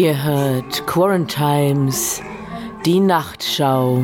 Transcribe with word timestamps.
Ihr 0.00 0.22
hört 0.22 0.86
Quarantimes, 0.86 2.22
die 2.86 3.00
Nachtschau, 3.00 4.02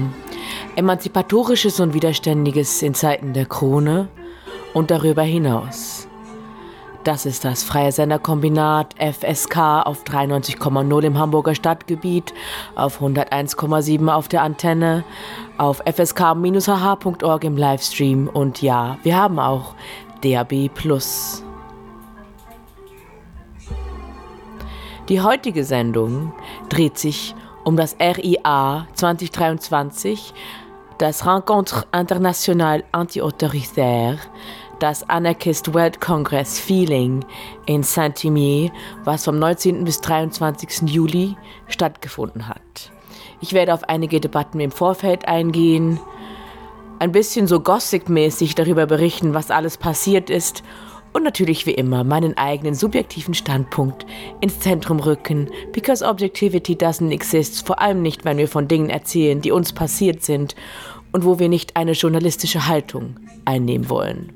Emanzipatorisches 0.74 1.80
und 1.80 1.94
Widerständiges 1.94 2.82
in 2.82 2.92
Zeiten 2.92 3.32
der 3.32 3.46
Krone 3.46 4.08
und 4.74 4.90
darüber 4.90 5.22
hinaus. 5.22 6.06
Das 7.02 7.24
ist 7.24 7.46
das 7.46 7.62
Freie 7.62 7.92
Senderkombinat 7.92 8.94
FSK 8.98 9.86
auf 9.86 10.04
93,0 10.04 11.02
im 11.02 11.18
Hamburger 11.18 11.54
Stadtgebiet, 11.54 12.34
auf 12.74 13.00
101,7 13.00 14.12
auf 14.12 14.28
der 14.28 14.42
Antenne, 14.42 15.02
auf 15.56 15.78
fsk-hh.org 15.86 17.42
im 17.42 17.56
Livestream 17.56 18.28
und 18.28 18.60
ja, 18.60 18.98
wir 19.02 19.16
haben 19.16 19.38
auch 19.38 19.74
DAB+. 20.22 20.68
Die 25.08 25.20
heutige 25.20 25.62
Sendung 25.62 26.32
dreht 26.68 26.98
sich 26.98 27.36
um 27.62 27.76
das 27.76 27.96
RIA 28.00 28.88
2023, 28.94 30.34
das 30.98 31.24
Rencontre 31.24 31.84
Internationale 31.96 32.82
Anti-Autoritaire, 32.90 34.18
das 34.80 35.08
Anarchist 35.08 35.72
World 35.72 36.00
Congress 36.00 36.58
Feeling 36.58 37.24
in 37.66 37.84
Saint-Imier, 37.84 38.72
was 39.04 39.24
vom 39.24 39.38
19. 39.38 39.84
bis 39.84 40.00
23. 40.00 40.90
Juli 40.90 41.36
stattgefunden 41.68 42.48
hat. 42.48 42.90
Ich 43.40 43.52
werde 43.52 43.74
auf 43.74 43.84
einige 43.88 44.20
Debatten 44.20 44.58
im 44.58 44.72
Vorfeld 44.72 45.28
eingehen, 45.28 46.00
ein 46.98 47.12
bisschen 47.12 47.46
so 47.46 47.60
gossip-mäßig 47.60 48.56
darüber 48.56 48.86
berichten, 48.86 49.34
was 49.34 49.52
alles 49.52 49.76
passiert 49.76 50.30
ist 50.30 50.64
und 51.16 51.22
natürlich 51.22 51.64
wie 51.64 51.72
immer 51.72 52.04
meinen 52.04 52.36
eigenen 52.36 52.74
subjektiven 52.74 53.32
Standpunkt 53.32 54.04
ins 54.42 54.60
Zentrum 54.60 55.00
rücken, 55.00 55.48
because 55.72 56.04
objectivity 56.04 56.74
doesn't 56.74 57.10
exist, 57.10 57.66
vor 57.66 57.80
allem 57.80 58.02
nicht, 58.02 58.26
wenn 58.26 58.36
wir 58.36 58.48
von 58.48 58.68
Dingen 58.68 58.90
erzählen, 58.90 59.40
die 59.40 59.50
uns 59.50 59.72
passiert 59.72 60.22
sind 60.22 60.54
und 61.12 61.24
wo 61.24 61.38
wir 61.38 61.48
nicht 61.48 61.74
eine 61.74 61.92
journalistische 61.92 62.68
Haltung 62.68 63.16
einnehmen 63.46 63.88
wollen. 63.88 64.30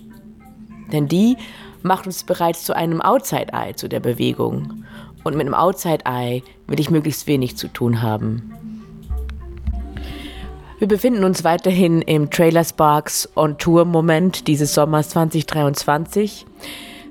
Denn 0.90 1.06
die 1.06 1.36
macht 1.82 2.06
uns 2.06 2.24
bereits 2.24 2.64
zu 2.64 2.74
einem 2.74 3.02
Outside-Eye 3.02 3.74
zu 3.74 3.86
der 3.86 4.00
Bewegung. 4.00 4.84
Und 5.22 5.36
mit 5.36 5.46
einem 5.46 5.54
Outside-Eye 5.54 6.42
will 6.66 6.80
ich 6.80 6.90
möglichst 6.90 7.26
wenig 7.26 7.58
zu 7.58 7.68
tun 7.68 8.00
haben. 8.00 8.54
Wir 10.80 10.88
befinden 10.88 11.24
uns 11.24 11.44
weiterhin 11.44 12.00
im 12.00 12.30
Trailer 12.30 12.64
Sparks 12.64 13.28
on 13.36 13.58
Tour 13.58 13.84
Moment 13.84 14.46
dieses 14.46 14.72
Sommers 14.72 15.10
2023. 15.10 16.46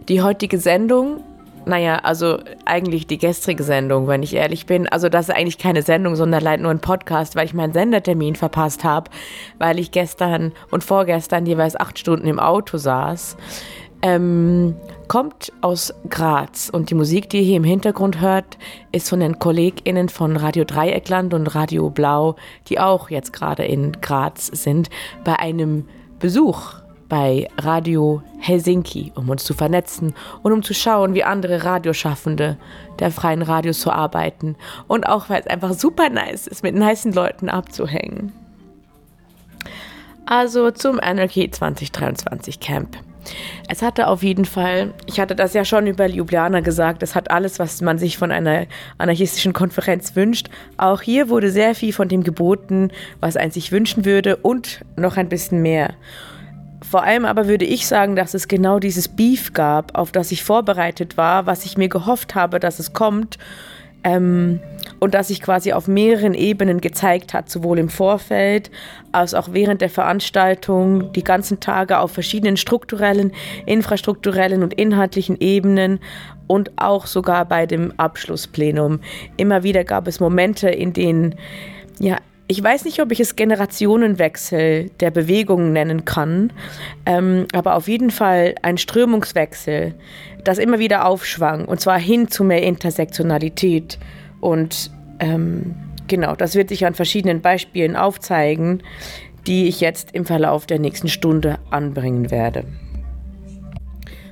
Die 0.07 0.23
heutige 0.23 0.57
Sendung, 0.57 1.23
naja, 1.67 1.97
also 1.97 2.39
eigentlich 2.65 3.05
die 3.05 3.19
gestrige 3.19 3.61
Sendung, 3.61 4.07
wenn 4.07 4.23
ich 4.23 4.33
ehrlich 4.33 4.65
bin. 4.65 4.87
Also 4.87 5.07
das 5.07 5.29
ist 5.29 5.35
eigentlich 5.35 5.59
keine 5.59 5.83
Sendung, 5.83 6.15
sondern 6.15 6.41
leider 6.41 6.63
nur 6.63 6.71
ein 6.71 6.79
Podcast, 6.79 7.35
weil 7.35 7.45
ich 7.45 7.53
meinen 7.53 7.73
Sendertermin 7.73 8.35
verpasst 8.35 8.83
habe, 8.83 9.11
weil 9.59 9.77
ich 9.77 9.91
gestern 9.91 10.51
und 10.71 10.83
vorgestern 10.83 11.45
jeweils 11.45 11.79
acht 11.79 11.99
Stunden 11.99 12.25
im 12.25 12.39
Auto 12.39 12.79
saß. 12.79 13.37
Ähm, 14.01 14.75
kommt 15.09 15.51
aus 15.59 15.93
Graz 16.09 16.69
und 16.69 16.89
die 16.89 16.95
Musik, 16.95 17.29
die 17.29 17.37
ihr 17.37 17.43
hier 17.43 17.57
im 17.57 17.65
Hintergrund 17.65 18.21
hört, 18.21 18.57
ist 18.93 19.09
von 19.09 19.19
den 19.19 19.39
KollegInnen 19.39 20.07
von 20.07 20.37
Radio 20.37 20.63
Dreieckland 20.63 21.33
und 21.33 21.47
Radio 21.47 21.89
Blau, 21.89 22.35
die 22.67 22.79
auch 22.79 23.09
jetzt 23.09 23.33
gerade 23.33 23.65
in 23.65 23.91
Graz 23.99 24.47
sind, 24.47 24.89
bei 25.25 25.37
einem 25.37 25.85
Besuch 26.19 26.75
bei 27.09 27.47
Radio 27.57 28.21
Helsinki, 28.37 29.11
um 29.15 29.29
uns 29.29 29.43
zu 29.43 29.55
vernetzen 29.55 30.13
und 30.43 30.53
um 30.53 30.63
zu 30.63 30.73
schauen, 30.75 31.15
wie 31.15 31.23
andere 31.23 31.65
Radioschaffende 31.65 32.57
der 32.99 33.11
freien 33.11 33.41
Radios 33.41 33.81
so 33.81 33.89
arbeiten 33.89 34.55
und 34.87 35.07
auch, 35.07 35.27
weil 35.27 35.41
es 35.41 35.47
einfach 35.47 35.73
super 35.73 36.09
nice 36.09 36.47
ist, 36.47 36.63
mit 36.63 36.75
nicen 36.75 37.11
Leuten 37.11 37.49
abzuhängen. 37.49 38.31
Also 40.25 40.69
zum 40.69 40.99
Anarchy 40.99 41.49
2023 41.49 42.59
Camp. 42.59 42.95
Es 43.67 43.81
hatte 43.81 44.07
auf 44.07 44.23
jeden 44.23 44.45
Fall, 44.45 44.93
ich 45.05 45.19
hatte 45.19 45.35
das 45.35 45.53
ja 45.53 45.65
schon 45.65 45.87
über 45.87 46.07
Ljubljana 46.07 46.61
gesagt, 46.61 47.03
es 47.03 47.15
hat 47.15 47.31
alles, 47.31 47.59
was 47.59 47.81
man 47.81 47.97
sich 47.97 48.17
von 48.17 48.31
einer 48.31 48.65
anarchistischen 48.97 49.53
Konferenz 49.53 50.15
wünscht. 50.15 50.49
Auch 50.77 51.01
hier 51.01 51.29
wurde 51.29 51.51
sehr 51.51 51.75
viel 51.75 51.93
von 51.93 52.07
dem 52.07 52.23
geboten, 52.23 52.91
was 53.19 53.37
ein 53.37 53.51
sich 53.51 53.71
wünschen 53.71 54.05
würde 54.05 54.37
und 54.37 54.81
noch 54.95 55.17
ein 55.17 55.29
bisschen 55.29 55.61
mehr. 55.61 55.93
Vor 56.81 57.03
allem 57.03 57.25
aber 57.25 57.47
würde 57.47 57.65
ich 57.65 57.87
sagen, 57.87 58.15
dass 58.15 58.33
es 58.33 58.47
genau 58.47 58.79
dieses 58.79 59.07
Beef 59.07 59.53
gab, 59.53 59.97
auf 59.97 60.11
das 60.11 60.31
ich 60.31 60.43
vorbereitet 60.43 61.17
war, 61.17 61.45
was 61.45 61.65
ich 61.65 61.77
mir 61.77 61.89
gehofft 61.89 62.35
habe, 62.35 62.59
dass 62.59 62.79
es 62.79 62.93
kommt. 62.93 63.37
Ähm, 64.03 64.59
und 64.99 65.13
das 65.13 65.29
sich 65.29 65.41
quasi 65.41 65.71
auf 65.71 65.87
mehreren 65.87 66.33
Ebenen 66.33 66.81
gezeigt 66.81 67.33
hat, 67.33 67.49
sowohl 67.49 67.79
im 67.79 67.89
Vorfeld 67.89 68.69
als 69.11 69.33
auch 69.33 69.49
während 69.51 69.81
der 69.81 69.89
Veranstaltung, 69.89 71.11
die 71.13 71.23
ganzen 71.23 71.59
Tage 71.59 71.99
auf 71.99 72.11
verschiedenen 72.11 72.57
strukturellen, 72.57 73.31
infrastrukturellen 73.65 74.61
und 74.61 74.73
inhaltlichen 74.73 75.37
Ebenen 75.39 75.99
und 76.47 76.71
auch 76.77 77.05
sogar 77.05 77.45
bei 77.45 77.65
dem 77.65 77.93
Abschlussplenum. 77.97 78.99
Immer 79.37 79.63
wieder 79.63 79.83
gab 79.83 80.07
es 80.07 80.19
Momente, 80.19 80.69
in 80.69 80.93
denen 80.93 81.35
ja, 81.99 82.17
ich 82.51 82.63
weiß 82.63 82.83
nicht, 82.85 82.99
ob 82.99 83.11
ich 83.11 83.19
es 83.19 83.35
Generationenwechsel 83.35 84.89
der 84.99 85.11
Bewegungen 85.11 85.71
nennen 85.71 86.03
kann, 86.03 86.51
ähm, 87.05 87.45
aber 87.53 87.75
auf 87.75 87.87
jeden 87.87 88.09
Fall 88.09 88.55
ein 88.63 88.79
Strömungswechsel, 88.79 89.93
das 90.43 90.57
immer 90.57 90.79
wieder 90.79 91.05
aufschwang, 91.05 91.65
und 91.65 91.79
zwar 91.79 91.99
hin 91.99 92.27
zu 92.27 92.43
mehr 92.43 92.63
Intersektionalität. 92.63 93.99
Und 94.41 94.89
ähm, 95.19 95.75
genau, 96.07 96.35
das 96.35 96.55
wird 96.55 96.69
sich 96.69 96.87
an 96.87 96.95
verschiedenen 96.95 97.41
Beispielen 97.41 97.95
aufzeigen, 97.95 98.81
die 99.45 99.67
ich 99.67 99.79
jetzt 99.79 100.15
im 100.15 100.25
Verlauf 100.25 100.65
der 100.65 100.79
nächsten 100.79 101.07
Stunde 101.07 101.59
anbringen 101.69 102.31
werde. 102.31 102.63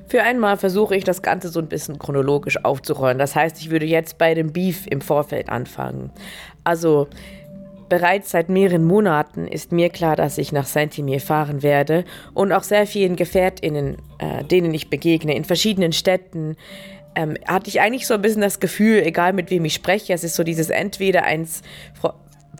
Für 0.07 0.23
einmal 0.23 0.57
versuche 0.57 0.95
ich 0.95 1.03
das 1.03 1.21
Ganze 1.21 1.49
so 1.49 1.59
ein 1.59 1.67
bisschen 1.67 1.99
chronologisch 1.99 2.65
aufzurollen. 2.65 3.19
Das 3.19 3.35
heißt, 3.35 3.59
ich 3.59 3.69
würde 3.69 3.85
jetzt 3.85 4.17
bei 4.17 4.33
dem 4.33 4.53
Beef 4.53 4.87
im 4.87 5.01
Vorfeld 5.01 5.49
anfangen. 5.49 6.09
Also 6.63 7.09
bereits 7.89 8.31
seit 8.31 8.49
mehreren 8.49 8.85
Monaten 8.85 9.47
ist 9.47 9.71
mir 9.71 9.89
klar, 9.89 10.15
dass 10.15 10.37
ich 10.37 10.51
nach 10.51 10.65
Saint-Imier 10.65 11.19
fahren 11.19 11.63
werde 11.63 12.03
und 12.33 12.51
auch 12.51 12.63
sehr 12.63 12.87
vielen 12.87 13.15
Gefährtinnen, 13.15 13.97
äh, 14.19 14.43
denen 14.43 14.73
ich 14.73 14.89
begegne, 14.89 15.35
in 15.35 15.45
verschiedenen 15.45 15.93
Städten, 15.93 16.57
ähm, 17.15 17.35
hatte 17.47 17.69
ich 17.69 17.81
eigentlich 17.81 18.05
so 18.05 18.13
ein 18.13 18.21
bisschen 18.21 18.41
das 18.41 18.59
Gefühl, 18.59 19.01
egal 19.03 19.33
mit 19.33 19.49
wem 19.49 19.65
ich 19.65 19.73
spreche, 19.73 20.13
es 20.13 20.23
ist 20.23 20.35
so 20.35 20.43
dieses 20.43 20.69
entweder 20.69 21.23
eins 21.23 21.63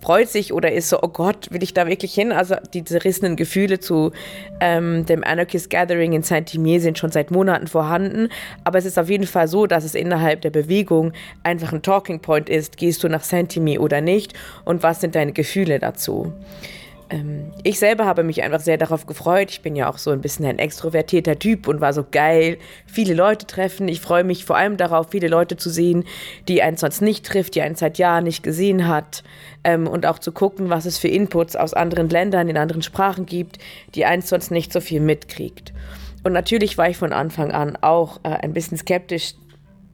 freut 0.01 0.29
sich 0.29 0.53
oder 0.53 0.71
ist 0.71 0.89
so, 0.89 0.99
oh 1.01 1.07
Gott, 1.07 1.47
will 1.51 1.63
ich 1.63 1.73
da 1.73 1.87
wirklich 1.87 2.13
hin? 2.13 2.31
Also 2.31 2.55
die 2.73 2.83
zerrissenen 2.83 3.35
Gefühle 3.35 3.79
zu 3.79 4.11
ähm, 4.59 5.05
dem 5.05 5.23
Anarchist 5.23 5.69
Gathering 5.69 6.13
in 6.13 6.23
Saint-Imier 6.23 6.79
sind 6.81 6.97
schon 6.97 7.11
seit 7.11 7.31
Monaten 7.31 7.67
vorhanden. 7.67 8.29
Aber 8.63 8.77
es 8.77 8.85
ist 8.85 8.99
auf 8.99 9.09
jeden 9.09 9.27
Fall 9.27 9.47
so, 9.47 9.65
dass 9.67 9.83
es 9.83 9.95
innerhalb 9.95 10.41
der 10.41 10.51
Bewegung 10.51 11.13
einfach 11.43 11.73
ein 11.73 11.81
Talking 11.81 12.19
Point 12.19 12.49
ist. 12.49 12.77
Gehst 12.77 13.03
du 13.03 13.09
nach 13.09 13.23
Saint-Imier 13.23 13.81
oder 13.81 14.01
nicht? 14.01 14.33
Und 14.65 14.83
was 14.83 15.01
sind 15.01 15.15
deine 15.15 15.33
Gefühle 15.33 15.79
dazu? 15.79 16.33
Ähm, 17.09 17.51
ich 17.63 17.79
selber 17.79 18.05
habe 18.05 18.23
mich 18.23 18.43
einfach 18.43 18.59
sehr 18.59 18.77
darauf 18.77 19.05
gefreut. 19.05 19.49
Ich 19.51 19.61
bin 19.61 19.75
ja 19.75 19.89
auch 19.89 19.97
so 19.97 20.11
ein 20.11 20.21
bisschen 20.21 20.45
ein 20.45 20.59
extrovertierter 20.59 21.39
Typ 21.39 21.67
und 21.67 21.81
war 21.81 21.93
so 21.93 22.05
geil, 22.09 22.57
viele 22.85 23.13
Leute 23.13 23.47
treffen. 23.47 23.87
Ich 23.87 24.01
freue 24.01 24.23
mich 24.23 24.45
vor 24.45 24.57
allem 24.57 24.77
darauf, 24.77 25.07
viele 25.11 25.27
Leute 25.27 25.57
zu 25.57 25.69
sehen, 25.69 26.03
die 26.47 26.61
einen 26.61 26.77
sonst 26.77 27.01
nicht 27.01 27.25
trifft, 27.25 27.55
die 27.55 27.61
einen 27.61 27.75
seit 27.75 27.97
Jahren 27.97 28.25
nicht 28.25 28.43
gesehen 28.43 28.87
hat. 28.87 29.23
Ähm, 29.63 29.87
und 29.87 30.05
auch 30.05 30.19
zu 30.19 30.31
gucken, 30.31 30.69
was 30.69 30.85
es 30.85 30.97
für 30.97 31.07
Inputs 31.07 31.55
aus 31.55 31.73
anderen 31.73 32.09
Ländern 32.09 32.49
in 32.49 32.57
anderen 32.57 32.81
Sprachen 32.81 33.25
gibt, 33.25 33.57
die 33.95 34.05
einen 34.05 34.21
sonst 34.21 34.51
nicht 34.51 34.73
so 34.73 34.81
viel 34.81 34.99
mitkriegt. 34.99 35.73
Und 36.23 36.33
natürlich 36.33 36.77
war 36.77 36.89
ich 36.89 36.97
von 36.97 37.13
Anfang 37.13 37.51
an 37.51 37.77
auch 37.81 38.19
äh, 38.23 38.29
ein 38.29 38.53
bisschen 38.53 38.77
skeptisch 38.77 39.35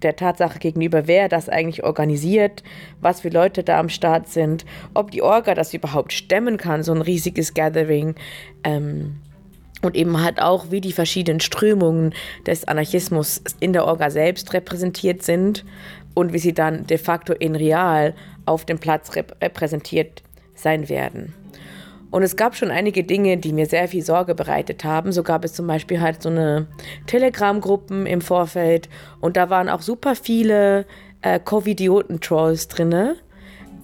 der 0.04 0.16
Tatsache 0.16 0.60
gegenüber, 0.60 1.08
wer 1.08 1.30
das 1.30 1.50
eigentlich 1.50 1.84
organisiert, 1.84 2.64
was 3.02 3.22
für 3.22 3.30
Leute 3.30 3.64
da 3.64 3.80
am 3.80 3.90
Start 3.90 4.30
sind, 4.30 4.66
ob 4.94 5.12
die 5.12 5.22
Orga 5.22 5.56
das 5.56 5.74
überhaupt 5.74 6.14
stemmen 6.14 6.58
kann, 6.58 6.84
so 6.84 6.94
ein 6.94 7.02
riesiges 7.02 7.54
Gathering. 7.54 8.16
Ähm, 8.64 9.16
und 9.82 9.98
eben 9.98 10.24
halt 10.24 10.42
auch, 10.42 10.72
wie 10.72 10.80
die 10.80 10.94
verschiedenen 10.94 11.42
Strömungen 11.42 12.14
des 12.48 12.66
Anarchismus 12.66 13.42
in 13.60 13.74
der 13.74 13.86
Orga 13.86 14.10
selbst 14.10 14.54
repräsentiert 14.54 15.24
sind 15.24 15.66
und 16.14 16.32
wie 16.32 16.40
sie 16.40 16.54
dann 16.54 16.88
de 16.88 16.98
facto 16.98 17.34
in 17.34 17.56
real 17.56 18.16
auf 18.46 18.66
dem 18.66 18.80
Platz 18.80 19.16
rep 19.16 19.36
repräsentiert 19.42 20.24
sein 20.56 20.88
werden. 20.88 21.34
Und 22.14 22.22
es 22.22 22.36
gab 22.36 22.56
schon 22.56 22.70
einige 22.70 23.04
Dinge, 23.04 23.38
die 23.38 23.54
mir 23.54 23.66
sehr 23.66 23.88
viel 23.88 24.04
Sorge 24.04 24.36
bereitet 24.36 24.84
haben. 24.84 25.12
So 25.12 25.24
gab 25.24 25.44
es 25.44 25.54
zum 25.54 25.66
Beispiel 25.66 26.00
halt 26.00 26.22
so 26.22 26.30
eine 26.30 26.68
Telegram-Gruppen 27.08 28.06
im 28.06 28.22
Vorfeld 28.22 28.88
und 29.20 29.36
da 29.36 29.50
waren 29.50 29.68
auch 29.68 29.82
super 29.82 30.14
viele 30.14 30.86
äh, 31.24 31.40
Covidioten-Trolls 31.40 32.68
drinne. 32.68 33.16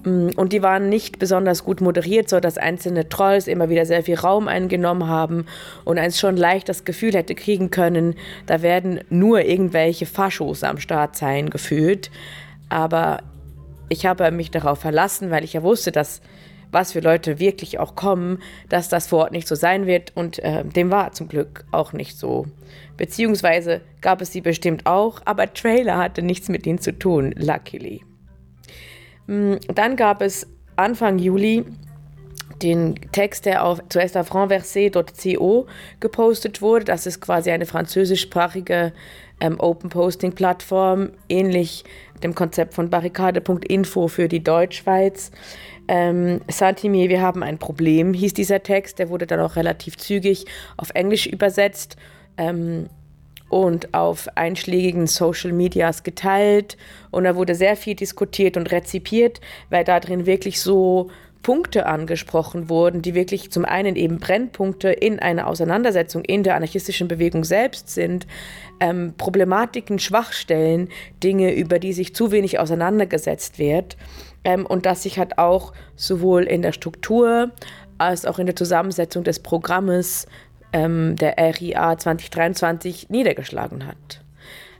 Mm, 0.03 0.27
und 0.35 0.53
die 0.53 0.61
waren 0.61 0.89
nicht 0.89 1.17
besonders 1.17 1.63
gut 1.63 1.81
moderiert, 1.81 2.29
so 2.29 2.39
dass 2.39 2.59
einzelne 2.59 3.09
Trolls 3.09 3.47
immer 3.47 3.69
wieder 3.69 3.87
sehr 3.87 4.03
viel 4.03 4.19
Raum 4.19 4.47
eingenommen 4.47 5.07
haben 5.07 5.47
und 5.83 5.97
eins 5.97 6.19
schon 6.19 6.37
leicht 6.37 6.69
das 6.69 6.85
Gefühl 6.85 7.13
hätte 7.13 7.33
kriegen 7.33 7.71
können, 7.71 8.13
da 8.45 8.61
werden 8.61 8.99
nur 9.09 9.41
irgendwelche 9.43 10.05
Faschos 10.05 10.63
am 10.63 10.77
Start 10.77 11.15
sein 11.15 11.49
gefühlt. 11.49 12.11
Aber 12.69 13.23
ich 13.89 14.05
habe 14.05 14.29
mich 14.29 14.51
darauf 14.51 14.77
verlassen, 14.77 15.31
weil 15.31 15.43
ich 15.43 15.53
ja 15.53 15.63
wusste, 15.63 15.91
dass 15.91 16.21
was 16.71 16.91
für 16.91 16.99
Leute 16.99 17.39
wirklich 17.39 17.79
auch 17.79 17.95
kommen, 17.95 18.41
dass 18.69 18.89
das 18.89 19.07
vor 19.07 19.19
Ort 19.19 19.31
nicht 19.31 19.47
so 19.47 19.55
sein 19.55 19.85
wird. 19.85 20.15
Und 20.15 20.39
äh, 20.39 20.63
dem 20.63 20.91
war 20.91 21.11
zum 21.11 21.27
Glück 21.27 21.65
auch 21.71 21.93
nicht 21.93 22.17
so. 22.17 22.45
Beziehungsweise 22.97 23.81
gab 24.01 24.21
es 24.21 24.31
sie 24.31 24.41
bestimmt 24.41 24.85
auch, 24.85 25.21
aber 25.25 25.53
Trailer 25.53 25.97
hatte 25.97 26.21
nichts 26.21 26.49
mit 26.49 26.65
ihnen 26.67 26.79
zu 26.79 26.97
tun, 26.97 27.33
luckily. 27.37 28.03
Mm, 29.27 29.55
dann 29.73 29.95
gab 29.95 30.21
es 30.21 30.47
Anfang 30.75 31.19
Juli 31.19 31.65
den 32.61 32.95
Text, 33.11 33.45
der 33.45 33.63
auf 33.63 33.81
zuerst 33.89 34.17
auf 34.17 34.33
renversé.co 34.33 35.67
gepostet 35.99 36.61
wurde. 36.61 36.85
Das 36.85 37.05
ist 37.05 37.21
quasi 37.21 37.51
eine 37.51 37.65
französischsprachige 37.65 38.93
ähm, 39.39 39.59
Open 39.59 39.89
Posting 39.89 40.33
Plattform, 40.33 41.11
ähnlich 41.29 41.83
dem 42.23 42.35
Konzept 42.35 42.73
von 42.73 42.89
barrikade.info 42.89 44.07
für 44.07 44.27
die 44.27 44.43
Deutschschweiz. 44.43 45.31
Ähm, 45.91 46.41
Santimier, 46.47 47.09
wir 47.09 47.23
haben 47.23 47.41
ein 47.41 47.57
Problem, 47.57 48.13
hieß 48.13 48.35
dieser 48.35 48.61
Text. 48.61 48.99
Der 48.99 49.09
wurde 49.09 49.25
dann 49.25 49.39
auch 49.39 49.55
relativ 49.55 49.97
zügig 49.97 50.45
auf 50.77 50.91
Englisch 50.93 51.25
übersetzt 51.25 51.95
ähm, 52.37 52.89
und 53.49 53.91
auf 53.95 54.27
einschlägigen 54.35 55.07
Social 55.07 55.51
Medias 55.51 56.03
geteilt. 56.03 56.77
Und 57.09 57.23
da 57.23 57.35
wurde 57.35 57.55
sehr 57.55 57.75
viel 57.75 57.95
diskutiert 57.95 58.55
und 58.55 58.71
rezipiert, 58.71 59.41
weil 59.71 59.83
da 59.83 59.99
drin 59.99 60.27
wirklich 60.27 60.61
so 60.61 61.09
Punkte 61.41 61.87
angesprochen 61.87 62.69
wurden, 62.69 63.01
die 63.01 63.15
wirklich 63.15 63.49
zum 63.49 63.65
einen 63.65 63.95
eben 63.95 64.19
Brennpunkte 64.19 64.89
in 64.89 65.17
einer 65.17 65.47
Auseinandersetzung 65.47 66.23
in 66.23 66.43
der 66.43 66.55
anarchistischen 66.55 67.07
Bewegung 67.07 67.43
selbst 67.43 67.89
sind, 67.89 68.27
ähm, 68.79 69.15
Problematiken, 69.17 69.97
Schwachstellen, 69.97 70.89
Dinge, 71.23 71.55
über 71.55 71.79
die 71.79 71.93
sich 71.93 72.13
zu 72.13 72.31
wenig 72.31 72.59
auseinandergesetzt 72.59 73.57
wird 73.57 73.97
ähm, 74.43 74.65
und 74.65 74.85
das 74.85 75.03
sich 75.03 75.19
halt 75.19 75.37
auch 75.37 75.73
sowohl 75.95 76.43
in 76.43 76.61
der 76.61 76.71
Struktur 76.71 77.51
als 77.97 78.25
auch 78.25 78.39
in 78.39 78.45
der 78.45 78.55
Zusammensetzung 78.55 79.23
des 79.23 79.39
Programmes 79.39 80.27
ähm, 80.73 81.15
der 81.15 81.37
RIA 81.37 81.97
2023 81.97 83.09
niedergeschlagen 83.09 83.85
hat. 83.85 84.21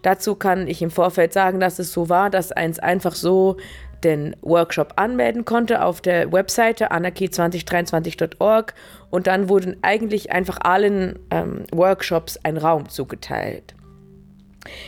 Dazu 0.01 0.35
kann 0.35 0.67
ich 0.67 0.81
im 0.81 0.91
Vorfeld 0.91 1.33
sagen, 1.33 1.59
dass 1.59 1.79
es 1.79 1.91
so 1.91 2.09
war, 2.09 2.29
dass 2.29 2.51
eins 2.51 2.79
einfach 2.79 3.15
so 3.15 3.57
den 4.03 4.35
Workshop 4.41 4.93
anmelden 4.95 5.43
konnte 5.43 5.83
auf 5.83 5.99
der 5.99 6.31
Webseite 6.31 6.91
anarchie2023.org 6.93 8.73
und 9.09 9.27
dann 9.27 9.49
wurden 9.49 9.77
eigentlich 9.81 10.31
einfach 10.31 10.57
allen 10.61 11.19
ähm, 11.31 11.65
Workshops 11.73 12.39
ein 12.43 12.55
Raum 12.55 12.87
zugeteilt. 12.87 13.75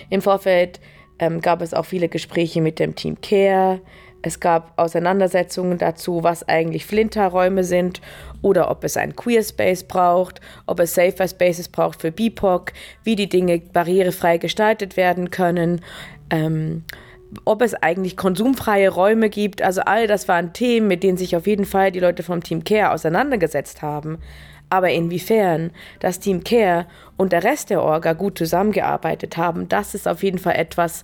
Im 0.09 0.21
Vorfeld 0.21 0.79
ähm, 1.19 1.41
gab 1.41 1.61
es 1.61 1.73
auch 1.73 1.85
viele 1.85 2.07
Gespräche 2.07 2.61
mit 2.61 2.79
dem 2.79 2.95
Team 2.95 3.19
Care, 3.21 3.81
es 4.21 4.39
gab 4.39 4.73
Auseinandersetzungen 4.77 5.77
dazu, 5.77 6.23
was 6.23 6.47
eigentlich 6.47 6.85
Flinterräume 6.85 7.63
sind 7.63 8.01
oder 8.41 8.69
ob 8.69 8.83
es 8.83 8.97
einen 8.97 9.15
Queer 9.15 9.43
Space 9.43 9.83
braucht, 9.83 10.41
ob 10.67 10.79
es 10.79 10.93
Safer 10.93 11.27
Spaces 11.27 11.69
braucht 11.69 12.01
für 12.01 12.11
BIPOC, 12.11 12.73
wie 13.03 13.15
die 13.15 13.29
Dinge 13.29 13.59
barrierefrei 13.59 14.37
gestaltet 14.37 14.97
werden 14.97 15.31
können, 15.31 15.81
ähm, 16.29 16.83
ob 17.45 17.61
es 17.61 17.73
eigentlich 17.73 18.17
konsumfreie 18.17 18.89
Räume 18.89 19.29
gibt. 19.29 19.61
Also 19.61 19.81
all 19.81 20.07
das 20.07 20.27
waren 20.27 20.53
Themen, 20.53 20.87
mit 20.87 21.03
denen 21.03 21.17
sich 21.17 21.35
auf 21.35 21.47
jeden 21.47 21.65
Fall 21.65 21.91
die 21.91 21.99
Leute 21.99 22.23
vom 22.23 22.43
Team 22.43 22.63
Care 22.63 22.91
auseinandergesetzt 22.91 23.81
haben. 23.81 24.19
Aber 24.69 24.89
inwiefern 24.89 25.71
das 25.99 26.19
Team 26.19 26.43
Care 26.43 26.87
und 27.17 27.33
der 27.33 27.43
Rest 27.43 27.69
der 27.69 27.81
Orga 27.81 28.13
gut 28.13 28.37
zusammengearbeitet 28.37 29.35
haben, 29.37 29.67
das 29.67 29.95
ist 29.95 30.07
auf 30.07 30.23
jeden 30.23 30.37
Fall 30.37 30.55
etwas, 30.55 31.03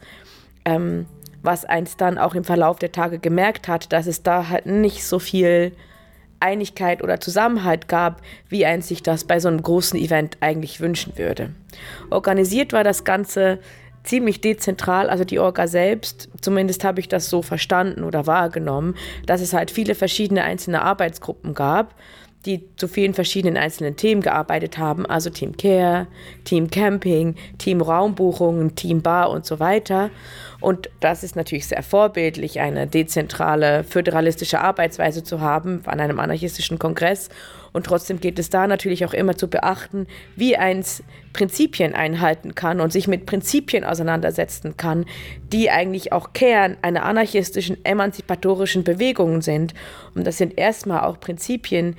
ähm, 0.66 1.06
was 1.48 1.66
eins 1.66 1.98
dann 1.98 2.20
auch 2.20 2.36
im 2.36 2.44
Verlauf 2.44 2.77
der 2.77 2.92
Tage 2.92 3.18
gemerkt 3.18 3.68
hat, 3.68 3.92
dass 3.92 4.06
es 4.06 4.22
da 4.22 4.50
halt 4.50 4.68
nicht 4.68 5.04
so 5.04 5.18
viel 5.18 5.72
Einigkeit 6.39 7.01
oder 7.01 7.20
Zusammenhalt 7.20 7.88
gab, 7.88 8.22
wie 8.50 8.68
eins 8.68 8.89
sich 8.89 9.01
das 9.01 9.24
bei 9.24 9.39
so 9.39 9.48
einem 9.48 9.63
großen 9.63 10.00
Event 10.00 10.38
eigentlich 10.42 10.82
wünschen 10.82 11.18
würde. 11.18 11.51
Organisiert 12.12 12.74
war 12.74 12.84
das 12.84 13.06
Ganze 13.06 13.60
ziemlich 14.04 14.42
dezentral, 14.42 15.10
also 15.10 15.24
die 15.24 15.39
Orga 15.39 15.68
selbst, 15.68 16.30
zumindest 16.42 16.84
habe 16.84 17.00
ich 17.00 17.08
das 17.08 17.30
so 17.30 17.42
verstanden 17.42 18.04
oder 18.04 18.27
wahrgenommen, 18.27 18.96
dass 19.25 19.42
es 19.42 19.54
halt 19.54 19.72
viele 19.72 19.96
verschiedene 19.96 20.44
einzelne 20.44 20.82
Arbeitsgruppen 20.82 21.54
gab 21.54 21.96
die 22.48 22.63
zu 22.77 22.88
vielen 22.88 23.13
verschiedenen 23.13 23.58
einzelnen 23.58 23.98
Themen 23.98 24.22
gearbeitet 24.22 24.77
haben, 24.77 25.06
also 25.06 25.30
Team 25.30 25.58
Care, 25.58 26.08
Team 26.46 26.70
Camping, 26.70 27.36
Team 27.58 27.82
Raumbuchungen, 27.82 28.75
Team 28.75 29.01
Bar 29.01 29.30
und 29.30 29.46
so 29.46 29.60
weiter. 29.60 30.10
Und 30.60 30.90
das 31.00 31.24
ist 31.24 31.36
natürlich 31.36 31.68
sehr 31.68 31.84
vorbildlich, 31.84 32.60
eine 32.60 32.88
dezentrale, 32.88 33.84
föderalistische 33.84 34.60
Arbeitsweise 34.60 35.24
zu 35.24 35.40
haben 35.40 35.82
an 35.86 36.00
einem 36.00 36.20
anarchistischen 36.20 36.80
Kongress. 36.80 37.30
Und 37.74 37.86
trotzdem 37.86 38.20
geht 38.20 38.40
es 38.40 38.50
da 38.50 38.66
natürlich 38.66 39.06
auch 39.06 39.14
immer 39.14 39.38
zu 39.38 39.50
beachten, 39.50 40.08
wie 40.36 40.58
eins 40.58 41.04
Prinzipien 41.34 41.94
einhalten 41.94 42.56
kann 42.56 42.82
und 42.82 42.92
sich 42.92 43.08
mit 43.08 43.28
Prinzipien 43.28 43.84
auseinandersetzen 43.84 44.78
kann, 44.78 45.06
die 45.54 45.70
eigentlich 45.70 46.12
auch 46.12 46.34
Kern 46.34 46.78
einer 46.82 47.06
anarchistischen, 47.06 47.86
emanzipatorischen 47.86 48.84
Bewegung 48.84 49.44
sind. 49.44 49.76
Und 50.16 50.26
das 50.26 50.40
sind 50.40 50.58
erstmal 50.58 51.02
auch 51.02 51.20
Prinzipien, 51.20 51.96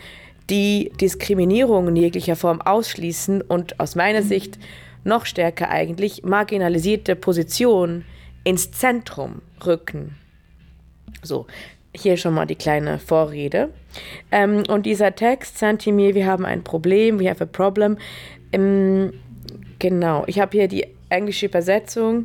die 0.50 0.90
Diskriminierung 1.00 1.88
in 1.88 1.96
jeglicher 1.96 2.34
Form 2.34 2.60
ausschließen 2.60 3.42
und 3.42 3.78
aus 3.78 3.94
meiner 3.94 4.22
Sicht 4.22 4.58
noch 5.04 5.26
stärker 5.26 5.68
eigentlich 5.68 6.24
marginalisierte 6.24 7.14
Positionen 7.14 8.04
ins 8.48 8.70
Zentrum 8.70 9.42
rücken. 9.66 10.16
So, 11.22 11.46
hier 11.94 12.16
schon 12.16 12.32
mal 12.32 12.46
die 12.46 12.56
kleine 12.56 12.98
Vorrede. 12.98 13.74
Ähm, 14.32 14.62
und 14.70 14.86
dieser 14.86 15.14
Text, 15.14 15.58
Santimir, 15.58 16.14
wir 16.14 16.24
haben 16.24 16.46
ein 16.46 16.64
Problem, 16.64 17.20
we 17.20 17.28
have 17.28 17.44
a 17.44 17.46
problem, 17.46 17.98
Ähm, 18.50 19.12
genau, 19.78 20.24
ich 20.26 20.40
habe 20.40 20.56
hier 20.56 20.66
die 20.66 20.86
englische 21.10 21.44
Übersetzung 21.44 22.24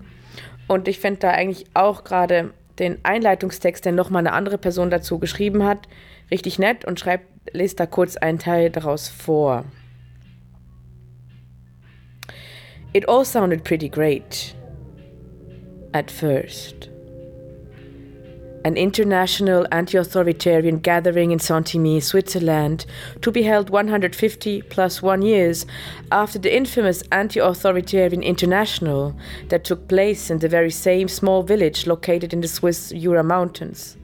und 0.69 0.87
ich 0.87 0.99
finde 0.99 1.19
da 1.19 1.31
eigentlich 1.31 1.65
auch 1.73 2.05
gerade 2.05 2.53
den 2.79 3.03
Einleitungstext, 3.03 3.83
den 3.83 3.95
nochmal 3.95 4.21
eine 4.21 4.31
andere 4.31 4.57
Person 4.57 4.89
dazu 4.89 5.19
geschrieben 5.19 5.65
hat, 5.65 5.89
richtig 6.31 6.57
nett 6.57 6.85
und 6.85 7.01
schreibt, 7.01 7.25
lest 7.51 7.81
da 7.81 7.85
kurz 7.85 8.15
einen 8.15 8.39
Teil 8.39 8.69
daraus 8.69 9.09
vor. 9.09 9.65
It 12.93 13.09
all 13.09 13.25
sounded 13.25 13.65
pretty 13.65 13.89
great 13.89 14.55
at 15.93 16.09
first. 16.11 16.89
An 18.65 18.77
international 18.77 19.67
anti 19.73 19.97
authoritarian 19.97 20.79
gathering 20.79 21.31
in 21.31 21.39
Saint-Imier, 21.39 22.01
Switzerland, 22.01 22.85
to 23.21 23.29
be 23.29 23.43
held 23.43 23.69
150 23.69 24.61
plus 24.63 25.01
one 25.01 25.21
years 25.21 25.65
after 26.13 26.39
the 26.39 26.55
infamous 26.55 27.03
anti 27.11 27.41
authoritarian 27.41 28.23
international 28.23 29.13
that 29.49 29.65
took 29.65 29.89
place 29.89 30.31
in 30.31 30.39
the 30.39 30.47
very 30.47 30.71
same 30.71 31.09
small 31.09 31.43
village 31.43 31.85
located 31.87 32.31
in 32.31 32.39
the 32.39 32.47
Swiss 32.47 32.93
Jura 32.95 33.21
Mountains. 33.21 33.97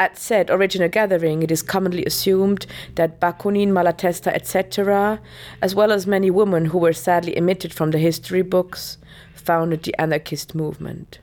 At 0.00 0.18
said 0.18 0.50
original 0.50 0.88
gathering, 0.88 1.44
it 1.44 1.52
is 1.52 1.62
commonly 1.62 2.04
assumed 2.04 2.66
that 2.96 3.20
Bakunin, 3.20 3.68
Malatesta, 3.68 4.34
etc., 4.34 5.20
as 5.60 5.76
well 5.76 5.92
as 5.92 6.08
many 6.08 6.28
women 6.28 6.64
who 6.64 6.78
were 6.78 6.92
sadly 6.92 7.38
omitted 7.38 7.72
from 7.72 7.92
the 7.92 7.98
history 7.98 8.42
books, 8.42 8.98
founded 9.32 9.84
the 9.84 9.94
anarchist 10.00 10.56
movement. 10.56 11.20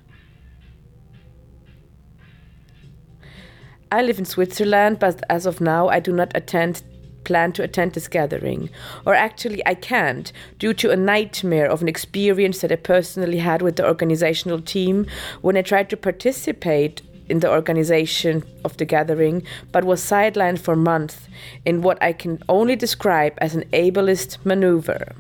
I 3.92 4.04
live 4.04 4.20
in 4.20 4.26
Switzerland, 4.26 5.00
but 5.00 5.24
as 5.30 5.46
of 5.46 5.60
now, 5.60 5.88
I 5.88 6.00
do 6.00 6.14
not 6.14 6.32
attend 6.36 6.84
plan 7.24 7.52
to 7.54 7.64
attend 7.64 7.94
this 7.94 8.08
gathering. 8.08 8.70
Or 9.06 9.14
actually, 9.14 9.62
I 9.66 9.76
can't, 9.76 10.32
due 10.58 10.74
to 10.76 10.92
a 10.92 10.96
nightmare 10.96 11.70
of 11.70 11.82
an 11.82 11.88
experience 11.88 12.62
that 12.62 12.72
I 12.72 12.76
personally 12.76 13.40
had 13.40 13.62
with 13.62 13.76
the 13.76 13.88
organizational 13.88 14.62
team 14.62 15.06
when 15.42 15.58
I 15.58 15.62
tried 15.62 15.90
to 15.90 15.98
participate 15.98 17.02
in 17.28 17.40
the 17.40 17.50
organization 17.50 18.44
of 18.66 18.78
the 18.78 18.86
gathering, 18.86 19.44
but 19.72 19.84
was 19.84 20.02
sidelined 20.02 20.60
for 20.60 20.76
months 20.76 21.28
in 21.66 21.82
what 21.82 22.02
I 22.02 22.14
can 22.14 22.42
only 22.50 22.76
describe 22.76 23.34
as 23.38 23.54
an 23.56 23.64
ableist 23.72 24.44
maneuver. 24.44 25.14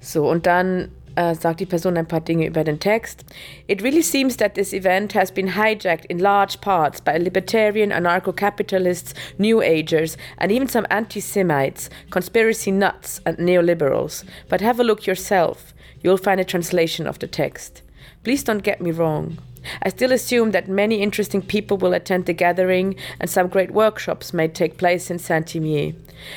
So, 0.00 0.28
und 0.28 0.46
dann 0.46 0.92
äh, 1.18 1.34
sagt 1.34 1.58
die 1.58 1.66
Person 1.66 1.96
ein 1.96 2.06
paar 2.06 2.20
Dinge 2.20 2.46
über 2.46 2.62
den 2.62 2.78
Text. 2.78 3.24
It 3.66 3.82
really 3.82 4.02
seems 4.02 4.36
that 4.36 4.54
this 4.54 4.72
event 4.72 5.14
has 5.14 5.32
been 5.32 5.54
hijacked 5.56 6.06
in 6.06 6.18
large 6.18 6.60
parts 6.60 7.00
by 7.00 7.18
libertarian 7.18 7.90
anarcho-capitalists, 7.90 9.14
New 9.36 9.60
Agers, 9.60 10.16
and 10.38 10.52
even 10.52 10.68
some 10.68 10.86
anti-Semites, 10.90 11.90
conspiracy 12.10 12.70
nuts, 12.70 13.20
and 13.24 13.38
neoliberals. 13.38 14.24
But 14.48 14.60
have 14.60 14.78
a 14.78 14.84
look 14.84 15.06
yourself. 15.06 15.74
You'll 16.02 16.18
find 16.18 16.40
a 16.40 16.44
translation 16.44 17.08
of 17.08 17.18
the 17.18 17.26
text. 17.26 17.82
Please 18.22 18.44
don't 18.44 18.62
get 18.62 18.80
me 18.80 18.92
wrong. 18.92 19.38
I 19.82 19.88
still 19.90 20.12
assume 20.12 20.52
that 20.52 20.68
many 20.68 21.02
interesting 21.02 21.42
people 21.42 21.76
will 21.76 21.94
attend 21.94 22.26
the 22.26 22.32
gathering 22.32 22.96
and 23.20 23.30
some 23.30 23.48
great 23.48 23.70
workshops 23.70 24.32
may 24.32 24.48
take 24.48 24.76
place 24.78 25.10
in 25.10 25.18
Saint-Imier. 25.18 25.94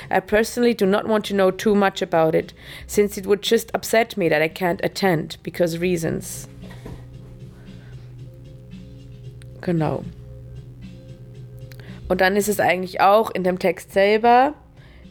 I 0.10 0.20
personally 0.20 0.74
do 0.74 0.86
not 0.86 1.08
want 1.08 1.26
to 1.26 1.36
know 1.36 1.52
too 1.52 1.76
much 1.76 2.02
about 2.02 2.36
it, 2.36 2.54
since 2.88 3.18
it 3.18 3.26
would 3.26 3.42
just 3.42 3.72
upset 3.74 4.18
me 4.18 4.30
that 4.30 4.42
I 4.42 4.48
can't 4.48 4.80
attend 4.84 5.38
because 5.44 5.78
reasons. 5.78 6.48
Genau. 9.62 10.04
Und 12.10 12.20
dann 12.20 12.36
ist 12.36 12.50
es 12.50 12.60
eigentlich 12.60 13.00
auch 13.00 13.32
in 13.32 13.44
dem 13.44 13.58
Text 13.58 13.94
selber 13.94 14.54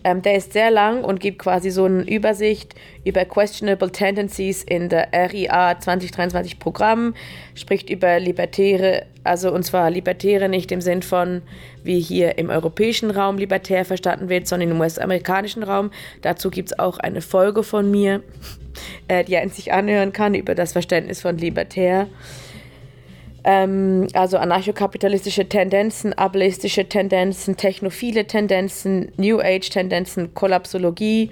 Ähm, 0.02 0.22
der 0.22 0.36
ist 0.36 0.52
sehr 0.52 0.70
lang 0.70 1.04
und 1.04 1.20
gibt 1.20 1.38
quasi 1.38 1.70
so 1.70 1.84
eine 1.84 2.02
Übersicht 2.02 2.74
über 3.04 3.24
Questionable 3.24 3.90
Tendencies 3.90 4.62
in 4.62 4.88
der 4.88 5.08
RIA 5.12 5.78
2023 5.78 6.58
Programm, 6.58 7.14
spricht 7.54 7.90
über 7.90 8.18
Libertäre, 8.18 9.06
also 9.24 9.52
und 9.52 9.64
zwar 9.64 9.90
Libertäre 9.90 10.48
nicht 10.48 10.72
im 10.72 10.80
Sinn 10.80 11.02
von, 11.02 11.42
wie 11.84 12.00
hier 12.00 12.38
im 12.38 12.48
europäischen 12.48 13.10
Raum 13.10 13.36
libertär 13.36 13.84
verstanden 13.84 14.28
wird, 14.28 14.46
sondern 14.46 14.70
im 14.70 14.80
US-amerikanischen 14.80 15.62
Raum. 15.62 15.90
Dazu 16.22 16.50
gibt 16.50 16.72
es 16.72 16.78
auch 16.78 16.98
eine 16.98 17.20
Folge 17.20 17.62
von 17.62 17.90
mir, 17.90 18.22
äh, 19.08 19.24
die 19.24 19.34
man 19.34 19.50
sich 19.50 19.72
anhören 19.72 20.12
kann 20.12 20.34
über 20.34 20.54
das 20.54 20.72
Verständnis 20.72 21.20
von 21.20 21.36
libertär 21.36 22.06
ähm, 23.44 24.06
also 24.12 24.38
anarchokapitalistische 24.38 25.48
Tendenzen, 25.48 26.12
ableistische 26.12 26.88
Tendenzen, 26.88 27.56
technophile 27.56 28.26
Tendenzen, 28.26 29.12
New 29.16 29.40
Age-Tendenzen, 29.40 30.34
Kollapsologie. 30.34 31.30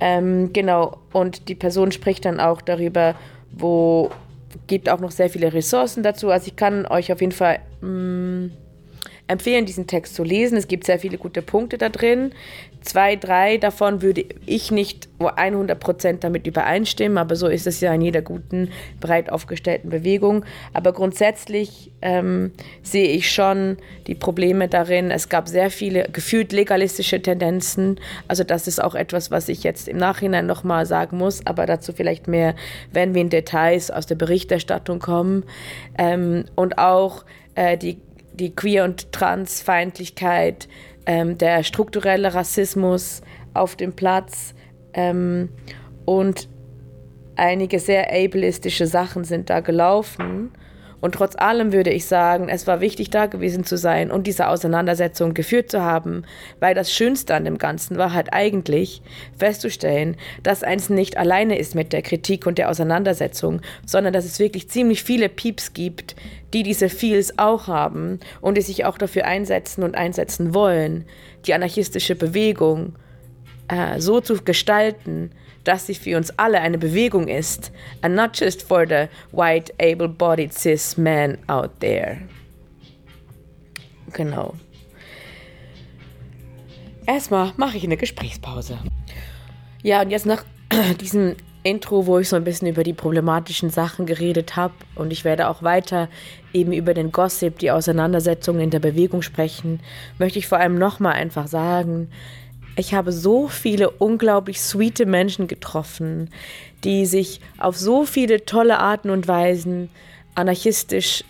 Ähm, 0.00 0.52
genau, 0.52 0.98
und 1.12 1.48
die 1.48 1.54
Person 1.54 1.92
spricht 1.92 2.24
dann 2.24 2.40
auch 2.40 2.60
darüber, 2.60 3.14
wo 3.52 4.10
gibt 4.66 4.88
auch 4.88 5.00
noch 5.00 5.10
sehr 5.10 5.30
viele 5.30 5.52
Ressourcen 5.52 6.02
dazu. 6.02 6.30
Also 6.30 6.48
ich 6.48 6.56
kann 6.56 6.86
euch 6.86 7.12
auf 7.12 7.20
jeden 7.20 7.32
Fall 7.32 7.60
mh, 7.80 7.88
mm, 7.88 8.50
empfehlen, 9.28 9.66
diesen 9.66 9.86
Text 9.86 10.14
zu 10.14 10.24
lesen. 10.24 10.56
Es 10.56 10.68
gibt 10.68 10.84
sehr 10.84 10.98
viele 10.98 11.18
gute 11.18 11.42
Punkte 11.42 11.78
da 11.78 11.88
drin. 11.88 12.32
Zwei, 12.86 13.16
drei 13.16 13.58
davon 13.58 14.00
würde 14.00 14.24
ich 14.46 14.70
nicht 14.70 15.08
100% 15.18 16.18
damit 16.20 16.46
übereinstimmen, 16.46 17.18
aber 17.18 17.34
so 17.34 17.48
ist 17.48 17.66
es 17.66 17.80
ja 17.80 17.92
in 17.92 18.00
jeder 18.00 18.22
guten, 18.22 18.70
breit 19.00 19.28
aufgestellten 19.32 19.90
Bewegung. 19.90 20.44
Aber 20.72 20.92
grundsätzlich 20.92 21.90
ähm, 22.00 22.52
sehe 22.84 23.08
ich 23.08 23.28
schon 23.32 23.78
die 24.06 24.14
Probleme 24.14 24.68
darin. 24.68 25.10
Es 25.10 25.28
gab 25.28 25.48
sehr 25.48 25.72
viele 25.72 26.04
gefühlt 26.12 26.52
legalistische 26.52 27.20
Tendenzen. 27.20 27.98
Also 28.28 28.44
das 28.44 28.68
ist 28.68 28.80
auch 28.80 28.94
etwas, 28.94 29.32
was 29.32 29.48
ich 29.48 29.64
jetzt 29.64 29.88
im 29.88 29.96
Nachhinein 29.96 30.46
nochmal 30.46 30.86
sagen 30.86 31.18
muss, 31.18 31.44
aber 31.44 31.66
dazu 31.66 31.92
vielleicht 31.92 32.28
mehr, 32.28 32.54
wenn 32.92 33.14
wir 33.14 33.22
in 33.22 33.30
Details 33.30 33.90
aus 33.90 34.06
der 34.06 34.14
Berichterstattung 34.14 35.00
kommen. 35.00 35.42
Ähm, 35.98 36.44
und 36.54 36.78
auch 36.78 37.24
äh, 37.56 37.76
die 37.76 37.98
die 38.38 38.54
Queer- 38.54 38.84
und 38.84 39.12
Transfeindlichkeit, 39.12 40.68
ähm, 41.06 41.38
der 41.38 41.62
strukturelle 41.62 42.34
Rassismus 42.34 43.22
auf 43.54 43.76
dem 43.76 43.94
Platz 43.94 44.54
ähm, 44.92 45.48
und 46.04 46.48
einige 47.36 47.78
sehr 47.78 48.10
ableistische 48.12 48.86
Sachen 48.86 49.24
sind 49.24 49.50
da 49.50 49.60
gelaufen. 49.60 50.50
Und 50.98 51.14
trotz 51.14 51.36
allem 51.36 51.72
würde 51.72 51.90
ich 51.90 52.06
sagen, 52.06 52.48
es 52.48 52.66
war 52.66 52.80
wichtig, 52.80 53.10
da 53.10 53.26
gewesen 53.26 53.64
zu 53.64 53.76
sein 53.76 54.10
und 54.10 54.26
diese 54.26 54.48
Auseinandersetzung 54.48 55.34
geführt 55.34 55.70
zu 55.70 55.82
haben, 55.82 56.24
weil 56.58 56.74
das 56.74 56.90
Schönste 56.90 57.34
an 57.34 57.44
dem 57.44 57.58
Ganzen 57.58 57.98
war 57.98 58.14
halt 58.14 58.32
eigentlich 58.32 59.02
festzustellen, 59.36 60.16
dass 60.42 60.62
eins 60.62 60.88
nicht 60.88 61.18
alleine 61.18 61.58
ist 61.58 61.74
mit 61.74 61.92
der 61.92 62.02
Kritik 62.02 62.46
und 62.46 62.56
der 62.56 62.70
Auseinandersetzung, 62.70 63.60
sondern 63.84 64.14
dass 64.14 64.24
es 64.24 64.38
wirklich 64.38 64.70
ziemlich 64.70 65.04
viele 65.04 65.28
Pieps 65.28 65.74
gibt, 65.74 66.16
die 66.56 66.62
diese 66.62 66.88
Feels 66.88 67.38
auch 67.38 67.66
haben 67.66 68.18
und 68.40 68.56
die 68.56 68.62
sich 68.62 68.86
auch 68.86 68.96
dafür 68.96 69.26
einsetzen 69.26 69.84
und 69.84 69.94
einsetzen 69.94 70.54
wollen, 70.54 71.04
die 71.44 71.52
anarchistische 71.52 72.14
Bewegung 72.14 72.94
äh, 73.68 74.00
so 74.00 74.22
zu 74.22 74.42
gestalten, 74.42 75.32
dass 75.64 75.86
sie 75.86 75.94
für 75.94 76.16
uns 76.16 76.30
alle 76.38 76.62
eine 76.62 76.78
Bewegung 76.78 77.28
ist, 77.28 77.72
and 78.00 78.14
not 78.14 78.40
just 78.40 78.62
for 78.62 78.86
the 78.86 79.08
white, 79.32 79.70
able-bodied 79.78 80.54
cis 80.54 80.96
men 80.96 81.36
out 81.46 81.78
there. 81.80 82.22
Genau. 84.14 84.54
Erstmal 87.06 87.52
mache 87.58 87.76
ich 87.76 87.84
eine 87.84 87.98
Gesprächspause. 87.98 88.78
Ja, 89.82 90.00
und 90.00 90.08
jetzt 90.10 90.24
nach 90.24 90.42
diesem 91.02 91.36
Intro, 91.66 92.06
wo 92.06 92.18
ich 92.18 92.28
so 92.28 92.36
ein 92.36 92.44
bisschen 92.44 92.68
über 92.68 92.84
die 92.84 92.92
problematischen 92.92 93.70
Sachen 93.70 94.06
geredet 94.06 94.54
habe 94.54 94.74
und 94.94 95.12
ich 95.12 95.24
werde 95.24 95.48
auch 95.48 95.62
weiter 95.62 96.08
eben 96.52 96.72
über 96.72 96.94
den 96.94 97.10
Gossip, 97.10 97.58
die 97.58 97.72
Auseinandersetzungen 97.72 98.60
in 98.60 98.70
der 98.70 98.78
Bewegung 98.78 99.20
sprechen, 99.22 99.80
möchte 100.18 100.38
ich 100.38 100.46
vor 100.46 100.58
allem 100.58 100.78
nochmal 100.78 101.14
einfach 101.14 101.48
sagen, 101.48 102.08
ich 102.76 102.94
habe 102.94 103.10
so 103.10 103.48
viele 103.48 103.90
unglaublich 103.90 104.60
sweete 104.60 105.06
Menschen 105.06 105.48
getroffen, 105.48 106.30
die 106.84 107.04
sich 107.04 107.40
auf 107.58 107.76
so 107.76 108.04
viele 108.04 108.44
tolle 108.44 108.78
Arten 108.78 109.10
und 109.10 109.26
Weisen 109.26 109.88
anarchistisch 110.36 111.24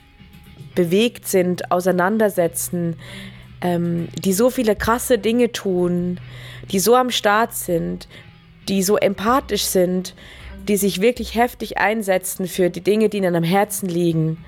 bewegt 0.74 1.26
sind, 1.26 1.70
auseinandersetzen, 1.70 2.96
ähm, 3.62 4.08
die 4.22 4.34
so 4.34 4.50
viele 4.50 4.76
krasse 4.76 5.18
Dinge 5.18 5.50
tun, 5.52 6.20
die 6.70 6.78
so 6.78 6.94
am 6.94 7.10
Start 7.10 7.54
sind, 7.54 8.06
die 8.68 8.82
so 8.82 8.96
empathisch 8.96 9.64
sind, 9.64 10.14
die 10.68 10.76
sich 10.76 11.00
wirklich 11.00 11.34
heftig 11.34 11.78
einsetzen 11.78 12.46
für 12.46 12.70
die 12.70 12.80
Dinge, 12.80 13.08
die 13.08 13.18
ihnen 13.18 13.36
am 13.36 13.44
Herzen 13.44 13.88
liegen 13.88 14.44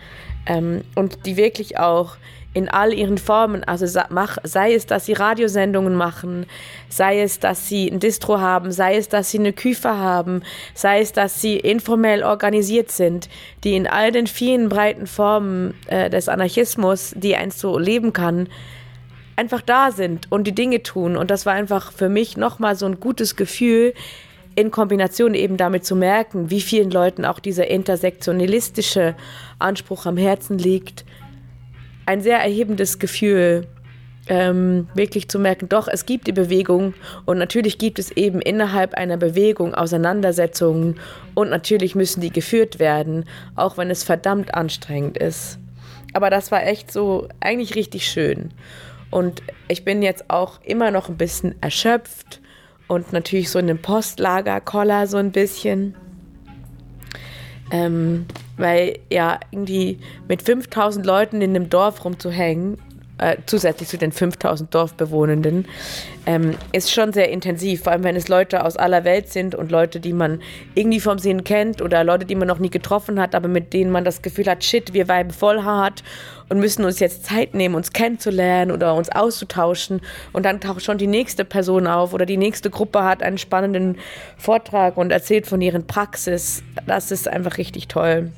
ähm, 0.46 0.82
und 0.94 1.26
die 1.26 1.36
wirklich 1.36 1.78
auch 1.78 2.16
in 2.54 2.68
all 2.68 2.92
ihren 2.92 3.18
Formen. 3.18 3.62
Also 3.64 3.86
sei 3.86 4.74
es, 4.74 4.86
dass 4.86 5.06
sie 5.06 5.12
Radiosendungen 5.12 5.94
machen, 5.94 6.46
sei 6.88 7.20
es, 7.20 7.38
dass 7.38 7.68
sie 7.68 7.88
ein 7.88 8.00
Distro 8.00 8.40
haben, 8.40 8.72
sei 8.72 8.96
es, 8.96 9.08
dass 9.08 9.30
sie 9.30 9.38
eine 9.38 9.52
Küfe 9.52 9.96
haben, 9.96 10.42
sei 10.74 11.00
es, 11.00 11.12
dass 11.12 11.40
sie 11.40 11.56
informell 11.56 12.24
organisiert 12.24 12.90
sind, 12.90 13.28
die 13.64 13.76
in 13.76 13.86
all 13.86 14.10
den 14.10 14.26
vielen 14.26 14.68
breiten 14.68 15.06
Formen 15.06 15.74
äh, 15.86 16.10
des 16.10 16.28
Anarchismus, 16.28 17.12
die 17.16 17.36
eins 17.36 17.60
so 17.60 17.78
leben 17.78 18.12
kann, 18.12 18.48
einfach 19.38 19.62
da 19.62 19.92
sind 19.92 20.30
und 20.30 20.46
die 20.46 20.54
Dinge 20.54 20.82
tun. 20.82 21.16
Und 21.16 21.30
das 21.30 21.46
war 21.46 21.54
einfach 21.54 21.92
für 21.92 22.08
mich 22.08 22.36
nochmal 22.36 22.74
so 22.74 22.86
ein 22.86 22.98
gutes 22.98 23.36
Gefühl, 23.36 23.94
in 24.56 24.72
Kombination 24.72 25.34
eben 25.34 25.56
damit 25.56 25.84
zu 25.84 25.94
merken, 25.94 26.50
wie 26.50 26.60
vielen 26.60 26.90
Leuten 26.90 27.24
auch 27.24 27.38
dieser 27.38 27.68
intersektionalistische 27.68 29.14
Anspruch 29.60 30.04
am 30.06 30.16
Herzen 30.16 30.58
liegt. 30.58 31.04
Ein 32.06 32.20
sehr 32.20 32.38
erhebendes 32.38 32.98
Gefühl, 32.98 33.68
ähm, 34.26 34.88
wirklich 34.94 35.28
zu 35.28 35.38
merken, 35.38 35.68
doch, 35.68 35.86
es 35.86 36.04
gibt 36.04 36.26
die 36.26 36.32
Bewegung 36.32 36.94
und 37.24 37.38
natürlich 37.38 37.78
gibt 37.78 38.00
es 38.00 38.10
eben 38.10 38.40
innerhalb 38.40 38.94
einer 38.94 39.16
Bewegung 39.16 39.74
Auseinandersetzungen 39.74 40.98
und 41.36 41.48
natürlich 41.48 41.94
müssen 41.94 42.20
die 42.20 42.30
geführt 42.30 42.80
werden, 42.80 43.24
auch 43.54 43.78
wenn 43.78 43.90
es 43.90 44.02
verdammt 44.02 44.54
anstrengend 44.54 45.16
ist. 45.16 45.60
Aber 46.14 46.30
das 46.30 46.50
war 46.50 46.66
echt 46.66 46.90
so 46.90 47.28
eigentlich 47.38 47.76
richtig 47.76 48.08
schön. 48.08 48.50
Und 49.10 49.42
ich 49.68 49.84
bin 49.84 50.02
jetzt 50.02 50.28
auch 50.28 50.60
immer 50.62 50.90
noch 50.90 51.08
ein 51.08 51.16
bisschen 51.16 51.60
erschöpft 51.62 52.40
und 52.88 53.12
natürlich 53.12 53.50
so 53.50 53.58
in 53.58 53.70
einem 53.70 53.80
Postlagerkoller 53.80 55.06
so 55.06 55.16
ein 55.16 55.32
bisschen. 55.32 55.94
Ähm, 57.70 58.26
weil 58.56 58.98
ja 59.10 59.38
irgendwie 59.50 59.98
mit 60.26 60.42
5000 60.42 61.04
Leuten 61.04 61.42
in 61.42 61.54
einem 61.54 61.68
Dorf 61.68 62.04
rumzuhängen 62.04 62.78
äh, 63.18 63.36
zusätzlich 63.46 63.88
zu 63.88 63.98
den 63.98 64.12
5000 64.12 64.74
Dorfbewohnenden, 64.74 65.66
ähm, 66.26 66.54
ist 66.72 66.92
schon 66.92 67.12
sehr 67.12 67.30
intensiv, 67.30 67.82
vor 67.82 67.92
allem 67.92 68.04
wenn 68.04 68.16
es 68.16 68.28
Leute 68.28 68.64
aus 68.64 68.76
aller 68.76 69.04
Welt 69.04 69.30
sind 69.30 69.54
und 69.54 69.70
Leute, 69.70 70.00
die 70.00 70.12
man 70.12 70.40
irgendwie 70.74 71.00
vom 71.00 71.18
Sehen 71.18 71.44
kennt 71.44 71.82
oder 71.82 72.04
Leute, 72.04 72.26
die 72.26 72.34
man 72.34 72.48
noch 72.48 72.58
nie 72.58 72.70
getroffen 72.70 73.20
hat, 73.20 73.34
aber 73.34 73.48
mit 73.48 73.72
denen 73.72 73.90
man 73.90 74.04
das 74.04 74.22
Gefühl 74.22 74.46
hat, 74.46 74.64
shit, 74.64 74.92
wir 74.92 75.08
weiben 75.08 75.30
voll 75.30 75.62
hart 75.62 76.02
und 76.48 76.60
müssen 76.60 76.84
uns 76.84 76.98
jetzt 77.00 77.24
Zeit 77.24 77.54
nehmen, 77.54 77.74
uns 77.74 77.92
kennenzulernen 77.92 78.72
oder 78.72 78.94
uns 78.94 79.10
auszutauschen 79.10 80.00
und 80.32 80.44
dann 80.44 80.60
taucht 80.60 80.82
schon 80.82 80.98
die 80.98 81.06
nächste 81.06 81.44
Person 81.44 81.86
auf 81.86 82.12
oder 82.12 82.26
die 82.26 82.36
nächste 82.36 82.70
Gruppe 82.70 83.04
hat 83.04 83.22
einen 83.22 83.38
spannenden 83.38 83.96
Vortrag 84.36 84.96
und 84.96 85.10
erzählt 85.10 85.46
von 85.46 85.60
ihren 85.60 85.86
Praxis. 85.86 86.62
Das 86.86 87.10
ist 87.10 87.28
einfach 87.28 87.58
richtig 87.58 87.88
toll. 87.88 88.32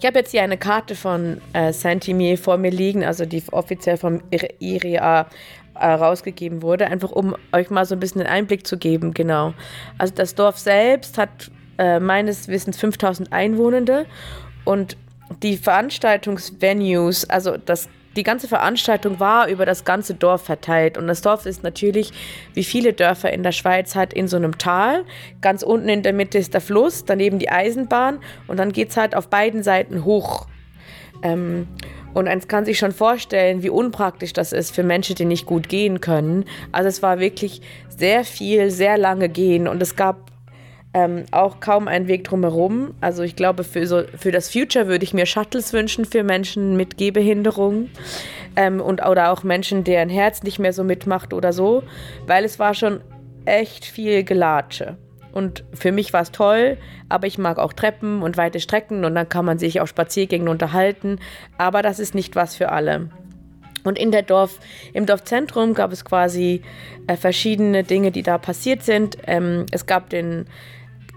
Ich 0.00 0.06
habe 0.06 0.18
jetzt 0.18 0.30
hier 0.30 0.42
eine 0.42 0.56
Karte 0.56 0.94
von 0.94 1.42
äh, 1.52 1.74
Saint-Imier 1.74 2.38
vor 2.38 2.56
mir 2.56 2.70
liegen, 2.70 3.04
also 3.04 3.26
die 3.26 3.42
offiziell 3.52 3.98
vom 3.98 4.22
IRIA 4.30 5.26
äh, 5.74 5.86
rausgegeben 5.86 6.62
wurde, 6.62 6.86
einfach 6.86 7.12
um 7.12 7.36
euch 7.52 7.68
mal 7.68 7.84
so 7.84 7.96
ein 7.96 8.00
bisschen 8.00 8.22
einen 8.22 8.30
Einblick 8.30 8.66
zu 8.66 8.78
geben, 8.78 9.12
genau. 9.12 9.52
Also 9.98 10.14
das 10.14 10.34
Dorf 10.34 10.56
selbst 10.56 11.18
hat 11.18 11.50
äh, 11.76 12.00
meines 12.00 12.48
Wissens 12.48 12.78
5000 12.78 13.30
Einwohnende 13.30 14.06
und 14.64 14.96
die 15.42 15.58
Veranstaltungsvenues, 15.58 17.28
also 17.28 17.58
das 17.58 17.90
die 18.16 18.22
ganze 18.22 18.48
Veranstaltung 18.48 19.20
war 19.20 19.48
über 19.48 19.66
das 19.66 19.84
ganze 19.84 20.14
Dorf 20.14 20.42
verteilt. 20.42 20.98
Und 20.98 21.06
das 21.06 21.22
Dorf 21.22 21.46
ist 21.46 21.62
natürlich, 21.62 22.12
wie 22.54 22.64
viele 22.64 22.92
Dörfer 22.92 23.32
in 23.32 23.42
der 23.42 23.52
Schweiz, 23.52 23.94
halt 23.94 24.12
in 24.12 24.28
so 24.28 24.36
einem 24.36 24.58
Tal. 24.58 25.04
Ganz 25.40 25.62
unten 25.62 25.88
in 25.88 26.02
der 26.02 26.12
Mitte 26.12 26.38
ist 26.38 26.54
der 26.54 26.60
Fluss, 26.60 27.04
daneben 27.04 27.38
die 27.38 27.50
Eisenbahn 27.50 28.18
und 28.48 28.58
dann 28.58 28.72
geht 28.72 28.90
es 28.90 28.96
halt 28.96 29.14
auf 29.14 29.28
beiden 29.28 29.62
Seiten 29.62 30.04
hoch. 30.04 30.46
Ähm, 31.22 31.68
und 32.12 32.26
eins 32.26 32.48
kann 32.48 32.64
sich 32.64 32.78
schon 32.78 32.92
vorstellen, 32.92 33.62
wie 33.62 33.70
unpraktisch 33.70 34.32
das 34.32 34.52
ist 34.52 34.74
für 34.74 34.82
Menschen, 34.82 35.14
die 35.14 35.24
nicht 35.24 35.46
gut 35.46 35.68
gehen 35.68 36.00
können. 36.00 36.44
Also 36.72 36.88
es 36.88 37.02
war 37.02 37.20
wirklich 37.20 37.60
sehr 37.88 38.24
viel, 38.24 38.70
sehr 38.70 38.98
lange 38.98 39.28
gehen 39.28 39.68
und 39.68 39.80
es 39.80 39.94
gab 39.94 40.30
ähm, 40.92 41.24
auch 41.30 41.60
kaum 41.60 41.88
einen 41.88 42.08
Weg 42.08 42.24
drumherum. 42.24 42.94
Also 43.00 43.22
ich 43.22 43.36
glaube, 43.36 43.64
für, 43.64 43.86
so, 43.86 44.02
für 44.16 44.32
das 44.32 44.50
Future 44.50 44.88
würde 44.88 45.04
ich 45.04 45.14
mir 45.14 45.26
Shuttles 45.26 45.72
wünschen 45.72 46.04
für 46.04 46.24
Menschen 46.24 46.76
mit 46.76 46.96
Gehbehinderung 46.96 47.88
ähm, 48.56 48.80
und 48.80 49.06
oder 49.06 49.30
auch 49.30 49.44
Menschen, 49.44 49.84
deren 49.84 50.08
Herz 50.08 50.42
nicht 50.42 50.58
mehr 50.58 50.72
so 50.72 50.82
mitmacht 50.82 51.32
oder 51.32 51.52
so, 51.52 51.82
weil 52.26 52.44
es 52.44 52.58
war 52.58 52.74
schon 52.74 53.00
echt 53.44 53.84
viel 53.84 54.24
Gelatsche. 54.24 54.96
Und 55.32 55.62
für 55.72 55.92
mich 55.92 56.12
war 56.12 56.22
es 56.22 56.32
toll, 56.32 56.76
aber 57.08 57.28
ich 57.28 57.38
mag 57.38 57.58
auch 57.58 57.72
Treppen 57.72 58.20
und 58.22 58.36
weite 58.36 58.58
Strecken 58.58 59.04
und 59.04 59.14
dann 59.14 59.28
kann 59.28 59.44
man 59.44 59.58
sich 59.58 59.80
auf 59.80 59.88
Spaziergängen 59.88 60.48
unterhalten. 60.48 61.20
Aber 61.56 61.82
das 61.82 62.00
ist 62.00 62.16
nicht 62.16 62.34
was 62.34 62.56
für 62.56 62.72
alle. 62.72 63.10
Und 63.84 63.96
in 63.96 64.10
der 64.10 64.22
Dorf, 64.22 64.58
im 64.92 65.06
Dorfzentrum 65.06 65.72
gab 65.74 65.92
es 65.92 66.04
quasi 66.04 66.62
äh, 67.06 67.16
verschiedene 67.16 67.84
Dinge, 67.84 68.10
die 68.10 68.22
da 68.22 68.38
passiert 68.38 68.82
sind. 68.82 69.18
Ähm, 69.26 69.66
es 69.70 69.86
gab 69.86 70.10
den 70.10 70.46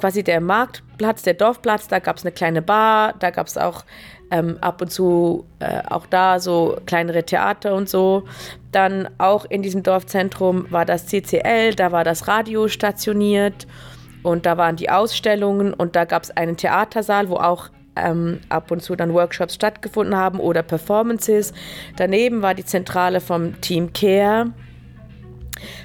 quasi 0.04 0.22
der 0.22 0.42
Marktplatz, 0.42 1.24
der 1.24 1.34
Dorfplatz, 1.34 1.88
da 1.88 2.00
gab 2.00 2.18
es 2.18 2.26
eine 2.26 2.34
kleine 2.34 2.62
Bar, 2.62 3.14
da 3.20 3.30
gab 3.30 3.48
es 3.48 3.58
auch 3.58 3.86
ähm, 4.32 4.58
ab 4.60 4.82
und 4.82 4.92
zu 4.92 5.46
äh, 5.60 5.82
auch 5.90 6.06
da 6.08 6.42
so 6.42 6.78
kleinere 6.86 7.24
Theater 7.24 7.74
und 7.74 7.88
so. 7.88 8.26
Dann 8.74 9.08
auch 9.18 9.46
in 9.46 9.62
diesem 9.62 9.82
Dorfzentrum 9.82 10.70
war 10.72 10.84
das 10.84 11.06
CCL, 11.06 11.76
da 11.76 11.94
war 11.94 12.04
das 12.04 12.28
Radio 12.28 12.68
stationiert 12.68 13.66
und 14.24 14.46
da 14.46 14.58
waren 14.58 14.76
die 14.76 14.90
Ausstellungen 14.90 15.74
und 15.74 15.96
da 15.96 16.04
gab 16.04 16.24
es 16.24 16.32
einen 16.32 16.58
Theatersaal, 16.58 17.30
wo 17.30 17.36
auch 17.36 17.70
ähm, 17.96 18.42
ab 18.50 18.72
und 18.72 18.84
zu 18.84 18.98
dann 18.98 19.14
Workshops 19.14 19.56
stattgefunden 19.56 20.18
haben 20.18 20.42
oder 20.42 20.64
Performances. 20.64 21.54
Daneben 21.96 22.42
war 22.42 22.56
die 22.56 22.66
Zentrale 22.66 23.22
vom 23.22 23.62
Team 23.62 23.94
Care 23.94 24.52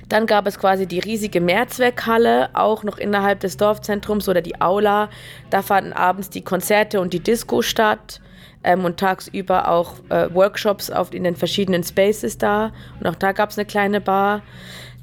dann 0.09 0.27
gab 0.27 0.47
es 0.47 0.59
quasi 0.59 0.87
die 0.87 1.01
riesige 1.01 1.41
Mehrzweckhalle, 1.41 2.51
auch 2.55 2.83
noch 2.83 2.99
innerhalb 2.99 3.41
des 3.41 3.57
Dorfzentrums 3.57 4.29
oder 4.29 4.41
die 4.41 4.61
Aula. 4.61 5.11
Da 5.51 5.63
fanden 5.63 5.93
abends 5.93 6.31
die 6.31 6.43
Konzerte 6.43 7.01
und 7.01 7.13
die 7.13 7.21
Disco 7.21 7.61
statt 7.61 8.21
ähm, 8.65 8.85
und 8.85 8.99
tagsüber 8.99 9.69
auch 9.69 9.95
äh, 10.09 10.33
Workshops 10.35 10.91
auf, 10.91 11.13
in 11.13 11.25
den 11.25 11.37
verschiedenen 11.37 11.85
Spaces 11.85 12.39
da. 12.39 12.73
Und 13.01 13.07
auch 13.07 13.17
da 13.17 13.33
gab 13.33 13.51
es 13.51 13.59
eine 13.59 13.67
kleine 13.67 14.01
Bar. 14.01 14.43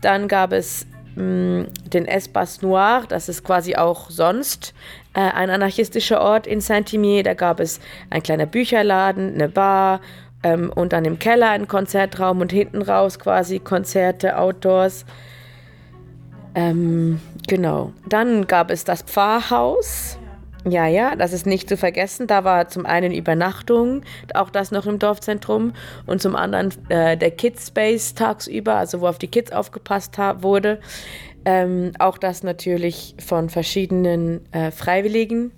Dann 0.01 0.27
gab 0.27 0.51
es 0.51 0.87
mh, 1.15 1.23
mm, 1.23 1.67
den 1.93 2.05
Espace 2.05 2.63
Noir, 2.63 3.03
das 3.07 3.29
ist 3.29 3.43
quasi 3.43 3.75
auch 3.75 4.09
sonst 4.09 4.73
äh, 5.13 5.19
ein 5.19 5.51
anarchistischer 5.51 6.19
Ort 6.19 6.47
in 6.47 6.61
Saint-Imier. 6.61 7.21
Da 7.21 7.35
gab 7.35 7.59
es 7.59 7.79
ein 8.09 8.23
kleiner 8.23 8.47
Bücherladen, 8.47 9.35
eine 9.35 9.49
Bar 9.49 10.01
ähm, 10.45 10.71
und 10.73 10.93
dann 10.93 11.05
im 11.05 11.17
Keller 11.17 11.49
ein 11.49 11.67
Konzertraum 11.67 12.39
und 12.39 12.51
hinten 12.51 12.83
raus 12.83 13.17
quasi 13.17 13.57
Konzerte, 13.57 14.37
Outdoors. 14.37 15.05
Ähm, 16.53 17.19
genau. 17.47 17.91
Dann 18.07 18.45
gab 18.45 18.69
es 18.69 18.83
das 18.83 19.01
Pfarrhaus. 19.01 20.19
Ja, 20.67 20.85
ja, 20.85 21.15
das 21.15 21.33
ist 21.33 21.47
nicht 21.47 21.67
zu 21.67 21.77
vergessen. 21.77 22.27
Da 22.27 22.43
war 22.43 22.67
zum 22.67 22.85
einen 22.85 23.11
Übernachtung, 23.11 24.03
auch 24.35 24.51
das 24.51 24.69
noch 24.69 24.85
im 24.85 24.99
Dorfzentrum, 24.99 25.73
und 26.05 26.21
zum 26.21 26.35
anderen 26.35 26.71
äh, 26.89 27.17
der 27.17 27.31
Kids 27.31 27.67
Space 27.67 28.13
tagsüber, 28.13 28.75
also 28.75 29.01
wo 29.01 29.07
auf 29.07 29.17
die 29.17 29.27
Kids 29.27 29.51
aufgepasst 29.51 30.17
wurde. 30.41 30.79
Ähm, 31.43 31.91
auch 31.97 32.19
das 32.19 32.43
natürlich 32.43 33.15
von 33.23 33.49
verschiedenen 33.49 34.41
äh, 34.51 34.69
Freiwilligen. 34.69 35.51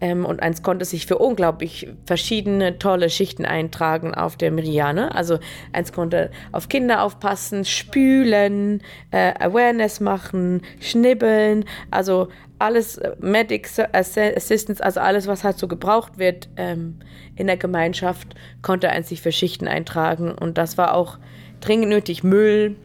Ähm, 0.00 0.24
und 0.24 0.40
eins 0.40 0.62
konnte 0.62 0.84
sich 0.84 1.06
für 1.06 1.18
unglaublich 1.18 1.88
verschiedene 2.04 2.78
tolle 2.78 3.08
Schichten 3.08 3.44
eintragen 3.46 4.14
auf 4.14 4.36
der 4.36 4.50
Miriane. 4.50 5.14
Also 5.14 5.38
eins 5.72 5.92
konnte 5.92 6.30
auf 6.52 6.68
Kinder 6.68 7.02
aufpassen, 7.02 7.64
spülen, 7.64 8.82
äh, 9.10 9.32
Awareness 9.38 10.00
machen, 10.00 10.62
schnibbeln, 10.80 11.64
also 11.90 12.28
alles 12.58 12.98
äh, 12.98 13.16
Medic 13.20 13.68
Assistance, 13.92 14.82
also 14.82 15.00
alles, 15.00 15.26
was 15.26 15.44
halt 15.44 15.58
so 15.58 15.68
gebraucht 15.68 16.18
wird 16.18 16.48
ähm, 16.56 16.96
in 17.34 17.46
der 17.46 17.56
Gemeinschaft, 17.56 18.34
konnte 18.62 18.90
eins 18.90 19.08
sich 19.08 19.22
für 19.22 19.32
Schichten 19.32 19.68
eintragen. 19.68 20.32
Und 20.32 20.58
das 20.58 20.78
war 20.78 20.94
auch 20.94 21.18
dringend 21.60 21.88
nötig. 21.88 22.22
Müll, 22.22 22.76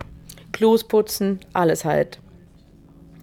Klos 0.52 0.86
putzen, 0.86 1.40
alles 1.54 1.86
halt. 1.86 2.20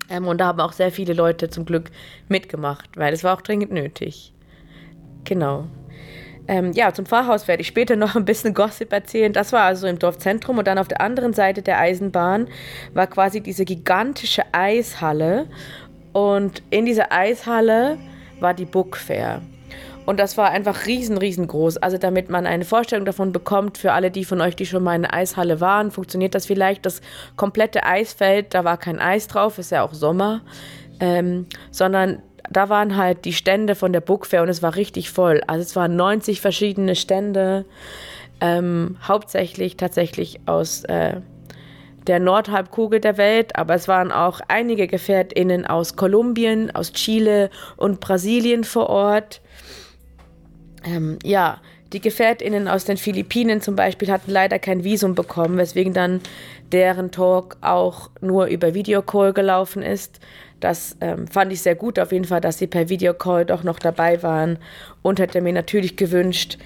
Ähm, 0.08 0.26
und 0.26 0.38
da 0.38 0.46
haben 0.46 0.60
auch 0.60 0.72
sehr 0.72 0.90
viele 0.90 1.12
Leute 1.12 1.50
zum 1.50 1.64
Glück 1.64 1.90
mitgemacht, 2.28 2.96
weil 2.96 3.12
es 3.12 3.24
war 3.24 3.36
auch 3.36 3.42
dringend 3.42 3.72
nötig. 3.72 4.32
Genau. 5.24 5.66
Ähm, 6.46 6.72
ja, 6.72 6.94
zum 6.94 7.04
Pfarrhaus 7.04 7.46
werde 7.46 7.60
ich 7.60 7.68
später 7.68 7.94
noch 8.04 8.16
ein 8.16 8.24
bisschen 8.24 8.54
Gossip 8.54 8.92
erzählen. 8.92 9.32
Das 9.32 9.52
war 9.52 9.62
also 9.62 9.86
im 9.86 9.98
Dorfzentrum 9.98 10.58
und 10.58 10.66
dann 10.66 10.78
auf 10.78 10.88
der 10.88 11.00
anderen 11.00 11.34
Seite 11.34 11.62
der 11.62 11.78
Eisenbahn 11.78 12.48
war 12.94 13.06
quasi 13.06 13.40
diese 13.40 13.64
gigantische 13.64 14.42
Eishalle 14.52 15.46
und 16.12 16.62
in 16.70 16.86
dieser 16.86 17.12
Eishalle 17.12 17.98
war 18.40 18.54
die 18.54 18.64
Book 18.64 18.96
Fair. 18.96 19.42
Und 20.08 20.18
das 20.18 20.38
war 20.38 20.48
einfach 20.48 20.86
riesen, 20.86 21.18
riesengroß. 21.18 21.76
Also 21.76 21.98
damit 21.98 22.30
man 22.30 22.46
eine 22.46 22.64
Vorstellung 22.64 23.04
davon 23.04 23.30
bekommt, 23.30 23.76
für 23.76 23.92
alle 23.92 24.10
die 24.10 24.24
von 24.24 24.40
euch, 24.40 24.56
die 24.56 24.64
schon 24.64 24.82
mal 24.82 24.96
in 24.96 25.02
der 25.02 25.12
Eishalle 25.12 25.60
waren, 25.60 25.90
funktioniert 25.90 26.34
das 26.34 26.46
vielleicht. 26.46 26.86
Das 26.86 27.02
komplette 27.36 27.84
Eisfeld, 27.84 28.54
da 28.54 28.64
war 28.64 28.78
kein 28.78 29.00
Eis 29.00 29.26
drauf, 29.26 29.58
ist 29.58 29.70
ja 29.70 29.82
auch 29.82 29.92
Sommer, 29.92 30.40
ähm, 30.98 31.44
sondern 31.70 32.22
da 32.48 32.70
waren 32.70 32.96
halt 32.96 33.26
die 33.26 33.34
Stände 33.34 33.74
von 33.74 33.92
der 33.92 34.00
Bookfair 34.00 34.40
und 34.40 34.48
es 34.48 34.62
war 34.62 34.76
richtig 34.76 35.10
voll. 35.10 35.42
Also 35.46 35.60
es 35.60 35.76
waren 35.76 35.94
90 35.94 36.40
verschiedene 36.40 36.96
Stände, 36.96 37.66
ähm, 38.40 38.96
hauptsächlich 39.06 39.76
tatsächlich 39.76 40.40
aus 40.46 40.84
äh, 40.84 41.20
der 42.06 42.18
Nordhalbkugel 42.18 43.00
der 43.00 43.18
Welt, 43.18 43.56
aber 43.56 43.74
es 43.74 43.88
waren 43.88 44.10
auch 44.10 44.40
einige 44.48 44.86
GefährtInnen 44.86 45.66
aus 45.66 45.96
Kolumbien, 45.96 46.74
aus 46.74 46.94
Chile 46.94 47.50
und 47.76 48.00
Brasilien 48.00 48.64
vor 48.64 48.88
Ort. 48.88 49.42
Ähm, 50.84 51.18
ja, 51.24 51.60
Die 51.94 52.00
GefährtInnen 52.00 52.68
aus 52.68 52.84
den 52.84 52.98
Philippinen 52.98 53.62
zum 53.62 53.74
Beispiel 53.74 54.10
hatten 54.10 54.30
leider 54.30 54.58
kein 54.58 54.84
Visum 54.84 55.14
bekommen, 55.14 55.56
weswegen 55.56 55.94
dann 55.94 56.20
deren 56.70 57.10
Talk 57.10 57.56
auch 57.62 58.10
nur 58.20 58.46
über 58.46 58.74
Videocall 58.74 59.32
gelaufen 59.32 59.82
ist. 59.82 60.20
Das 60.60 60.96
ähm, 61.00 61.26
fand 61.28 61.50
ich 61.50 61.62
sehr 61.62 61.76
gut 61.76 61.98
auf 61.98 62.12
jeden 62.12 62.26
Fall, 62.26 62.42
dass 62.42 62.58
sie 62.58 62.66
per 62.66 62.90
Videocall 62.90 63.46
doch 63.46 63.62
noch 63.62 63.78
dabei 63.78 64.22
waren 64.22 64.58
und 65.00 65.18
hätte 65.18 65.40
mir 65.40 65.54
natürlich 65.54 65.96
gewünscht, 65.96 66.58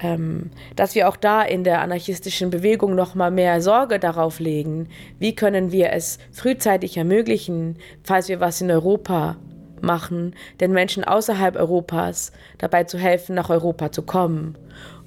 ähm, 0.00 0.50
dass 0.74 0.96
wir 0.96 1.08
auch 1.08 1.16
da 1.16 1.42
in 1.42 1.62
der 1.62 1.80
anarchistischen 1.80 2.50
Bewegung 2.50 2.96
noch 2.96 3.14
mal 3.14 3.30
mehr 3.30 3.60
Sorge 3.60 4.00
darauf 4.00 4.40
legen, 4.40 4.88
wie 5.20 5.36
können 5.36 5.70
wir 5.70 5.92
es 5.92 6.18
frühzeitig 6.32 6.96
ermöglichen, 6.96 7.76
falls 8.02 8.28
wir 8.28 8.40
was 8.40 8.60
in 8.60 8.72
Europa 8.72 9.36
machen, 9.84 10.34
den 10.60 10.72
Menschen 10.72 11.04
außerhalb 11.04 11.56
Europas 11.56 12.32
dabei 12.58 12.84
zu 12.84 12.98
helfen, 12.98 13.34
nach 13.34 13.50
Europa 13.50 13.92
zu 13.92 14.02
kommen. 14.02 14.56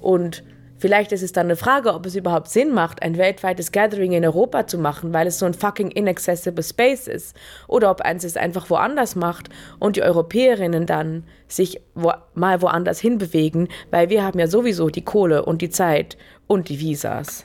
Und 0.00 0.42
Vielleicht 0.78 1.10
ist 1.10 1.22
es 1.22 1.32
dann 1.32 1.46
eine 1.46 1.56
Frage, 1.56 1.92
ob 1.92 2.06
es 2.06 2.14
überhaupt 2.14 2.48
Sinn 2.48 2.72
macht, 2.72 3.02
ein 3.02 3.18
weltweites 3.18 3.72
Gathering 3.72 4.12
in 4.12 4.24
Europa 4.24 4.68
zu 4.68 4.78
machen, 4.78 5.12
weil 5.12 5.26
es 5.26 5.40
so 5.40 5.46
ein 5.46 5.54
fucking 5.54 5.90
inaccessible 5.90 6.62
Space 6.62 7.08
ist. 7.08 7.36
Oder 7.66 7.90
ob 7.90 8.00
eins 8.00 8.22
es 8.22 8.36
einfach 8.36 8.70
woanders 8.70 9.16
macht 9.16 9.48
und 9.80 9.96
die 9.96 10.02
Europäerinnen 10.02 10.86
dann 10.86 11.24
sich 11.48 11.80
wo 11.94 12.12
mal 12.34 12.62
woanders 12.62 13.00
hinbewegen, 13.00 13.68
weil 13.90 14.08
wir 14.08 14.22
haben 14.22 14.38
ja 14.38 14.46
sowieso 14.46 14.88
die 14.88 15.04
Kohle 15.04 15.44
und 15.44 15.62
die 15.62 15.70
Zeit 15.70 16.16
und 16.46 16.68
die 16.68 16.78
Visas. 16.78 17.44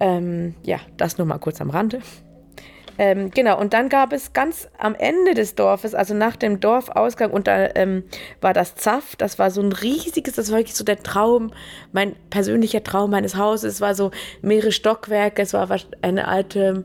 Ähm, 0.00 0.56
ja, 0.64 0.78
das 0.96 1.18
nur 1.18 1.28
mal 1.28 1.38
kurz 1.38 1.60
am 1.60 1.70
Rande. 1.70 2.00
Ähm, 2.98 3.30
genau, 3.30 3.58
und 3.58 3.72
dann 3.72 3.88
gab 3.88 4.12
es 4.12 4.32
ganz 4.32 4.68
am 4.78 4.94
Ende 4.94 5.34
des 5.34 5.54
Dorfes, 5.54 5.94
also 5.94 6.14
nach 6.14 6.36
dem 6.36 6.60
Dorfausgang, 6.60 7.30
und 7.30 7.46
da 7.46 7.70
ähm, 7.74 8.04
war 8.40 8.52
das 8.52 8.74
Zaff, 8.74 9.16
das 9.16 9.38
war 9.38 9.50
so 9.50 9.62
ein 9.62 9.72
riesiges, 9.72 10.34
das 10.34 10.50
war 10.50 10.58
wirklich 10.58 10.76
so 10.76 10.84
der 10.84 11.02
Traum, 11.02 11.52
mein 11.92 12.14
persönlicher 12.30 12.84
Traum 12.84 13.10
meines 13.10 13.36
Hauses, 13.36 13.74
es 13.74 13.80
war 13.80 13.94
so 13.94 14.10
mehrere 14.42 14.72
Stockwerke, 14.72 15.42
es 15.42 15.54
war 15.54 15.68
eine 16.02 16.28
alte, 16.28 16.84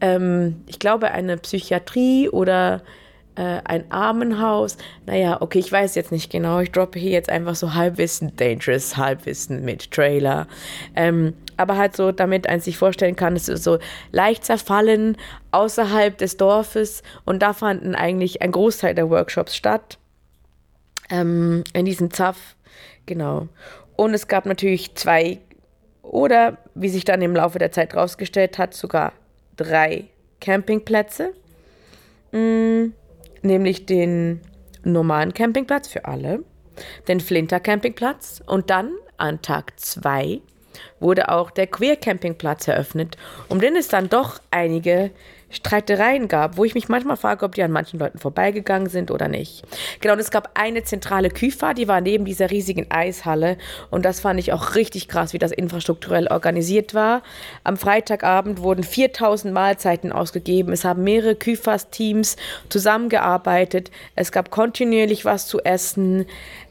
ähm, 0.00 0.62
ich 0.66 0.78
glaube, 0.78 1.10
eine 1.10 1.36
Psychiatrie 1.36 2.28
oder 2.30 2.82
äh, 3.36 3.60
ein 3.64 3.90
Armenhaus. 3.90 4.76
Naja, 5.06 5.40
okay, 5.40 5.58
ich 5.58 5.70
weiß 5.70 5.94
jetzt 5.94 6.12
nicht 6.12 6.30
genau. 6.30 6.60
Ich 6.60 6.70
droppe 6.70 6.98
hier 6.98 7.10
jetzt 7.10 7.28
einfach 7.28 7.54
so 7.54 7.74
Halbwissen, 7.74 8.36
Dangerous 8.36 8.96
Halbwissen 8.96 9.64
mit 9.64 9.90
Trailer. 9.90 10.46
Ähm, 10.94 11.34
aber 11.56 11.76
halt 11.76 11.96
so, 11.96 12.12
damit 12.12 12.46
man 12.46 12.60
sich 12.60 12.76
vorstellen 12.76 13.16
kann, 13.16 13.36
es 13.36 13.48
ist 13.48 13.64
so 13.64 13.78
leicht 14.12 14.44
zerfallen 14.44 15.16
außerhalb 15.52 16.16
des 16.16 16.36
Dorfes 16.36 17.02
und 17.24 17.42
da 17.42 17.52
fanden 17.52 17.94
eigentlich 17.94 18.42
ein 18.42 18.52
Großteil 18.52 18.94
der 18.94 19.10
Workshops 19.10 19.56
statt. 19.56 19.98
Ähm, 21.10 21.64
in 21.72 21.84
diesem 21.84 22.10
Zaff, 22.12 22.56
genau. 23.06 23.48
Und 23.96 24.14
es 24.14 24.26
gab 24.26 24.46
natürlich 24.46 24.94
zwei 24.94 25.38
oder, 26.02 26.58
wie 26.74 26.88
sich 26.88 27.04
dann 27.04 27.22
im 27.22 27.34
Laufe 27.34 27.58
der 27.58 27.72
Zeit 27.72 27.94
rausgestellt 27.94 28.58
hat, 28.58 28.74
sogar 28.74 29.12
drei 29.56 30.04
Campingplätze. 30.40 31.32
Mm 32.32 32.92
nämlich 33.44 33.86
den 33.86 34.40
normalen 34.82 35.34
Campingplatz 35.34 35.88
für 35.88 36.04
alle, 36.04 36.44
den 37.08 37.20
Flinter 37.20 37.60
Campingplatz 37.60 38.42
und 38.46 38.70
dann 38.70 38.92
an 39.16 39.42
Tag 39.42 39.78
2 39.78 40.40
wurde 40.98 41.28
auch 41.28 41.50
der 41.50 41.66
Queer 41.66 41.96
Campingplatz 41.96 42.66
eröffnet, 42.66 43.16
um 43.48 43.60
den 43.60 43.76
es 43.76 43.88
dann 43.88 44.08
doch 44.08 44.40
einige 44.50 45.10
Streitereien 45.54 46.28
gab, 46.28 46.56
wo 46.56 46.64
ich 46.64 46.74
mich 46.74 46.88
manchmal 46.88 47.16
frage, 47.16 47.44
ob 47.44 47.54
die 47.54 47.62
an 47.62 47.70
manchen 47.70 47.98
Leuten 47.98 48.18
vorbeigegangen 48.18 48.88
sind 48.88 49.10
oder 49.10 49.28
nicht. 49.28 49.62
Genau, 50.00 50.14
und 50.14 50.20
es 50.20 50.30
gab 50.30 50.50
eine 50.54 50.84
zentrale 50.84 51.30
Küfa, 51.30 51.74
die 51.74 51.88
war 51.88 52.00
neben 52.00 52.24
dieser 52.24 52.50
riesigen 52.50 52.90
Eishalle 52.90 53.56
und 53.90 54.04
das 54.04 54.20
fand 54.20 54.40
ich 54.40 54.52
auch 54.52 54.74
richtig 54.74 55.08
krass, 55.08 55.32
wie 55.32 55.38
das 55.38 55.52
infrastrukturell 55.52 56.28
organisiert 56.28 56.94
war. 56.94 57.22
Am 57.62 57.76
Freitagabend 57.76 58.60
wurden 58.60 58.84
4000 58.84 59.52
Mahlzeiten 59.54 60.12
ausgegeben, 60.12 60.72
es 60.72 60.84
haben 60.84 61.04
mehrere 61.04 61.34
Küfas-Teams 61.34 62.36
zusammengearbeitet, 62.68 63.90
es 64.16 64.32
gab 64.32 64.50
kontinuierlich 64.50 65.24
was 65.24 65.46
zu 65.46 65.60
essen. 65.60 66.26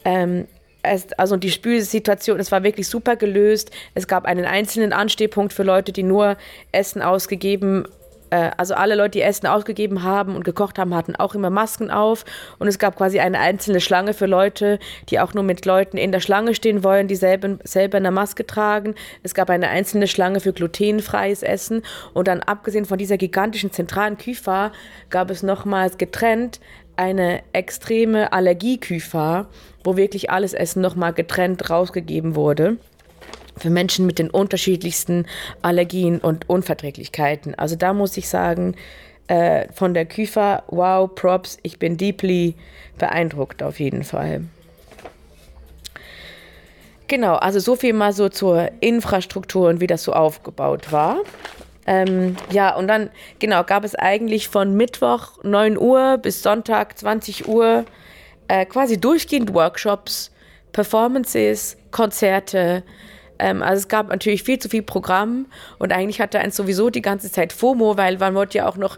Ähm, 0.05 0.47
es, 0.83 1.13
also 1.13 1.37
die 1.37 1.49
Spülsituation, 1.49 2.39
es 2.39 2.51
war 2.51 2.63
wirklich 2.63 2.87
super 2.87 3.15
gelöst. 3.15 3.71
Es 3.95 4.07
gab 4.07 4.25
einen 4.25 4.45
einzelnen 4.45 4.93
Anstehpunkt 4.93 5.53
für 5.53 5.63
Leute, 5.63 5.93
die 5.93 6.03
nur 6.03 6.37
Essen 6.71 7.01
ausgegeben 7.01 7.85
äh, 7.85 8.02
also 8.33 8.73
alle 8.73 8.95
Leute, 8.95 9.11
die 9.11 9.21
Essen 9.21 9.47
ausgegeben 9.47 10.03
haben 10.03 10.35
und 10.35 10.43
gekocht 10.43 10.79
haben, 10.79 10.95
hatten 10.95 11.15
auch 11.15 11.35
immer 11.35 11.49
Masken 11.49 11.91
auf. 11.91 12.25
Und 12.59 12.67
es 12.67 12.79
gab 12.79 12.95
quasi 12.95 13.19
eine 13.19 13.39
einzelne 13.39 13.81
Schlange 13.81 14.13
für 14.13 14.25
Leute, 14.25 14.79
die 15.09 15.19
auch 15.19 15.33
nur 15.33 15.43
mit 15.43 15.65
Leuten 15.65 15.97
in 15.97 16.11
der 16.11 16.19
Schlange 16.19 16.55
stehen 16.55 16.83
wollen, 16.83 17.07
die 17.07 17.15
selber, 17.15 17.57
selber 17.63 17.97
eine 17.97 18.11
Maske 18.11 18.45
tragen. 18.45 18.95
Es 19.21 19.33
gab 19.33 19.49
eine 19.49 19.69
einzelne 19.69 20.07
Schlange 20.07 20.39
für 20.39 20.53
glutenfreies 20.53 21.43
Essen. 21.43 21.83
Und 22.13 22.27
dann 22.27 22.41
abgesehen 22.41 22.85
von 22.85 22.97
dieser 22.97 23.17
gigantischen 23.17 23.71
zentralen 23.71 24.17
Küfa 24.17 24.71
gab 25.09 25.29
es 25.29 25.43
nochmals 25.43 25.97
getrennt 25.97 26.59
eine 26.95 27.41
extreme 27.53 28.31
Allergieküfa, 28.33 29.47
wo 29.83 29.97
wirklich 29.97 30.29
alles 30.29 30.53
Essen 30.53 30.81
nochmal 30.81 31.13
getrennt 31.13 31.69
rausgegeben 31.69 32.35
wurde 32.35 32.77
für 33.57 33.69
Menschen 33.69 34.05
mit 34.05 34.19
den 34.19 34.29
unterschiedlichsten 34.29 35.25
Allergien 35.61 36.19
und 36.19 36.49
Unverträglichkeiten. 36.49 37.55
Also 37.55 37.75
da 37.75 37.93
muss 37.93 38.17
ich 38.17 38.29
sagen, 38.29 38.75
äh, 39.27 39.71
von 39.73 39.93
der 39.93 40.05
Küfer, 40.05 40.63
wow, 40.67 41.09
Props, 41.13 41.57
ich 41.63 41.79
bin 41.79 41.97
deeply 41.97 42.55
beeindruckt 42.97 43.63
auf 43.63 43.79
jeden 43.79 44.03
Fall. 44.03 44.41
Genau, 47.07 47.35
also 47.35 47.59
so 47.59 47.75
viel 47.75 47.93
mal 47.93 48.13
so 48.13 48.29
zur 48.29 48.71
Infrastruktur 48.79 49.69
und 49.69 49.79
wie 49.81 49.87
das 49.87 50.03
so 50.03 50.13
aufgebaut 50.13 50.91
war. 50.91 51.17
Ähm, 51.85 52.37
ja, 52.49 52.75
und 52.75 52.87
dann, 52.87 53.09
genau, 53.39 53.63
gab 53.63 53.83
es 53.83 53.93
eigentlich 53.93 54.47
von 54.47 54.75
Mittwoch 54.75 55.43
9 55.43 55.77
Uhr 55.77 56.17
bis 56.17 56.41
Sonntag 56.41 56.97
20 56.97 57.47
Uhr 57.47 57.85
äh, 58.47 58.65
quasi 58.65 58.99
durchgehend 58.99 59.53
Workshops, 59.53 60.31
Performances, 60.71 61.77
Konzerte, 61.91 62.83
also 63.37 63.79
es 63.79 63.87
gab 63.87 64.09
natürlich 64.09 64.43
viel 64.43 64.59
zu 64.59 64.69
viel 64.69 64.83
Programm 64.83 65.47
und 65.79 65.91
eigentlich 65.91 66.21
hatte 66.21 66.39
eins 66.39 66.55
sowieso 66.55 66.89
die 66.89 67.01
ganze 67.01 67.31
Zeit 67.31 67.53
FOMO, 67.53 67.97
weil 67.97 68.17
man 68.17 68.35
wollte 68.35 68.59
ja 68.59 68.67
auch 68.67 68.77
noch 68.77 68.97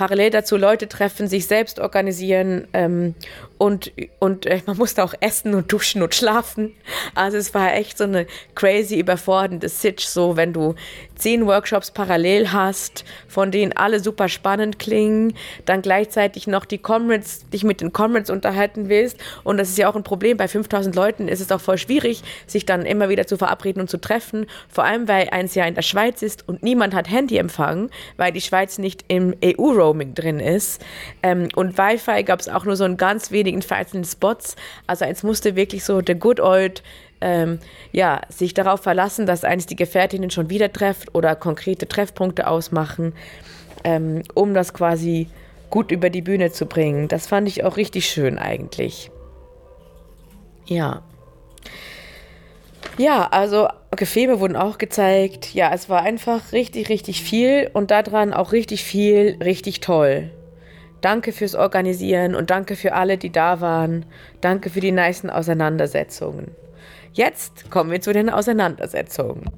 parallel 0.00 0.30
dazu 0.30 0.56
Leute 0.56 0.88
treffen, 0.88 1.28
sich 1.28 1.46
selbst 1.46 1.78
organisieren 1.78 2.66
ähm, 2.72 3.14
und, 3.58 3.92
und 4.18 4.46
äh, 4.46 4.62
man 4.64 4.78
musste 4.78 5.04
auch 5.04 5.12
essen 5.20 5.54
und 5.54 5.70
duschen 5.70 6.02
und 6.02 6.14
schlafen. 6.14 6.74
Also 7.14 7.36
es 7.36 7.52
war 7.52 7.74
echt 7.74 7.98
so 7.98 8.04
eine 8.04 8.26
crazy 8.54 8.98
überfordernde 8.98 9.68
Sitch, 9.68 10.06
so 10.06 10.36
wenn 10.36 10.54
du 10.54 10.74
zehn 11.20 11.46
Workshops 11.46 11.90
parallel 11.90 12.52
hast, 12.52 13.04
von 13.28 13.50
denen 13.50 13.72
alle 13.72 14.00
super 14.00 14.28
spannend 14.28 14.78
klingen, 14.78 15.34
dann 15.64 15.82
gleichzeitig 15.82 16.46
noch 16.46 16.64
die 16.64 16.78
Comrades, 16.78 17.48
dich 17.50 17.64
mit 17.64 17.80
den 17.80 17.92
Comrades 17.92 18.30
unterhalten 18.30 18.88
willst. 18.88 19.18
Und 19.44 19.58
das 19.58 19.68
ist 19.68 19.78
ja 19.78 19.88
auch 19.88 19.96
ein 19.96 20.02
Problem. 20.02 20.36
Bei 20.36 20.48
5000 20.48 20.94
Leuten 20.94 21.28
ist 21.28 21.40
es 21.40 21.52
auch 21.52 21.60
voll 21.60 21.78
schwierig, 21.78 22.22
sich 22.46 22.66
dann 22.66 22.86
immer 22.86 23.08
wieder 23.08 23.26
zu 23.26 23.36
verabreden 23.36 23.82
und 23.82 23.90
zu 23.90 24.00
treffen. 24.00 24.46
Vor 24.68 24.84
allem, 24.84 25.06
weil 25.08 25.28
eins 25.30 25.54
ja 25.54 25.64
in 25.64 25.74
der 25.74 25.82
Schweiz 25.82 26.22
ist 26.22 26.48
und 26.48 26.62
niemand 26.62 26.94
hat 26.94 27.10
Handyempfang, 27.10 27.90
weil 28.16 28.32
die 28.32 28.40
Schweiz 28.40 28.78
nicht 28.78 29.04
im 29.08 29.34
EU-Roaming 29.44 30.14
drin 30.14 30.40
ist. 30.40 30.82
Ähm, 31.22 31.48
und 31.54 31.76
Wi-Fi 31.76 32.24
gab 32.24 32.40
es 32.40 32.48
auch 32.48 32.64
nur 32.64 32.76
so 32.76 32.84
in 32.84 32.96
ganz 32.96 33.30
wenigen 33.30 33.62
vereinzelten 33.62 34.04
Spots. 34.04 34.56
Also 34.86 35.04
eins 35.04 35.22
musste 35.22 35.56
wirklich 35.56 35.84
so 35.84 36.00
der 36.00 36.14
good 36.14 36.40
old 36.40 36.82
ähm, 37.20 37.58
ja, 37.92 38.22
sich 38.28 38.54
darauf 38.54 38.80
verlassen, 38.80 39.26
dass 39.26 39.44
eines 39.44 39.66
die 39.66 39.76
Gefährtinnen 39.76 40.30
schon 40.30 40.50
wieder 40.50 40.72
trefft 40.72 41.14
oder 41.14 41.36
konkrete 41.36 41.86
Treffpunkte 41.86 42.46
ausmachen, 42.46 43.14
ähm, 43.84 44.22
um 44.34 44.54
das 44.54 44.72
quasi 44.74 45.28
gut 45.70 45.90
über 45.90 46.10
die 46.10 46.22
Bühne 46.22 46.50
zu 46.50 46.66
bringen. 46.66 47.08
Das 47.08 47.26
fand 47.26 47.48
ich 47.48 47.64
auch 47.64 47.76
richtig 47.76 48.06
schön 48.06 48.38
eigentlich. 48.38 49.10
Ja. 50.66 51.02
Ja, 52.98 53.28
also 53.30 53.68
Gefilme 53.96 54.40
wurden 54.40 54.56
auch 54.56 54.78
gezeigt. 54.78 55.54
Ja, 55.54 55.72
es 55.72 55.88
war 55.88 56.02
einfach 56.02 56.52
richtig, 56.52 56.88
richtig 56.88 57.22
viel 57.22 57.70
und 57.72 57.90
daran 57.90 58.32
auch 58.32 58.52
richtig 58.52 58.84
viel, 58.84 59.36
richtig 59.42 59.80
toll. 59.80 60.30
Danke 61.00 61.32
fürs 61.32 61.54
Organisieren 61.54 62.34
und 62.34 62.50
danke 62.50 62.76
für 62.76 62.92
alle, 62.92 63.16
die 63.16 63.30
da 63.30 63.60
waren. 63.60 64.04
Danke 64.40 64.68
für 64.70 64.80
die 64.80 64.92
nicen 64.92 65.30
Auseinandersetzungen. 65.30 66.54
Jetzt 67.12 67.70
kommen 67.70 67.90
wir 67.90 68.00
zu 68.00 68.12
den 68.12 68.30
Auseinandersetzungen. 68.30 69.50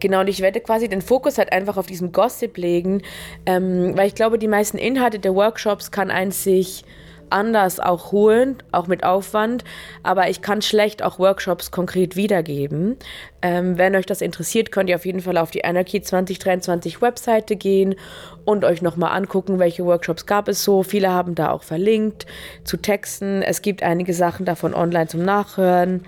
Genau, 0.00 0.20
und 0.20 0.28
ich 0.28 0.40
werde 0.40 0.60
quasi 0.60 0.88
den 0.88 1.02
Fokus 1.02 1.38
halt 1.38 1.52
einfach 1.52 1.76
auf 1.76 1.86
diesem 1.86 2.12
Gossip 2.12 2.56
legen, 2.56 3.02
ähm, 3.44 3.96
weil 3.96 4.08
ich 4.08 4.14
glaube, 4.14 4.38
die 4.38 4.48
meisten 4.48 4.78
Inhalte 4.78 5.18
der 5.18 5.34
Workshops 5.34 5.90
kann 5.90 6.10
ein 6.10 6.30
sich 6.30 6.84
anders 7.30 7.80
auch 7.80 8.12
holen, 8.12 8.56
auch 8.72 8.86
mit 8.86 9.04
Aufwand, 9.04 9.64
aber 10.02 10.28
ich 10.30 10.42
kann 10.42 10.62
schlecht 10.62 11.02
auch 11.02 11.18
Workshops 11.18 11.70
konkret 11.70 12.16
wiedergeben. 12.16 12.96
Ähm, 13.42 13.78
wenn 13.78 13.96
euch 13.96 14.06
das 14.06 14.20
interessiert, 14.20 14.72
könnt 14.72 14.88
ihr 14.88 14.96
auf 14.96 15.06
jeden 15.06 15.20
Fall 15.20 15.36
auf 15.36 15.50
die 15.50 15.64
Anarchy 15.64 16.02
2023 16.02 17.02
Webseite 17.02 17.56
gehen 17.56 17.96
und 18.44 18.64
euch 18.64 18.82
nochmal 18.82 19.16
angucken, 19.16 19.58
welche 19.58 19.84
Workshops 19.84 20.26
gab 20.26 20.48
es 20.48 20.62
so. 20.62 20.82
Viele 20.82 21.10
haben 21.10 21.34
da 21.34 21.50
auch 21.50 21.62
verlinkt 21.62 22.26
zu 22.64 22.76
Texten. 22.76 23.42
Es 23.42 23.62
gibt 23.62 23.82
einige 23.82 24.14
Sachen 24.14 24.46
davon 24.46 24.74
online 24.74 25.08
zum 25.08 25.24
Nachhören. 25.24 26.04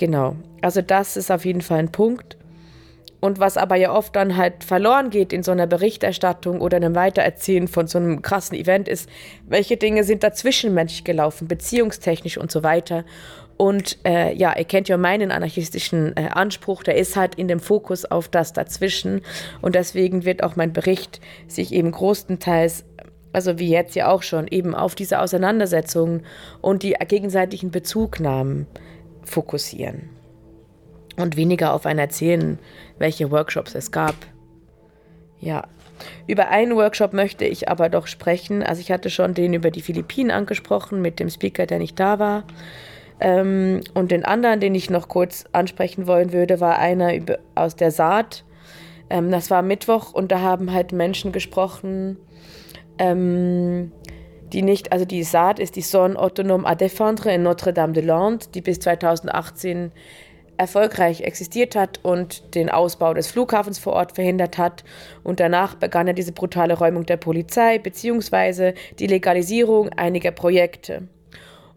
Genau. 0.00 0.34
Also 0.62 0.80
das 0.80 1.18
ist 1.18 1.30
auf 1.30 1.44
jeden 1.44 1.60
Fall 1.60 1.80
ein 1.80 1.92
Punkt. 1.92 2.38
Und 3.20 3.38
was 3.38 3.58
aber 3.58 3.76
ja 3.76 3.92
oft 3.92 4.16
dann 4.16 4.38
halt 4.38 4.64
verloren 4.64 5.10
geht 5.10 5.34
in 5.34 5.42
so 5.42 5.52
einer 5.52 5.66
Berichterstattung 5.66 6.62
oder 6.62 6.78
einem 6.78 6.94
Weitererzählen 6.94 7.68
von 7.68 7.86
so 7.86 7.98
einem 7.98 8.22
krassen 8.22 8.56
Event 8.56 8.88
ist, 8.88 9.10
welche 9.46 9.76
Dinge 9.76 10.04
sind 10.04 10.22
da 10.22 10.32
zwischenmenschlich 10.32 11.04
gelaufen, 11.04 11.48
beziehungstechnisch 11.48 12.38
und 12.38 12.50
so 12.50 12.62
weiter. 12.62 13.04
Und 13.58 13.98
äh, 14.06 14.34
ja, 14.34 14.56
ihr 14.56 14.64
kennt 14.64 14.88
ja 14.88 14.96
meinen 14.96 15.30
anarchistischen 15.30 16.16
äh, 16.16 16.30
Anspruch, 16.32 16.82
der 16.82 16.96
ist 16.96 17.16
halt 17.16 17.34
in 17.34 17.46
dem 17.46 17.60
Fokus 17.60 18.06
auf 18.06 18.30
das 18.30 18.54
dazwischen. 18.54 19.20
Und 19.60 19.74
deswegen 19.74 20.24
wird 20.24 20.42
auch 20.42 20.56
mein 20.56 20.72
Bericht 20.72 21.20
sich 21.46 21.74
eben 21.74 21.90
großenteils, 21.90 22.86
also 23.34 23.58
wie 23.58 23.68
jetzt 23.68 23.94
ja 23.96 24.10
auch 24.10 24.22
schon, 24.22 24.48
eben 24.48 24.74
auf 24.74 24.94
diese 24.94 25.20
Auseinandersetzungen 25.20 26.22
und 26.62 26.84
die 26.84 26.96
gegenseitigen 27.06 27.70
Bezugnahmen 27.70 28.66
fokussieren. 29.22 30.10
Und 31.16 31.36
weniger 31.36 31.74
auf 31.74 31.86
ein 31.86 31.98
Erzählen, 31.98 32.58
welche 32.98 33.30
Workshops 33.30 33.74
es 33.74 33.90
gab. 33.90 34.14
Ja, 35.38 35.66
über 36.26 36.48
einen 36.48 36.76
Workshop 36.76 37.12
möchte 37.12 37.44
ich 37.44 37.68
aber 37.68 37.88
doch 37.88 38.06
sprechen. 38.06 38.62
Also 38.62 38.80
ich 38.80 38.90
hatte 38.90 39.10
schon 39.10 39.34
den 39.34 39.54
über 39.54 39.70
die 39.70 39.82
Philippinen 39.82 40.30
angesprochen 40.30 41.02
mit 41.02 41.20
dem 41.20 41.28
Speaker, 41.28 41.66
der 41.66 41.78
nicht 41.78 41.98
da 41.98 42.18
war. 42.18 42.44
Ähm, 43.20 43.80
und 43.94 44.10
den 44.10 44.24
anderen, 44.24 44.60
den 44.60 44.74
ich 44.74 44.88
noch 44.90 45.08
kurz 45.08 45.44
ansprechen 45.52 46.06
wollen 46.06 46.32
würde, 46.32 46.60
war 46.60 46.78
einer 46.78 47.14
über, 47.14 47.38
aus 47.54 47.76
der 47.76 47.90
Saat. 47.90 48.44
Ähm, 49.10 49.30
das 49.30 49.50
war 49.50 49.62
Mittwoch 49.62 50.12
und 50.12 50.32
da 50.32 50.40
haben 50.40 50.72
halt 50.72 50.92
Menschen 50.92 51.32
gesprochen, 51.32 52.16
ähm, 52.98 53.92
die 54.52 54.62
nicht, 54.62 54.92
also 54.92 55.04
die 55.04 55.22
Saat 55.22 55.58
ist 55.58 55.76
die 55.76 55.82
Zone 55.82 56.18
Autonome 56.18 56.66
à 56.66 56.74
Défendre 56.74 57.34
in 57.34 57.42
Notre-Dame-de-Lande, 57.42 58.46
die 58.54 58.60
bis 58.60 58.80
2018 58.80 59.92
erfolgreich 60.56 61.22
existiert 61.22 61.74
hat 61.74 62.00
und 62.02 62.54
den 62.54 62.68
Ausbau 62.68 63.14
des 63.14 63.28
Flughafens 63.28 63.78
vor 63.78 63.94
Ort 63.94 64.12
verhindert 64.12 64.58
hat. 64.58 64.84
Und 65.24 65.40
danach 65.40 65.74
begann 65.74 66.06
ja 66.06 66.12
diese 66.12 66.32
brutale 66.32 66.74
Räumung 66.74 67.06
der 67.06 67.16
Polizei 67.16 67.78
bzw. 67.78 68.74
die 68.98 69.06
Legalisierung 69.06 69.88
einiger 69.90 70.32
Projekte. 70.32 71.08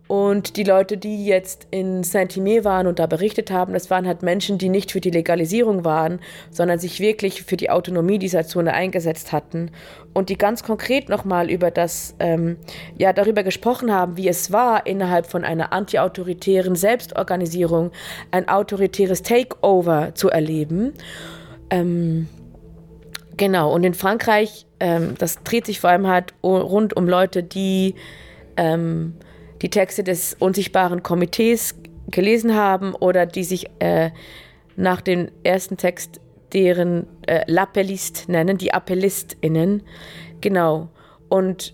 Und 0.07 0.57
die 0.57 0.65
Leute, 0.65 0.97
die 0.97 1.25
jetzt 1.25 1.67
in 1.71 2.03
Saint-Timé 2.03 2.65
waren 2.65 2.87
und 2.87 2.99
da 2.99 3.07
berichtet 3.07 3.51
haben, 3.51 3.71
das 3.71 3.89
waren 3.89 4.05
halt 4.05 4.21
Menschen, 4.21 4.57
die 4.57 4.67
nicht 4.67 4.91
für 4.91 4.99
die 4.99 5.09
Legalisierung 5.09 5.85
waren, 5.85 6.19
sondern 6.51 6.77
sich 6.77 6.99
wirklich 6.99 7.43
für 7.43 7.55
die 7.55 7.69
Autonomie 7.69 8.19
dieser 8.19 8.45
Zone 8.45 8.73
eingesetzt 8.73 9.31
hatten 9.31 9.71
und 10.13 10.27
die 10.27 10.37
ganz 10.37 10.61
konkret 10.63 11.07
nochmal 11.07 11.49
über 11.49 11.71
das, 11.71 12.15
ähm, 12.19 12.57
ja, 12.97 13.13
darüber 13.13 13.43
gesprochen 13.43 13.93
haben, 13.93 14.17
wie 14.17 14.27
es 14.27 14.51
war, 14.51 14.85
innerhalb 14.85 15.25
von 15.25 15.45
einer 15.45 15.71
antiautoritären 15.71 16.75
Selbstorganisierung 16.75 17.91
ein 18.31 18.49
autoritäres 18.49 19.23
Takeover 19.23 20.13
zu 20.15 20.29
erleben. 20.29 20.93
Ähm, 21.69 22.27
genau, 23.37 23.73
und 23.73 23.85
in 23.85 23.93
Frankreich, 23.93 24.65
ähm, 24.81 25.15
das 25.17 25.41
dreht 25.43 25.65
sich 25.65 25.79
vor 25.79 25.91
allem 25.91 26.07
halt 26.07 26.33
rund 26.43 26.95
um 26.97 27.07
Leute, 27.07 27.41
die 27.41 27.95
ähm, 28.57 29.13
die 29.63 29.69
Texte 29.69 30.03
des 30.03 30.35
unsichtbaren 30.37 31.01
Komitees 31.01 31.75
gelesen 32.11 32.53
haben 32.53 32.93
oder 32.93 33.25
die 33.25 33.45
sich 33.45 33.69
äh, 33.79 34.11
nach 34.75 35.01
dem 35.01 35.29
ersten 35.43 35.77
Text 35.77 36.19
deren 36.51 37.07
äh, 37.25 37.49
L'Appellist 37.51 38.29
nennen, 38.29 38.57
die 38.57 38.73
AppellistInnen. 38.73 39.81
Genau. 40.41 40.89
Und 41.29 41.73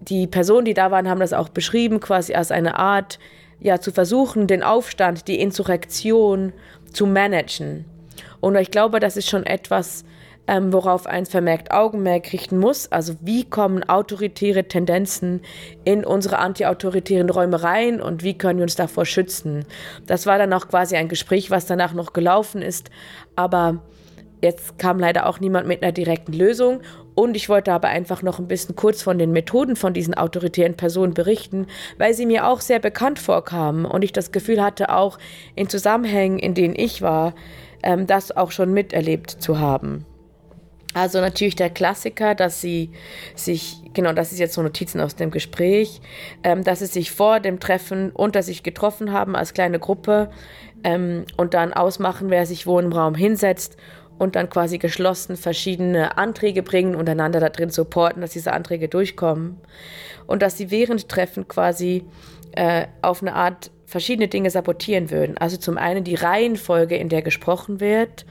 die 0.00 0.26
Personen, 0.26 0.66
die 0.66 0.74
da 0.74 0.90
waren, 0.90 1.08
haben 1.08 1.20
das 1.20 1.32
auch 1.32 1.48
beschrieben, 1.48 1.98
quasi 1.98 2.34
als 2.34 2.52
eine 2.52 2.78
Art, 2.78 3.18
ja, 3.58 3.80
zu 3.80 3.90
versuchen, 3.90 4.46
den 4.46 4.62
Aufstand, 4.62 5.28
die 5.28 5.40
Insurrektion 5.40 6.52
zu 6.92 7.06
managen. 7.06 7.86
Und 8.40 8.54
ich 8.56 8.70
glaube, 8.70 9.00
das 9.00 9.16
ist 9.16 9.28
schon 9.28 9.46
etwas, 9.46 10.04
ähm, 10.48 10.72
worauf 10.72 11.06
eins 11.06 11.28
vermerkt 11.28 11.70
Augenmerk 11.72 12.32
richten 12.32 12.58
muss. 12.58 12.90
Also 12.92 13.14
wie 13.20 13.44
kommen 13.44 13.88
autoritäre 13.88 14.68
Tendenzen 14.68 15.40
in 15.84 16.04
unsere 16.04 16.38
antiautoritären 16.38 17.30
Räume 17.30 17.62
rein 17.62 18.00
und 18.00 18.22
wie 18.22 18.38
können 18.38 18.58
wir 18.58 18.64
uns 18.64 18.76
davor 18.76 19.06
schützen. 19.06 19.64
Das 20.06 20.26
war 20.26 20.38
dann 20.38 20.52
auch 20.52 20.68
quasi 20.68 20.96
ein 20.96 21.08
Gespräch, 21.08 21.50
was 21.50 21.66
danach 21.66 21.92
noch 21.92 22.12
gelaufen 22.12 22.62
ist, 22.62 22.90
aber 23.34 23.82
jetzt 24.42 24.78
kam 24.78 24.98
leider 24.98 25.26
auch 25.26 25.40
niemand 25.40 25.66
mit 25.66 25.82
einer 25.82 25.92
direkten 25.92 26.32
Lösung. 26.32 26.80
Und 27.14 27.34
ich 27.34 27.48
wollte 27.48 27.72
aber 27.72 27.88
einfach 27.88 28.22
noch 28.22 28.38
ein 28.38 28.46
bisschen 28.46 28.76
kurz 28.76 29.00
von 29.00 29.18
den 29.18 29.32
Methoden 29.32 29.74
von 29.74 29.94
diesen 29.94 30.12
autoritären 30.12 30.76
Personen 30.76 31.14
berichten, 31.14 31.66
weil 31.96 32.12
sie 32.12 32.26
mir 32.26 32.46
auch 32.46 32.60
sehr 32.60 32.78
bekannt 32.78 33.18
vorkamen 33.18 33.86
und 33.86 34.02
ich 34.02 34.12
das 34.12 34.32
Gefühl 34.32 34.62
hatte, 34.62 34.90
auch 34.94 35.18
in 35.54 35.70
Zusammenhängen, 35.70 36.38
in 36.38 36.52
denen 36.52 36.74
ich 36.76 37.00
war, 37.00 37.34
ähm, 37.82 38.06
das 38.06 38.36
auch 38.36 38.50
schon 38.50 38.74
miterlebt 38.74 39.30
zu 39.30 39.58
haben. 39.58 40.04
Also 40.96 41.20
natürlich 41.20 41.56
der 41.56 41.68
Klassiker, 41.68 42.34
dass 42.34 42.62
sie 42.62 42.90
sich, 43.34 43.82
genau, 43.92 44.14
das 44.14 44.32
ist 44.32 44.38
jetzt 44.38 44.54
so 44.54 44.62
Notizen 44.62 44.98
aus 44.98 45.14
dem 45.14 45.30
Gespräch, 45.30 46.00
ähm, 46.42 46.64
dass 46.64 46.78
sie 46.78 46.86
sich 46.86 47.10
vor 47.10 47.38
dem 47.38 47.60
Treffen 47.60 48.12
unter 48.12 48.42
sich 48.42 48.62
getroffen 48.62 49.12
haben 49.12 49.36
als 49.36 49.52
kleine 49.52 49.78
Gruppe 49.78 50.30
ähm, 50.84 51.26
und 51.36 51.52
dann 51.52 51.74
ausmachen, 51.74 52.30
wer 52.30 52.46
sich 52.46 52.66
wo 52.66 52.80
im 52.80 52.94
Raum 52.94 53.14
hinsetzt 53.14 53.76
und 54.16 54.36
dann 54.36 54.48
quasi 54.48 54.78
geschlossen 54.78 55.36
verschiedene 55.36 56.16
Anträge 56.16 56.62
bringen 56.62 56.94
und 56.94 57.06
einander 57.10 57.40
da 57.40 57.50
drin 57.50 57.68
supporten, 57.68 58.22
dass 58.22 58.30
diese 58.30 58.54
Anträge 58.54 58.88
durchkommen. 58.88 59.58
Und 60.26 60.40
dass 60.40 60.56
sie 60.56 60.70
während 60.70 61.10
Treffen 61.10 61.46
quasi 61.46 62.06
äh, 62.52 62.86
auf 63.02 63.20
eine 63.20 63.34
Art 63.34 63.70
verschiedene 63.84 64.28
Dinge 64.28 64.48
sabotieren 64.48 65.10
würden. 65.10 65.36
Also 65.36 65.58
zum 65.58 65.76
einen 65.76 66.04
die 66.04 66.14
Reihenfolge, 66.14 66.96
in 66.96 67.10
der 67.10 67.20
gesprochen 67.20 67.80
wird, 67.80 68.24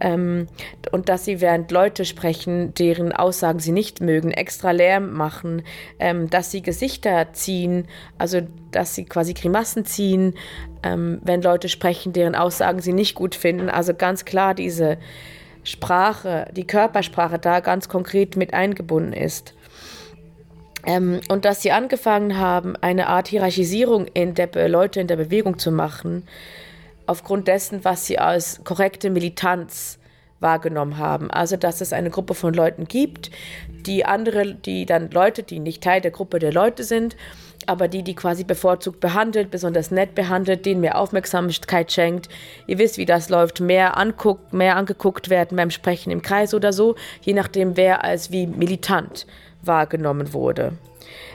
ähm, 0.00 0.46
und 0.92 1.08
dass 1.08 1.24
sie 1.24 1.40
während 1.40 1.70
Leute 1.70 2.04
sprechen, 2.04 2.74
deren 2.74 3.12
Aussagen 3.12 3.58
sie 3.58 3.72
nicht 3.72 4.00
mögen, 4.00 4.30
extra 4.30 4.70
Lärm 4.70 5.12
machen, 5.12 5.62
ähm, 5.98 6.30
dass 6.30 6.50
sie 6.50 6.62
Gesichter 6.62 7.32
ziehen, 7.32 7.86
also 8.18 8.40
dass 8.70 8.94
sie 8.94 9.04
quasi 9.04 9.34
Grimassen 9.34 9.84
ziehen, 9.84 10.34
ähm, 10.82 11.20
wenn 11.22 11.42
Leute 11.42 11.68
sprechen, 11.68 12.12
deren 12.12 12.34
Aussagen 12.34 12.80
sie 12.80 12.92
nicht 12.92 13.14
gut 13.14 13.34
finden. 13.34 13.68
Also 13.68 13.94
ganz 13.94 14.24
klar 14.24 14.54
diese 14.54 14.98
Sprache, 15.62 16.48
die 16.56 16.66
Körpersprache 16.66 17.38
da 17.38 17.60
ganz 17.60 17.88
konkret 17.88 18.36
mit 18.36 18.54
eingebunden 18.54 19.12
ist. 19.12 19.54
Ähm, 20.86 21.20
und 21.28 21.44
dass 21.44 21.60
sie 21.60 21.72
angefangen 21.72 22.38
haben, 22.38 22.74
eine 22.76 23.08
Art 23.08 23.28
Hierarchisierung 23.28 24.06
in 24.06 24.34
der 24.34 24.48
Leute 24.68 25.00
in 25.00 25.08
der 25.08 25.16
Bewegung 25.16 25.58
zu 25.58 25.70
machen, 25.70 26.24
aufgrund 27.10 27.48
dessen, 27.48 27.84
was 27.84 28.06
sie 28.06 28.20
als 28.20 28.62
korrekte 28.62 29.10
Militanz 29.10 29.98
wahrgenommen 30.38 30.96
haben. 30.96 31.28
Also, 31.28 31.56
dass 31.56 31.80
es 31.80 31.92
eine 31.92 32.08
Gruppe 32.08 32.34
von 32.34 32.54
Leuten 32.54 32.84
gibt, 32.86 33.32
die 33.84 34.04
andere, 34.04 34.54
die 34.54 34.86
dann 34.86 35.10
Leute, 35.10 35.42
die 35.42 35.58
nicht 35.58 35.82
Teil 35.82 36.00
der 36.00 36.12
Gruppe 36.12 36.38
der 36.38 36.52
Leute 36.52 36.84
sind, 36.84 37.16
aber 37.66 37.88
die, 37.88 38.04
die 38.04 38.14
quasi 38.14 38.44
bevorzugt 38.44 39.00
behandelt, 39.00 39.50
besonders 39.50 39.90
nett 39.90 40.14
behandelt, 40.14 40.64
denen 40.64 40.80
mehr 40.80 40.96
Aufmerksamkeit 40.98 41.90
schenkt. 41.90 42.28
Ihr 42.68 42.78
wisst, 42.78 42.96
wie 42.96 43.06
das 43.06 43.28
läuft. 43.28 43.58
Mehr 43.60 43.96
anguckt, 43.96 44.52
mehr 44.52 44.76
angeguckt 44.76 45.30
werden 45.30 45.56
beim 45.56 45.70
Sprechen 45.70 46.10
im 46.12 46.22
Kreis 46.22 46.54
oder 46.54 46.72
so, 46.72 46.94
je 47.22 47.34
nachdem, 47.34 47.76
wer 47.76 48.04
als 48.04 48.30
wie 48.30 48.46
militant 48.46 49.26
wahrgenommen 49.62 50.32
wurde 50.32 50.72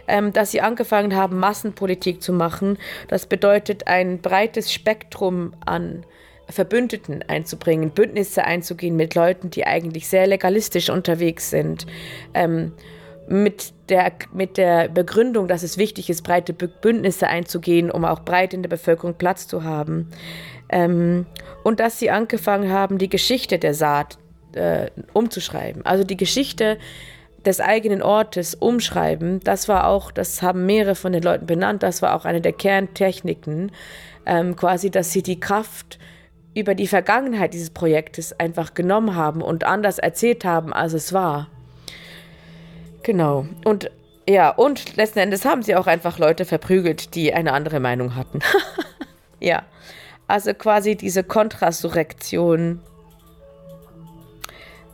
ähm, 0.08 0.34
dass 0.34 0.52
sie 0.52 0.62
angefangen 0.62 1.16
haben, 1.16 1.40
Massenpolitik 1.40 2.22
zu 2.22 2.34
machen. 2.34 2.78
Das 3.08 3.26
bedeutet, 3.26 3.88
ein 3.88 4.20
breites 4.20 4.72
Spektrum 4.72 5.54
an 5.66 6.06
Verbündeten 6.50 7.24
einzubringen, 7.28 7.90
Bündnisse 7.90 8.44
einzugehen 8.44 8.96
mit 8.96 9.16
Leuten, 9.16 9.50
die 9.50 9.66
eigentlich 9.66 10.08
sehr 10.08 10.28
legalistisch 10.28 10.90
unterwegs 10.90 11.50
sind. 11.50 11.88
Ähm, 12.34 12.74
mit 13.28 13.74
der, 13.90 14.12
mit 14.34 14.58
der 14.58 14.88
Begründung, 14.88 15.48
dass 15.48 15.64
es 15.64 15.78
wichtig 15.78 16.10
ist, 16.10 16.22
breite 16.22 16.54
Bündnisse 16.54 17.28
einzugehen, 17.28 17.90
um 17.90 18.06
auch 18.06 18.20
breit 18.20 18.54
in 18.54 18.62
der 18.62 18.70
Bevölkerung 18.70 19.16
Platz 19.16 19.48
zu 19.48 19.64
haben. 19.64 20.12
Ähm, 20.70 21.26
und 21.64 21.80
dass 21.80 21.98
sie 21.98 22.12
angefangen 22.12 22.72
haben, 22.72 23.00
die 23.00 23.10
Geschichte 23.10 23.58
der 23.58 23.74
Saat 23.74 24.20
äh, 24.54 24.92
umzuschreiben. 25.14 25.86
Also 25.86 26.04
die 26.04 26.18
Geschichte 26.18 26.78
des 27.46 27.62
eigenen 27.62 28.02
Ortes 28.02 28.56
umschreiben, 28.56 29.40
das 29.42 29.68
war 29.68 29.88
auch, 29.88 30.12
das 30.12 30.42
haben 30.42 30.66
mehrere 30.66 30.96
von 30.96 31.14
den 31.14 31.24
Leuten 31.24 31.46
benannt, 31.46 31.84
das 31.84 32.02
war 32.02 32.16
auch 32.16 32.26
eine 32.26 32.42
der 32.42 32.54
Kerntechniken, 32.54 33.72
ähm, 34.26 34.56
quasi, 34.56 34.90
dass 34.90 35.12
sie 35.12 35.24
die 35.24 35.40
Kraft 35.40 36.00
über 36.56 36.74
die 36.74 36.88
Vergangenheit 36.88 37.54
dieses 37.54 37.70
Projektes 37.70 38.40
einfach 38.40 38.74
genommen 38.74 39.16
haben 39.16 39.42
und 39.42 39.66
anders 39.66 40.00
erzählt 40.00 40.46
haben, 40.46 40.74
als 40.74 40.94
es 40.94 41.14
war. 41.14 41.50
Genau. 43.04 43.46
Und 43.64 43.92
ja, 44.28 44.50
und 44.50 44.96
letzten 44.96 45.20
Endes 45.20 45.46
haben 45.46 45.62
sie 45.62 45.76
auch 45.76 45.86
einfach 45.86 46.18
Leute 46.18 46.46
verprügelt, 46.46 47.14
die 47.14 47.34
eine 47.34 47.54
andere 47.54 47.80
Meinung 47.80 48.16
hatten. 48.16 48.40
ja. 49.40 49.64
Also 50.28 50.56
quasi 50.56 50.96
diese 50.96 51.24
Kontrasurrektion 51.24 52.82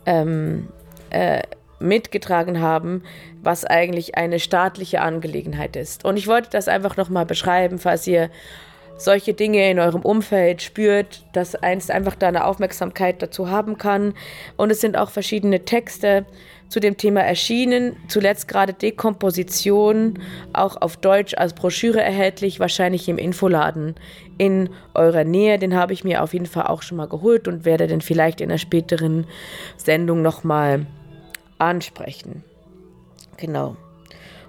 ähm, 0.04 0.68
äh, 1.08 1.42
mitgetragen 1.82 2.60
haben, 2.60 3.02
was 3.42 3.64
eigentlich 3.64 4.16
eine 4.16 4.40
staatliche 4.40 5.00
Angelegenheit 5.00 5.76
ist. 5.76 6.04
Und 6.04 6.16
ich 6.16 6.26
wollte 6.26 6.50
das 6.50 6.68
einfach 6.68 6.96
nochmal 6.96 7.26
beschreiben, 7.26 7.78
falls 7.78 8.06
ihr 8.06 8.30
solche 8.98 9.34
Dinge 9.34 9.70
in 9.70 9.78
eurem 9.78 10.02
Umfeld 10.02 10.62
spürt, 10.62 11.24
dass 11.32 11.54
eins 11.54 11.90
einfach 11.90 12.14
da 12.14 12.28
eine 12.28 12.44
Aufmerksamkeit 12.44 13.20
dazu 13.20 13.50
haben 13.50 13.78
kann. 13.78 14.14
Und 14.56 14.70
es 14.70 14.80
sind 14.80 14.96
auch 14.96 15.10
verschiedene 15.10 15.64
Texte 15.64 16.24
zu 16.68 16.80
dem 16.80 16.96
Thema 16.96 17.20
erschienen. 17.20 17.96
Zuletzt 18.08 18.48
gerade 18.48 18.72
Dekomposition, 18.72 20.18
auch 20.52 20.80
auf 20.80 20.96
Deutsch 20.96 21.34
als 21.34 21.52
Broschüre 21.52 22.00
erhältlich, 22.00 22.60
wahrscheinlich 22.60 23.08
im 23.08 23.18
Infoladen 23.18 23.94
in 24.38 24.70
eurer 24.94 25.24
Nähe. 25.24 25.58
Den 25.58 25.74
habe 25.74 25.92
ich 25.92 26.04
mir 26.04 26.22
auf 26.22 26.32
jeden 26.32 26.46
Fall 26.46 26.66
auch 26.68 26.82
schon 26.82 26.96
mal 26.96 27.08
geholt 27.08 27.48
und 27.48 27.64
werde 27.64 27.86
den 27.86 28.00
vielleicht 28.00 28.40
in 28.40 28.50
einer 28.50 28.58
späteren 28.58 29.26
Sendung 29.76 30.22
nochmal 30.22 30.86
ansprechen. 31.62 32.44
Genau. 33.36 33.76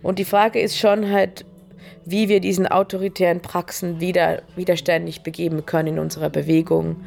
Und 0.01 0.19
die 0.19 0.25
Frage 0.25 0.59
ist 0.59 0.77
schon 0.77 1.09
halt, 1.09 1.45
wie 2.05 2.27
wir 2.27 2.41
diesen 2.41 2.67
autoritären 2.67 3.41
Praxen 3.41 3.99
wieder, 3.99 4.41
widerständig 4.55 5.23
begeben 5.23 5.65
können 5.65 5.89
in 5.89 5.99
unserer 5.99 6.29
Bewegung. 6.29 7.03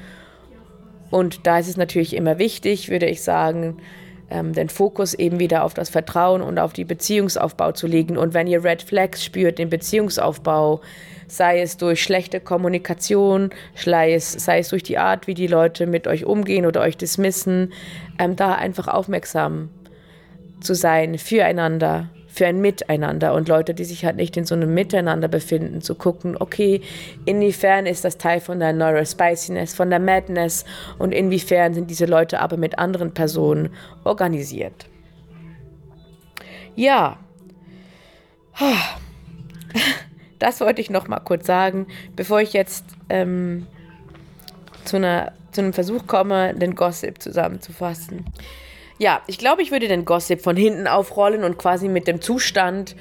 Und 1.11 1.47
da 1.47 1.59
ist 1.59 1.69
es 1.69 1.77
natürlich 1.77 2.17
immer 2.17 2.39
wichtig, 2.39 2.89
würde 2.89 3.07
ich 3.07 3.23
sagen, 3.23 3.77
ähm, 4.31 4.55
den 4.55 4.69
Fokus 4.69 5.15
eben 5.15 5.39
wieder 5.39 5.65
auf 5.65 5.75
das 5.75 5.91
Vertrauen 5.91 6.43
und 6.43 6.59
auf 6.59 6.73
die 6.73 6.85
Beziehungsaufbau 6.85 7.73
zu 7.73 7.87
legen. 7.87 8.17
Und 8.17 8.35
wenn 8.35 8.47
ihr 8.47 8.65
Red 8.65 8.83
Flags 8.83 9.25
spürt 9.25 9.61
im 9.61 9.71
Beziehungsaufbau, 9.71 10.81
sei 11.29 11.61
es 11.61 11.77
durch 11.77 12.03
schlechte 12.03 12.41
Kommunikation, 12.41 13.51
sei 13.75 14.15
es, 14.15 14.33
sei 14.33 14.61
es 14.61 14.69
durch 14.69 14.83
die 14.83 14.99
Art, 14.99 15.27
wie 15.27 15.35
die 15.35 15.47
Leute 15.47 15.87
mit 15.87 16.07
euch 16.07 16.25
umgehen 16.25 16.67
oder 16.67 16.81
euch 16.81 16.97
dismissen, 16.97 17.73
ähm, 18.19 18.35
da 18.35 18.55
einfach 18.55 18.89
aufmerksam 18.89 19.69
zu 20.61 20.75
sein 20.75 21.19
füreinander 21.19 22.11
für 22.37 22.47
ein 22.47 22.61
Miteinander 22.61 23.33
und 23.33 23.49
Leute, 23.49 23.73
die 23.73 23.85
sich 23.85 24.05
halt 24.05 24.17
nicht 24.17 24.37
in 24.37 24.45
so 24.45 24.55
einem 24.55 24.75
Miteinander 24.75 25.27
befinden, 25.27 25.81
zu 25.81 25.95
gucken, 25.95 26.37
okay, 26.39 26.83
inwiefern 27.25 27.87
ist 27.87 28.05
das 28.05 28.19
Teil 28.19 28.41
von 28.41 28.61
der 28.61 28.75
Neurospiciness, 28.75 29.75
von 29.75 29.89
der 29.89 30.01
Madness 30.01 30.67
und 30.99 31.13
inwiefern 31.13 31.73
sind 31.73 31.91
diese 31.91 32.05
Leute 32.05 32.41
aber 32.41 32.59
mit 32.59 32.79
anderen 32.79 33.15
Personen 33.15 33.71
organisiert. 34.05 34.87
Ja, 36.75 37.17
das 40.39 40.61
wollte 40.61 40.83
ich 40.83 40.91
noch 40.91 41.09
mal 41.09 41.21
kurz 41.21 41.47
sagen, 41.47 41.87
bevor 42.15 42.43
ich 42.43 42.53
jetzt 42.53 42.85
ähm, 43.09 43.67
zu, 44.85 44.97
einer, 44.97 45.33
zu 45.53 45.63
einem 45.63 45.73
Versuch 45.73 46.07
komme, 46.07 46.55
den 46.55 46.75
Gossip 46.75 47.23
zusammenzufassen. 47.23 48.27
Ja, 48.99 49.21
ich 49.27 49.39
glaube, 49.39 49.63
ich 49.63 49.71
würde 49.71 49.89
den 49.89 50.07
Gossip 50.07 50.41
von 50.41 50.57
hinten 50.57 50.87
aufrollen 50.87 51.45
und 51.45 51.59
quasi 51.59 51.89
mit 51.89 52.07
dem 52.07 52.23
Zustand 52.23 52.97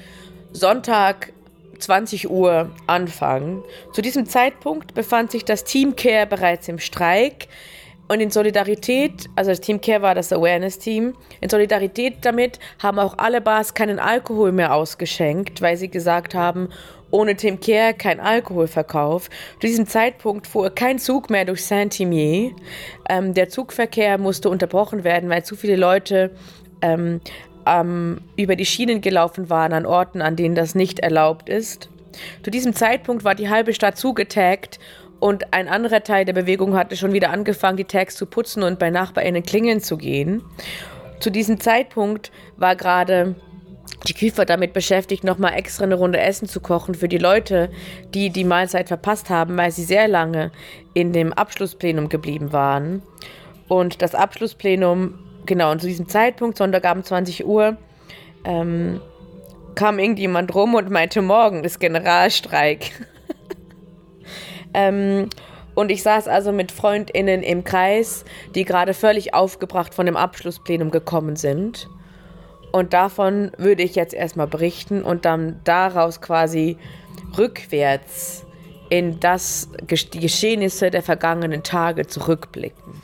Sonntag 0.52 1.32
20 1.78 2.30
Uhr 2.30 2.70
anfangen. 2.86 3.62
Zu 3.92 4.02
diesem 4.02 4.26
Zeitpunkt 4.26 4.94
befand 4.94 5.30
sich 5.30 5.44
das 5.44 5.64
Team 5.64 5.96
Care 5.96 6.26
bereits 6.26 6.68
im 6.68 6.78
Streik. 6.78 7.48
Und 8.08 8.20
in 8.20 8.30
Solidarität, 8.30 9.28
also 9.34 9.50
das 9.50 9.60
Team 9.60 9.80
Care 9.80 10.00
war 10.00 10.14
das 10.14 10.32
Awareness-Team, 10.32 11.14
in 11.40 11.48
Solidarität 11.48 12.18
damit 12.20 12.60
haben 12.80 13.00
auch 13.00 13.18
alle 13.18 13.40
Bars 13.40 13.74
keinen 13.74 13.98
Alkohol 13.98 14.52
mehr 14.52 14.74
ausgeschenkt, 14.74 15.60
weil 15.60 15.76
sie 15.76 15.88
gesagt 15.88 16.34
haben, 16.34 16.68
ohne 17.10 17.36
Tim 17.36 17.60
Care 17.60 17.94
kein 17.94 18.20
Alkoholverkauf. 18.20 19.28
Zu 19.60 19.66
diesem 19.66 19.86
Zeitpunkt 19.86 20.46
fuhr 20.46 20.70
kein 20.70 20.98
Zug 20.98 21.30
mehr 21.30 21.44
durch 21.44 21.64
Saint-Imier. 21.64 22.52
Ähm, 23.08 23.34
der 23.34 23.48
Zugverkehr 23.48 24.18
musste 24.18 24.50
unterbrochen 24.50 25.04
werden, 25.04 25.28
weil 25.28 25.44
zu 25.44 25.56
viele 25.56 25.76
Leute 25.76 26.32
ähm, 26.82 27.20
ähm, 27.66 28.20
über 28.36 28.56
die 28.56 28.66
Schienen 28.66 29.00
gelaufen 29.00 29.50
waren 29.50 29.72
an 29.72 29.86
Orten, 29.86 30.22
an 30.22 30.36
denen 30.36 30.54
das 30.54 30.74
nicht 30.74 31.00
erlaubt 31.00 31.48
ist. 31.48 31.88
Zu 32.42 32.50
diesem 32.50 32.74
Zeitpunkt 32.74 33.24
war 33.24 33.34
die 33.34 33.50
halbe 33.50 33.74
Stadt 33.74 33.98
zugetaggt 33.98 34.78
und 35.18 35.52
ein 35.52 35.68
anderer 35.68 36.02
Teil 36.02 36.24
der 36.24 36.32
Bewegung 36.32 36.76
hatte 36.76 36.96
schon 36.96 37.12
wieder 37.12 37.30
angefangen, 37.30 37.76
die 37.76 37.84
Tags 37.84 38.16
zu 38.16 38.26
putzen 38.26 38.62
und 38.62 38.78
bei 38.78 38.90
NachbarInnen 38.90 39.42
klingeln 39.42 39.80
zu 39.80 39.96
gehen. 39.96 40.42
Zu 41.20 41.30
diesem 41.30 41.60
Zeitpunkt 41.60 42.30
war 42.56 42.76
gerade 42.76 43.34
die 44.06 44.14
Küfer 44.14 44.44
damit 44.44 44.72
beschäftigt, 44.72 45.24
nochmal 45.24 45.54
extra 45.54 45.84
eine 45.84 45.94
Runde 45.94 46.20
Essen 46.20 46.48
zu 46.48 46.60
kochen 46.60 46.94
für 46.94 47.08
die 47.08 47.18
Leute, 47.18 47.70
die 48.14 48.30
die 48.30 48.44
Mahlzeit 48.44 48.88
verpasst 48.88 49.30
haben, 49.30 49.56
weil 49.56 49.70
sie 49.70 49.84
sehr 49.84 50.08
lange 50.08 50.52
in 50.94 51.12
dem 51.12 51.32
Abschlussplenum 51.32 52.08
geblieben 52.08 52.52
waren. 52.52 53.02
Und 53.68 54.02
das 54.02 54.14
Abschlussplenum, 54.14 55.18
genau, 55.44 55.72
und 55.72 55.80
zu 55.80 55.86
diesem 55.86 56.08
Zeitpunkt, 56.08 56.58
Sonntagabend 56.58 57.06
20 57.06 57.46
Uhr, 57.46 57.76
ähm, 58.44 59.00
kam 59.74 59.98
irgendjemand 59.98 60.54
rum 60.54 60.74
und 60.74 60.90
meinte, 60.90 61.20
morgen 61.20 61.64
ist 61.64 61.80
Generalstreik. 61.80 62.92
ähm, 64.74 65.28
und 65.74 65.90
ich 65.90 66.02
saß 66.02 66.28
also 66.28 66.52
mit 66.52 66.72
FreundInnen 66.72 67.42
im 67.42 67.62
Kreis, 67.62 68.24
die 68.54 68.64
gerade 68.64 68.94
völlig 68.94 69.34
aufgebracht 69.34 69.94
von 69.94 70.06
dem 70.06 70.16
Abschlussplenum 70.16 70.90
gekommen 70.90 71.36
sind. 71.36 71.88
Und 72.72 72.92
davon 72.92 73.52
würde 73.56 73.82
ich 73.82 73.94
jetzt 73.94 74.14
erstmal 74.14 74.46
berichten 74.46 75.02
und 75.02 75.24
dann 75.24 75.60
daraus 75.64 76.20
quasi 76.20 76.76
rückwärts 77.36 78.44
in 78.88 79.18
das, 79.20 79.68
die 80.12 80.20
Geschehnisse 80.20 80.90
der 80.90 81.02
vergangenen 81.02 81.62
Tage 81.62 82.06
zurückblicken. 82.06 83.02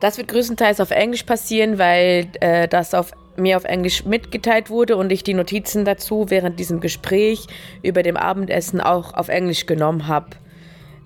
Das 0.00 0.18
wird 0.18 0.28
größtenteils 0.28 0.80
auf 0.80 0.90
Englisch 0.90 1.22
passieren, 1.22 1.78
weil 1.78 2.28
äh, 2.40 2.68
das 2.68 2.94
auf, 2.94 3.12
mir 3.36 3.56
auf 3.56 3.64
Englisch 3.64 4.04
mitgeteilt 4.04 4.68
wurde 4.68 4.96
und 4.96 5.10
ich 5.10 5.24
die 5.24 5.34
Notizen 5.34 5.84
dazu 5.84 6.26
während 6.28 6.60
diesem 6.60 6.80
Gespräch 6.80 7.46
über 7.82 8.02
dem 8.02 8.16
Abendessen 8.16 8.80
auch 8.80 9.14
auf 9.14 9.28
Englisch 9.28 9.66
genommen 9.66 10.06
habe. 10.06 10.30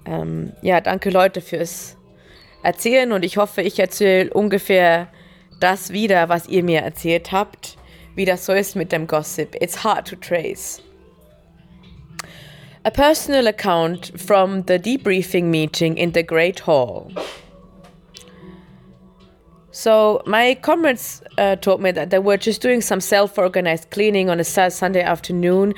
Ähm, 0.05 0.53
ja, 0.63 0.81
danke 0.81 1.11
Leute 1.11 1.41
fürs 1.41 1.97
Erzählen 2.63 3.13
und 3.13 3.25
ich 3.25 3.37
hoffe, 3.37 3.63
ich 3.63 3.79
erzähle 3.79 4.33
ungefähr 4.33 5.09
das 5.61 5.93
wieder, 5.93 6.29
was 6.29 6.49
ihr 6.49 6.63
mir 6.63 6.81
erzählt 6.81 7.33
habt, 7.33 7.77
wie 8.15 8.25
das 8.25 8.47
so 8.47 8.53
ist 8.53 8.77
mit 8.77 8.93
dem 8.93 9.07
Gossip. 9.07 9.55
It's 9.61 9.85
hard 9.85 10.07
to 10.09 10.17
trace. 10.17 10.83
A 12.85 12.91
personal 12.91 13.47
account 13.49 14.13
from 14.17 14.65
the 14.67 14.79
debriefing 14.79 15.51
meeting 15.51 15.97
in 15.97 16.13
the 16.13 16.23
Great 16.23 16.67
Hall. 16.67 17.11
So 19.71 20.23
my 20.27 20.57
comrades 20.57 21.23
uh, 21.37 21.55
told 21.55 21.81
me 21.81 21.93
that 21.93 22.11
they 22.11 22.19
were 22.19 22.37
just 22.37 22.61
doing 22.63 22.81
some 22.81 23.01
self-organized 23.01 23.91
cleaning 23.91 24.29
on 24.29 24.41
a 24.41 24.45
Sunday 24.45 25.03
afternoon 25.03 25.73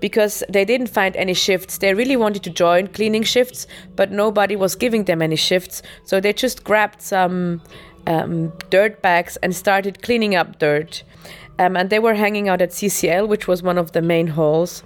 because 0.00 0.44
they 0.50 0.66
didn't 0.66 0.88
find 0.88 1.16
any 1.16 1.32
shifts. 1.32 1.78
They 1.78 1.94
really 1.94 2.16
wanted 2.16 2.42
to 2.42 2.50
join 2.50 2.88
cleaning 2.88 3.22
shifts, 3.22 3.66
but 3.94 4.10
nobody 4.10 4.56
was 4.56 4.74
giving 4.74 5.04
them 5.04 5.22
any 5.22 5.36
shifts. 5.36 5.80
So 6.04 6.20
they 6.20 6.34
just 6.34 6.64
grabbed 6.64 7.00
some 7.00 7.62
um, 8.06 8.52
dirt 8.70 9.02
bags 9.02 9.36
and 9.38 9.54
started 9.54 10.02
cleaning 10.02 10.34
up 10.34 10.58
dirt. 10.58 11.02
Um, 11.58 11.76
and 11.76 11.88
they 11.88 11.98
were 11.98 12.14
hanging 12.14 12.48
out 12.48 12.60
at 12.60 12.70
CCL, 12.70 13.28
which 13.28 13.48
was 13.48 13.62
one 13.62 13.78
of 13.78 13.92
the 13.92 14.02
main 14.02 14.26
halls. 14.26 14.82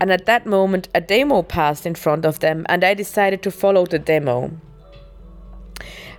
And 0.00 0.12
at 0.12 0.26
that 0.26 0.46
moment, 0.46 0.88
a 0.94 1.00
demo 1.00 1.42
passed 1.42 1.86
in 1.86 1.94
front 1.94 2.24
of 2.24 2.38
them, 2.40 2.64
and 2.68 2.84
I 2.84 2.94
decided 2.94 3.42
to 3.42 3.50
follow 3.50 3.84
the 3.84 3.98
demo. 3.98 4.52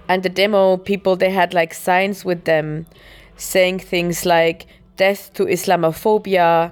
And 0.07 0.21
the 0.21 0.29
demo 0.29 0.77
people, 0.77 1.15
they 1.15 1.31
had 1.31 1.53
like 1.53 1.73
signs 1.73 2.25
with 2.25 2.43
them 2.43 2.85
saying 3.37 3.79
things 3.79 4.25
like 4.25 4.67
death 4.97 5.33
to 5.33 5.45
Islamophobia, 5.45 6.71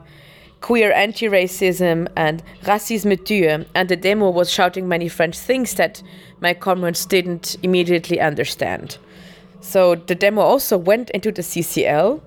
queer 0.61 0.91
anti 0.93 1.27
racism, 1.27 2.07
and 2.15 2.43
racisme 2.63 3.23
tue. 3.25 3.65
And 3.73 3.89
the 3.89 3.95
demo 3.95 4.29
was 4.29 4.51
shouting 4.51 4.87
many 4.87 5.09
French 5.09 5.37
things 5.37 5.75
that 5.75 6.03
my 6.41 6.53
comrades 6.53 7.05
didn't 7.05 7.55
immediately 7.63 8.19
understand. 8.19 8.97
So 9.63 9.95
the 9.95 10.13
demo 10.13 10.41
also 10.41 10.77
went 10.77 11.09
into 11.11 11.31
the 11.31 11.41
CCL. 11.41 12.21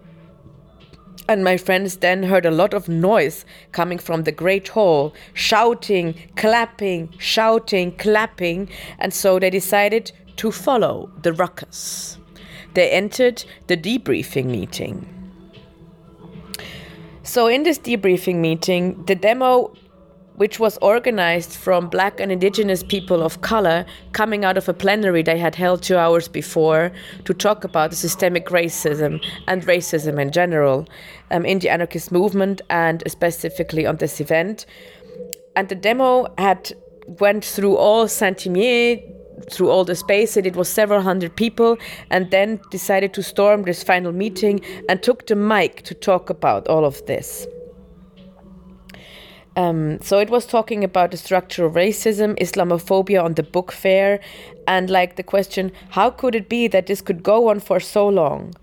And 1.29 1.45
my 1.45 1.59
friends 1.59 1.99
then 1.99 2.23
heard 2.23 2.47
a 2.47 2.51
lot 2.51 2.73
of 2.73 2.89
noise 2.89 3.45
coming 3.73 3.99
from 3.99 4.23
the 4.23 4.33
Great 4.33 4.69
Hall, 4.69 5.13
shouting, 5.35 6.15
clapping, 6.37 7.13
shouting, 7.19 7.93
clapping. 7.97 8.71
And 8.99 9.13
so 9.13 9.39
they 9.39 9.51
decided 9.51 10.13
to 10.37 10.51
follow 10.51 11.11
the 11.23 11.35
ruckus. 11.35 12.17
They 12.73 12.91
entered 12.91 13.45
the 13.67 13.77
debriefing 13.77 14.47
meeting. 14.47 15.13
So, 17.23 17.49
in 17.49 17.65
this 17.65 17.79
debriefing 17.79 18.37
meeting, 18.37 19.05
the 19.07 19.15
demo 19.15 19.75
which 20.37 20.61
was 20.61 20.79
organized 20.79 21.53
from 21.53 21.89
black 21.89 22.21
and 22.21 22.31
indigenous 22.31 22.83
people 22.83 23.23
of 23.23 23.41
color 23.41 23.85
coming 24.13 24.45
out 24.45 24.57
of 24.57 24.69
a 24.69 24.75
plenary 24.75 25.23
they 25.23 25.39
had 25.39 25.55
held 25.55 25.83
two 25.83 25.97
hours 25.97 26.29
before 26.29 26.93
to 27.25 27.35
talk 27.35 27.65
about 27.65 27.95
systemic 27.95 28.47
racism 28.47 29.23
and 29.49 29.67
racism 29.67 30.21
in 30.21 30.31
general 30.31 30.87
um, 31.31 31.45
in 31.45 31.59
the 31.59 31.69
anarchist 31.69 32.13
movement 32.13 32.61
and 32.71 33.03
specifically 33.07 33.87
on 33.87 33.97
this 33.97 34.21
event. 34.21 34.67
And 35.55 35.69
the 35.69 35.75
demo 35.75 36.27
had 36.39 36.73
went 37.07 37.45
through 37.45 37.77
all 37.77 38.09
Saint-Imier, 38.09 39.03
through 39.51 39.71
all 39.71 39.85
the 39.85 39.95
space, 39.95 40.37
and 40.37 40.47
it 40.47 40.57
was 40.57 40.69
several 40.69 41.01
hundred 41.03 41.37
people, 41.37 41.79
and 42.11 42.31
then 42.31 42.61
decided 42.71 43.15
to 43.15 43.23
storm 43.23 43.63
this 43.63 43.83
final 43.83 44.13
meeting 44.13 44.61
and 44.89 45.03
took 45.03 45.27
the 45.27 45.37
mic 45.37 45.83
to 45.83 45.95
talk 45.95 46.31
about 46.31 46.67
all 46.69 46.85
of 46.85 47.05
this. 47.07 47.47
Um, 49.57 49.99
so 50.03 50.19
it 50.19 50.29
was 50.29 50.45
talking 50.45 50.85
about 50.85 51.13
the 51.13 51.17
structural 51.17 51.71
racism, 51.71 52.39
Islamophobia 52.39 53.25
on 53.25 53.35
the 53.35 53.43
book 53.43 53.73
fair, 53.73 54.21
and 54.69 54.91
like 54.91 55.17
the 55.17 55.23
question, 55.23 55.73
how 55.91 56.11
could 56.11 56.35
it 56.35 56.51
be 56.51 56.69
that 56.69 56.87
this 56.87 57.01
could 57.01 57.23
go 57.23 57.49
on 57.49 57.61
for 57.61 57.81
so 57.81 58.07
long? 58.07 58.55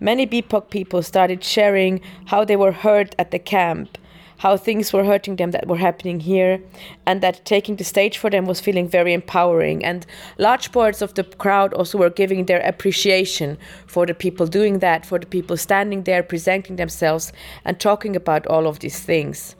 Many 0.00 0.26
BIPOC 0.26 0.70
people 0.70 1.02
started 1.04 1.44
sharing 1.44 2.00
how 2.26 2.44
they 2.44 2.56
were 2.56 2.72
hurt 2.72 3.14
at 3.16 3.30
the 3.30 3.38
camp, 3.38 3.96
how 4.38 4.56
things 4.56 4.92
were 4.92 5.04
hurting 5.04 5.36
them 5.36 5.52
that 5.52 5.68
were 5.68 5.76
happening 5.76 6.18
here, 6.18 6.60
and 7.06 7.20
that 7.20 7.44
taking 7.44 7.76
the 7.76 7.84
stage 7.84 8.18
for 8.18 8.28
them 8.28 8.46
was 8.46 8.58
feeling 8.58 8.88
very 8.88 9.12
empowering. 9.12 9.84
And 9.84 10.04
large 10.38 10.72
parts 10.72 11.00
of 11.00 11.14
the 11.14 11.22
crowd 11.22 11.72
also 11.74 11.98
were 11.98 12.10
giving 12.10 12.46
their 12.46 12.66
appreciation 12.66 13.56
for 13.86 14.04
the 14.04 14.14
people 14.14 14.48
doing 14.48 14.80
that, 14.80 15.06
for 15.06 15.20
the 15.20 15.26
people 15.26 15.56
standing 15.56 16.02
there, 16.04 16.24
presenting 16.24 16.74
themselves, 16.74 17.32
and 17.64 17.78
talking 17.78 18.16
about 18.16 18.48
all 18.48 18.66
of 18.66 18.80
these 18.80 18.98
things. 18.98 19.54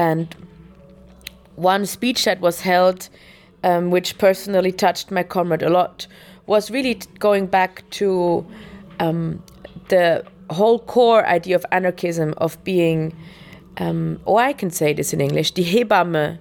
And 0.00 0.34
one 1.56 1.84
speech 1.84 2.24
that 2.24 2.40
was 2.40 2.62
held, 2.62 3.10
um, 3.62 3.90
which 3.90 4.16
personally 4.16 4.72
touched 4.72 5.10
my 5.10 5.22
comrade 5.22 5.62
a 5.62 5.68
lot, 5.68 6.06
was 6.46 6.70
really 6.70 6.94
going 7.18 7.46
back 7.46 7.84
to 8.00 8.46
um, 8.98 9.42
the 9.88 10.24
whole 10.48 10.78
core 10.78 11.26
idea 11.26 11.54
of 11.54 11.66
anarchism, 11.70 12.32
of 12.38 12.56
being, 12.64 13.14
um, 13.76 14.18
oh, 14.26 14.38
I 14.38 14.54
can 14.54 14.70
say 14.70 14.94
this 14.94 15.12
in 15.12 15.20
English, 15.20 15.50
die 15.50 15.64
Hebamme, 15.64 16.38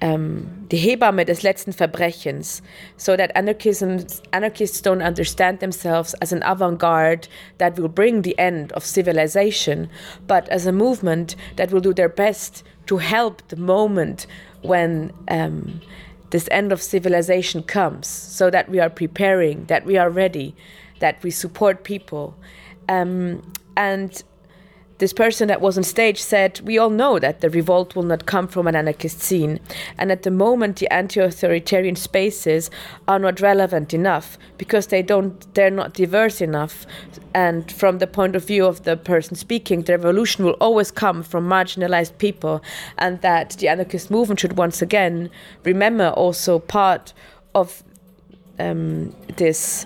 um, 0.00 0.66
die 0.68 0.76
Hebamme 0.76 1.24
des 1.24 1.42
letzten 1.42 1.72
Verbrechens, 1.72 2.62
so 2.96 3.16
that 3.16 3.32
anarchists 3.34 4.80
don't 4.80 5.02
understand 5.02 5.58
themselves 5.58 6.14
as 6.22 6.32
an 6.32 6.42
avant-garde 6.44 7.26
that 7.58 7.76
will 7.76 7.88
bring 7.88 8.22
the 8.22 8.38
end 8.38 8.70
of 8.72 8.84
civilization, 8.84 9.88
but 10.28 10.48
as 10.50 10.66
a 10.66 10.72
movement 10.72 11.34
that 11.56 11.72
will 11.72 11.80
do 11.80 11.92
their 11.92 12.08
best 12.08 12.62
to 12.86 12.98
help 12.98 13.46
the 13.48 13.56
moment 13.56 14.26
when 14.62 15.12
um, 15.28 15.80
this 16.30 16.48
end 16.50 16.72
of 16.72 16.82
civilization 16.82 17.62
comes, 17.62 18.06
so 18.06 18.50
that 18.50 18.68
we 18.68 18.80
are 18.80 18.90
preparing, 18.90 19.64
that 19.66 19.84
we 19.84 19.96
are 19.96 20.10
ready, 20.10 20.54
that 21.00 21.22
we 21.22 21.30
support 21.30 21.84
people. 21.84 22.36
Um, 22.88 23.42
and 23.76 24.22
this 24.98 25.12
person 25.12 25.48
that 25.48 25.60
was 25.60 25.76
on 25.76 25.84
stage 25.84 26.20
said, 26.20 26.60
We 26.60 26.78
all 26.78 26.90
know 26.90 27.18
that 27.18 27.40
the 27.40 27.50
revolt 27.50 27.94
will 27.94 28.02
not 28.02 28.26
come 28.26 28.48
from 28.48 28.66
an 28.66 28.74
anarchist 28.74 29.20
scene. 29.20 29.60
And 29.98 30.10
at 30.10 30.22
the 30.22 30.30
moment, 30.30 30.76
the 30.76 30.92
anti 30.92 31.20
authoritarian 31.20 31.96
spaces 31.96 32.70
are 33.06 33.18
not 33.18 33.40
relevant 33.40 33.92
enough 33.92 34.38
because 34.56 34.86
they 34.86 35.02
don't, 35.02 35.54
they're 35.54 35.70
not 35.70 35.92
diverse 35.92 36.40
enough. 36.40 36.86
And 37.34 37.70
from 37.70 37.98
the 37.98 38.06
point 38.06 38.34
of 38.34 38.46
view 38.46 38.64
of 38.64 38.84
the 38.84 38.96
person 38.96 39.36
speaking, 39.36 39.82
the 39.82 39.92
revolution 39.92 40.44
will 40.44 40.56
always 40.60 40.90
come 40.90 41.22
from 41.22 41.46
marginalized 41.46 42.16
people. 42.18 42.62
And 42.96 43.20
that 43.20 43.50
the 43.50 43.68
anarchist 43.68 44.10
movement 44.10 44.40
should 44.40 44.56
once 44.56 44.80
again 44.80 45.30
remember 45.64 46.08
also 46.10 46.58
part 46.58 47.12
of 47.54 47.82
um, 48.58 49.14
this 49.36 49.84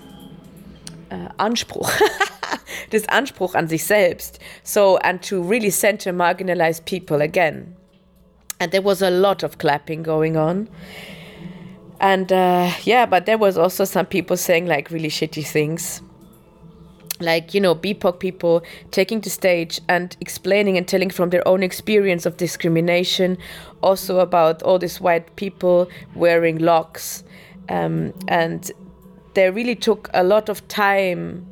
uh, 1.10 1.28
Anspruch. 1.40 1.90
this 2.90 3.04
Anspruch 3.06 3.54
an 3.54 3.68
sich 3.68 3.84
selbst. 3.84 4.38
So, 4.62 4.98
and 4.98 5.22
to 5.22 5.42
really 5.42 5.70
center 5.70 6.12
marginalized 6.12 6.84
people 6.84 7.20
again. 7.20 7.76
And 8.58 8.72
there 8.72 8.82
was 8.82 9.00
a 9.02 9.10
lot 9.10 9.42
of 9.42 9.58
clapping 9.58 10.02
going 10.02 10.36
on. 10.36 10.68
And 12.00 12.32
uh, 12.32 12.70
yeah, 12.84 13.06
but 13.06 13.26
there 13.26 13.38
was 13.38 13.58
also 13.58 13.84
some 13.84 14.06
people 14.06 14.36
saying 14.36 14.66
like 14.66 14.90
really 14.90 15.08
shitty 15.08 15.46
things. 15.46 16.02
Like, 17.20 17.52
you 17.52 17.60
know, 17.60 17.74
BIPOC 17.74 18.18
people 18.18 18.62
taking 18.92 19.20
the 19.20 19.28
stage 19.28 19.78
and 19.90 20.16
explaining 20.22 20.78
and 20.78 20.88
telling 20.88 21.10
from 21.10 21.28
their 21.28 21.46
own 21.46 21.62
experience 21.62 22.24
of 22.24 22.38
discrimination, 22.38 23.36
also 23.82 24.20
about 24.20 24.62
all 24.62 24.78
these 24.78 25.02
white 25.02 25.36
people 25.36 25.90
wearing 26.14 26.58
locks. 26.58 27.22
Um, 27.68 28.14
and 28.26 28.70
they 29.34 29.50
really 29.50 29.74
took 29.74 30.08
a 30.14 30.24
lot 30.24 30.48
of 30.48 30.66
time 30.68 31.49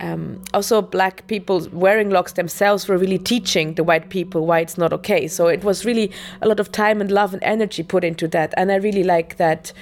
um, 0.00 0.42
also 0.54 0.80
black 0.80 1.26
people 1.26 1.68
wearing 1.72 2.10
locks 2.10 2.32
themselves 2.32 2.88
were 2.88 2.96
really 2.96 3.18
teaching 3.18 3.74
the 3.74 3.84
white 3.84 4.08
people 4.08 4.46
why 4.46 4.60
it's 4.60 4.78
not 4.78 4.92
okay. 4.92 5.28
So 5.28 5.46
it 5.46 5.62
was 5.62 5.84
really 5.84 6.10
a 6.40 6.48
lot 6.48 6.58
of 6.58 6.72
time 6.72 7.00
and 7.00 7.10
love 7.10 7.34
and 7.34 7.42
energy 7.42 7.82
put 7.82 8.02
into 8.02 8.26
that. 8.28 8.54
And 8.56 8.72
i 8.72 8.76
really 8.76 9.04
like 9.04 9.36
that 9.36 9.72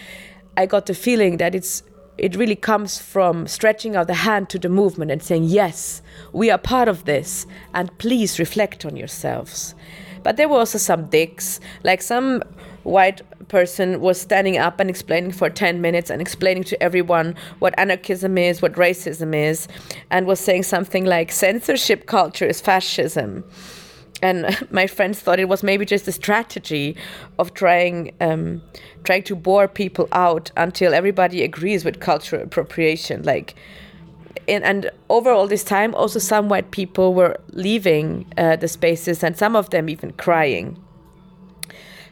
i 0.56 0.66
got 0.66 0.86
the 0.86 0.94
feeling 0.94 1.36
that 1.38 1.54
it's 1.54 1.82
it 2.16 2.34
really 2.34 2.56
comes 2.56 2.98
from 2.98 3.46
stretching 3.46 3.94
out 3.94 4.08
the 4.08 4.14
hand 4.14 4.48
to 4.50 4.58
the 4.58 4.68
movement 4.68 5.10
and 5.10 5.22
saying 5.22 5.44
yes 5.44 6.02
we 6.32 6.50
are 6.50 6.58
part 6.58 6.88
of 6.88 7.04
this 7.04 7.46
and 7.74 7.96
please 7.98 8.38
reflect 8.38 8.84
on 8.84 8.96
yourselves. 8.96 9.74
But 10.24 10.36
there 10.36 10.48
were 10.48 10.58
also 10.58 10.78
some 10.78 11.06
dicks 11.06 11.60
like 11.84 12.02
some 12.02 12.42
white 12.82 13.22
person 13.48 14.00
was 14.00 14.20
standing 14.20 14.58
up 14.58 14.80
and 14.80 14.88
explaining 14.88 15.32
for 15.32 15.50
10 15.50 15.80
minutes 15.80 16.10
and 16.10 16.20
explaining 16.20 16.64
to 16.64 16.82
everyone 16.82 17.34
what 17.58 17.74
anarchism 17.78 18.38
is, 18.38 18.62
what 18.62 18.74
racism 18.74 19.34
is, 19.34 19.68
and 20.10 20.26
was 20.26 20.40
saying 20.40 20.62
something 20.62 21.04
like 21.04 21.32
censorship 21.32 22.06
culture 22.06 22.46
is 22.46 22.60
fascism. 22.60 23.44
And 24.22 24.66
my 24.70 24.86
friends 24.86 25.20
thought 25.20 25.40
it 25.40 25.48
was 25.48 25.62
maybe 25.62 25.84
just 25.84 26.06
a 26.08 26.12
strategy 26.12 26.96
of 27.38 27.54
trying 27.54 28.14
um, 28.20 28.62
trying 29.04 29.22
to 29.24 29.36
bore 29.36 29.68
people 29.68 30.08
out 30.12 30.50
until 30.56 30.92
everybody 30.92 31.42
agrees 31.42 31.84
with 31.84 32.00
cultural 32.00 32.42
appropriation. 32.42 33.22
Like, 33.22 33.54
in, 34.46 34.62
and 34.62 34.90
over 35.08 35.30
all 35.30 35.46
this 35.46 35.64
time, 35.64 35.94
also 35.94 36.18
some 36.18 36.48
white 36.48 36.70
people 36.70 37.14
were 37.14 37.36
leaving 37.52 38.26
uh, 38.36 38.56
the 38.56 38.68
spaces, 38.68 39.22
and 39.22 39.36
some 39.36 39.56
of 39.56 39.70
them 39.70 39.88
even 39.88 40.12
crying 40.12 40.76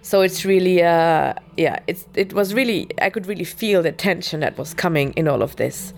so 0.06 0.20
it's 0.20 0.44
really 0.44 0.84
uh, 0.84 1.34
yeah 1.56 1.80
it's 1.88 2.06
it 2.14 2.32
was 2.32 2.54
really 2.54 2.86
i 3.02 3.10
could 3.10 3.26
really 3.26 3.42
feel 3.42 3.82
the 3.82 3.90
tension 3.90 4.38
that 4.38 4.56
was 4.56 4.72
coming 4.72 5.12
in 5.14 5.26
all 5.26 5.42
of 5.42 5.56
this. 5.56 5.92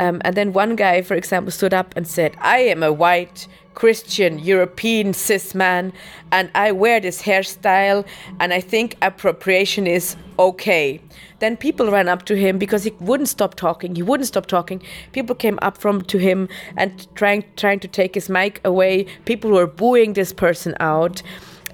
Um, 0.00 0.22
and 0.24 0.34
then 0.34 0.54
one 0.54 0.74
guy 0.74 1.02
for 1.02 1.14
example 1.14 1.50
stood 1.50 1.74
up 1.74 1.94
and 1.96 2.08
said 2.08 2.34
i 2.40 2.58
am 2.58 2.82
a 2.82 2.90
white 2.90 3.46
christian 3.74 4.38
european 4.38 5.12
cis 5.12 5.54
man 5.54 5.92
and 6.32 6.50
i 6.54 6.72
wear 6.72 6.98
this 6.98 7.20
hairstyle 7.22 8.06
and 8.40 8.54
i 8.54 8.60
think 8.60 8.96
appropriation 9.02 9.86
is 9.86 10.16
okay. 10.38 11.00
Then 11.38 11.56
people 11.56 11.90
ran 11.90 12.08
up 12.08 12.24
to 12.26 12.36
him 12.36 12.58
because 12.58 12.84
he 12.84 12.92
wouldn't 13.00 13.28
stop 13.28 13.54
talking. 13.54 13.94
He 13.94 14.02
wouldn't 14.02 14.26
stop 14.26 14.46
talking. 14.46 14.82
People 15.12 15.34
came 15.34 15.58
up 15.62 15.78
from 15.78 16.02
to 16.02 16.18
him 16.18 16.48
and 16.76 17.06
trying 17.14 17.44
trying 17.56 17.80
to 17.80 17.88
take 17.88 18.14
his 18.14 18.28
mic 18.28 18.60
away. 18.64 19.06
People 19.24 19.50
were 19.50 19.66
booing 19.66 20.12
this 20.14 20.32
person 20.32 20.74
out 20.80 21.22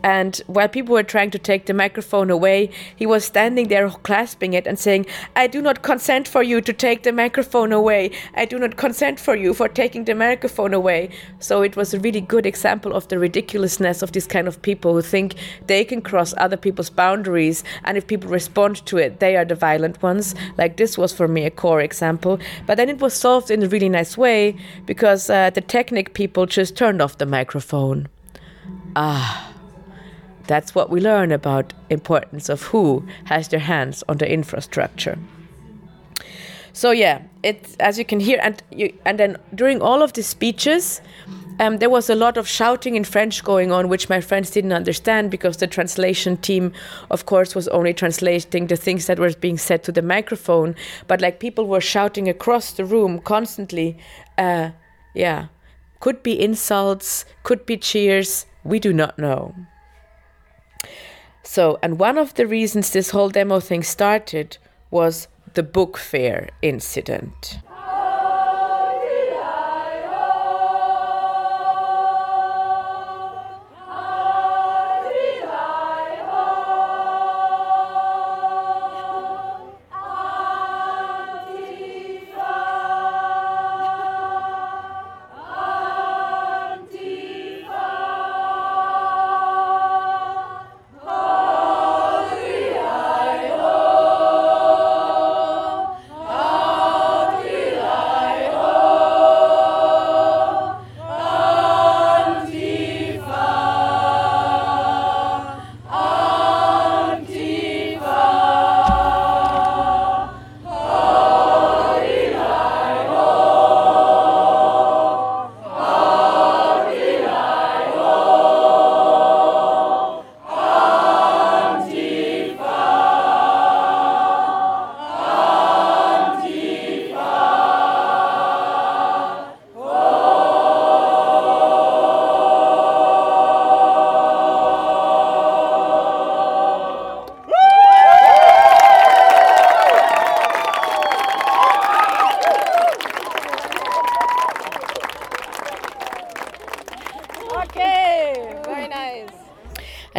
and 0.03 0.41
while 0.47 0.69
people 0.69 0.95
were 0.95 1.03
trying 1.03 1.31
to 1.31 1.39
take 1.39 1.67
the 1.67 1.75
microphone 1.75 2.31
away, 2.31 2.71
he 2.97 3.07
was 3.07 3.25
standing 3.25 3.69
there 3.69 3.89
clasping 3.89 4.53
it 4.53 4.67
and 4.67 4.79
saying, 4.79 5.07
I 5.37 5.47
do 5.47 5.63
not 5.63 5.83
consent 5.83 6.27
for 6.27 6.43
you 6.43 6.61
to 6.61 6.73
take 6.73 7.05
the 7.05 7.13
microphone 7.13 7.73
away. 7.73 8.11
I 8.35 8.45
do 8.45 8.59
not 8.59 8.77
consent 8.77 9.21
for 9.21 9.37
you 9.37 9.55
for 9.55 9.69
taking 9.69 10.05
the 10.05 10.15
microphone 10.15 10.75
away. 10.75 11.11
So 11.39 11.63
it 11.63 11.77
was 11.77 11.95
a 11.95 12.01
really 12.01 12.21
good 12.21 12.47
example 12.47 12.93
of 12.95 13.09
the 13.09 13.19
ridiculousness 13.19 14.03
of 14.03 14.13
this 14.13 14.27
kind 14.27 14.49
of 14.49 14.61
people 14.63 14.95
who 14.95 15.03
think 15.03 15.37
they 15.67 15.85
can 15.85 16.03
cross 16.03 16.35
other 16.37 16.57
people's 16.57 16.91
boundaries. 16.91 17.63
And 17.85 17.97
if 17.97 18.07
people 18.07 18.31
respond 18.31 18.85
to 18.87 18.99
it, 18.99 19.21
they 19.21 19.37
are 19.37 19.45
the 19.45 19.55
violent 19.55 20.03
ones. 20.03 20.35
Like 20.59 20.77
this 20.77 20.99
was 20.99 21.13
for 21.13 21.29
me 21.29 21.45
a 21.45 21.51
core 21.51 21.81
example. 21.81 22.41
But 22.67 22.77
then 22.77 22.89
it 22.89 23.01
was 23.01 23.15
solved 23.15 23.51
in 23.51 23.63
a 23.63 23.69
really 23.69 23.89
nice 23.89 24.17
way 24.17 24.57
because 24.87 25.31
uh, 25.31 25.51
the 25.51 25.61
Technic 25.61 26.13
people 26.13 26.47
just 26.47 26.77
turned 26.77 27.01
off 27.01 27.19
the 27.19 27.27
microphone. 27.27 28.09
Ah. 28.97 29.52
That's 30.53 30.75
what 30.75 30.91
we 30.91 31.01
learn 31.01 31.33
about 31.33 31.73
importance 31.89 32.51
of 32.51 32.61
who 32.65 33.07
has 33.25 33.49
their 33.49 33.61
hands 33.61 34.05
on 34.07 34.19
the 34.19 34.31
infrastructure. 34.31 35.17
So 36.75 36.91
yeah, 36.91 37.23
it 37.43 37.75
as 37.81 37.99
you 37.99 38.05
can 38.05 38.21
hear, 38.21 38.39
and 38.43 38.63
you, 38.71 38.93
and 39.07 39.19
then 39.19 39.39
during 39.55 39.81
all 39.81 40.03
of 40.03 40.13
the 40.13 40.23
speeches, 40.23 41.01
um, 41.59 41.79
there 41.79 41.89
was 41.89 42.11
a 42.11 42.15
lot 42.15 42.37
of 42.37 42.47
shouting 42.47 42.97
in 42.97 43.05
French 43.05 43.43
going 43.43 43.73
on, 43.73 43.89
which 43.89 44.11
my 44.11 44.21
friends 44.21 44.51
didn't 44.51 44.75
understand 44.75 45.31
because 45.31 45.57
the 45.57 45.67
translation 45.67 46.37
team, 46.37 46.75
of 47.11 47.25
course, 47.25 47.55
was 47.55 47.67
only 47.69 47.95
translating 47.95 48.67
the 48.67 48.77
things 48.77 49.07
that 49.07 49.19
were 49.19 49.33
being 49.33 49.57
said 49.57 49.83
to 49.85 49.93
the 49.93 50.03
microphone. 50.03 50.75
But 51.07 51.23
like 51.23 51.41
people 51.41 51.67
were 51.67 51.81
shouting 51.81 52.29
across 52.29 52.73
the 52.73 52.85
room 52.85 53.21
constantly. 53.21 53.97
Uh, 54.37 54.73
yeah, 55.15 55.47
could 56.01 56.23
be 56.23 56.39
insults, 56.39 57.25
could 57.43 57.65
be 57.65 57.79
cheers. 57.79 58.45
We 58.65 58.79
do 58.79 58.93
not 58.93 59.19
know. 59.19 59.55
So, 61.43 61.79
and 61.83 61.99
one 61.99 62.19
of 62.19 62.35
the 62.35 62.47
reasons 62.47 62.91
this 62.91 63.11
whole 63.11 63.29
demo 63.29 63.61
thing 63.61 63.83
started 63.83 64.59
was 64.91 65.29
the 65.55 65.63
book 65.63 65.97
fair 65.99 66.49
incident. 66.63 67.59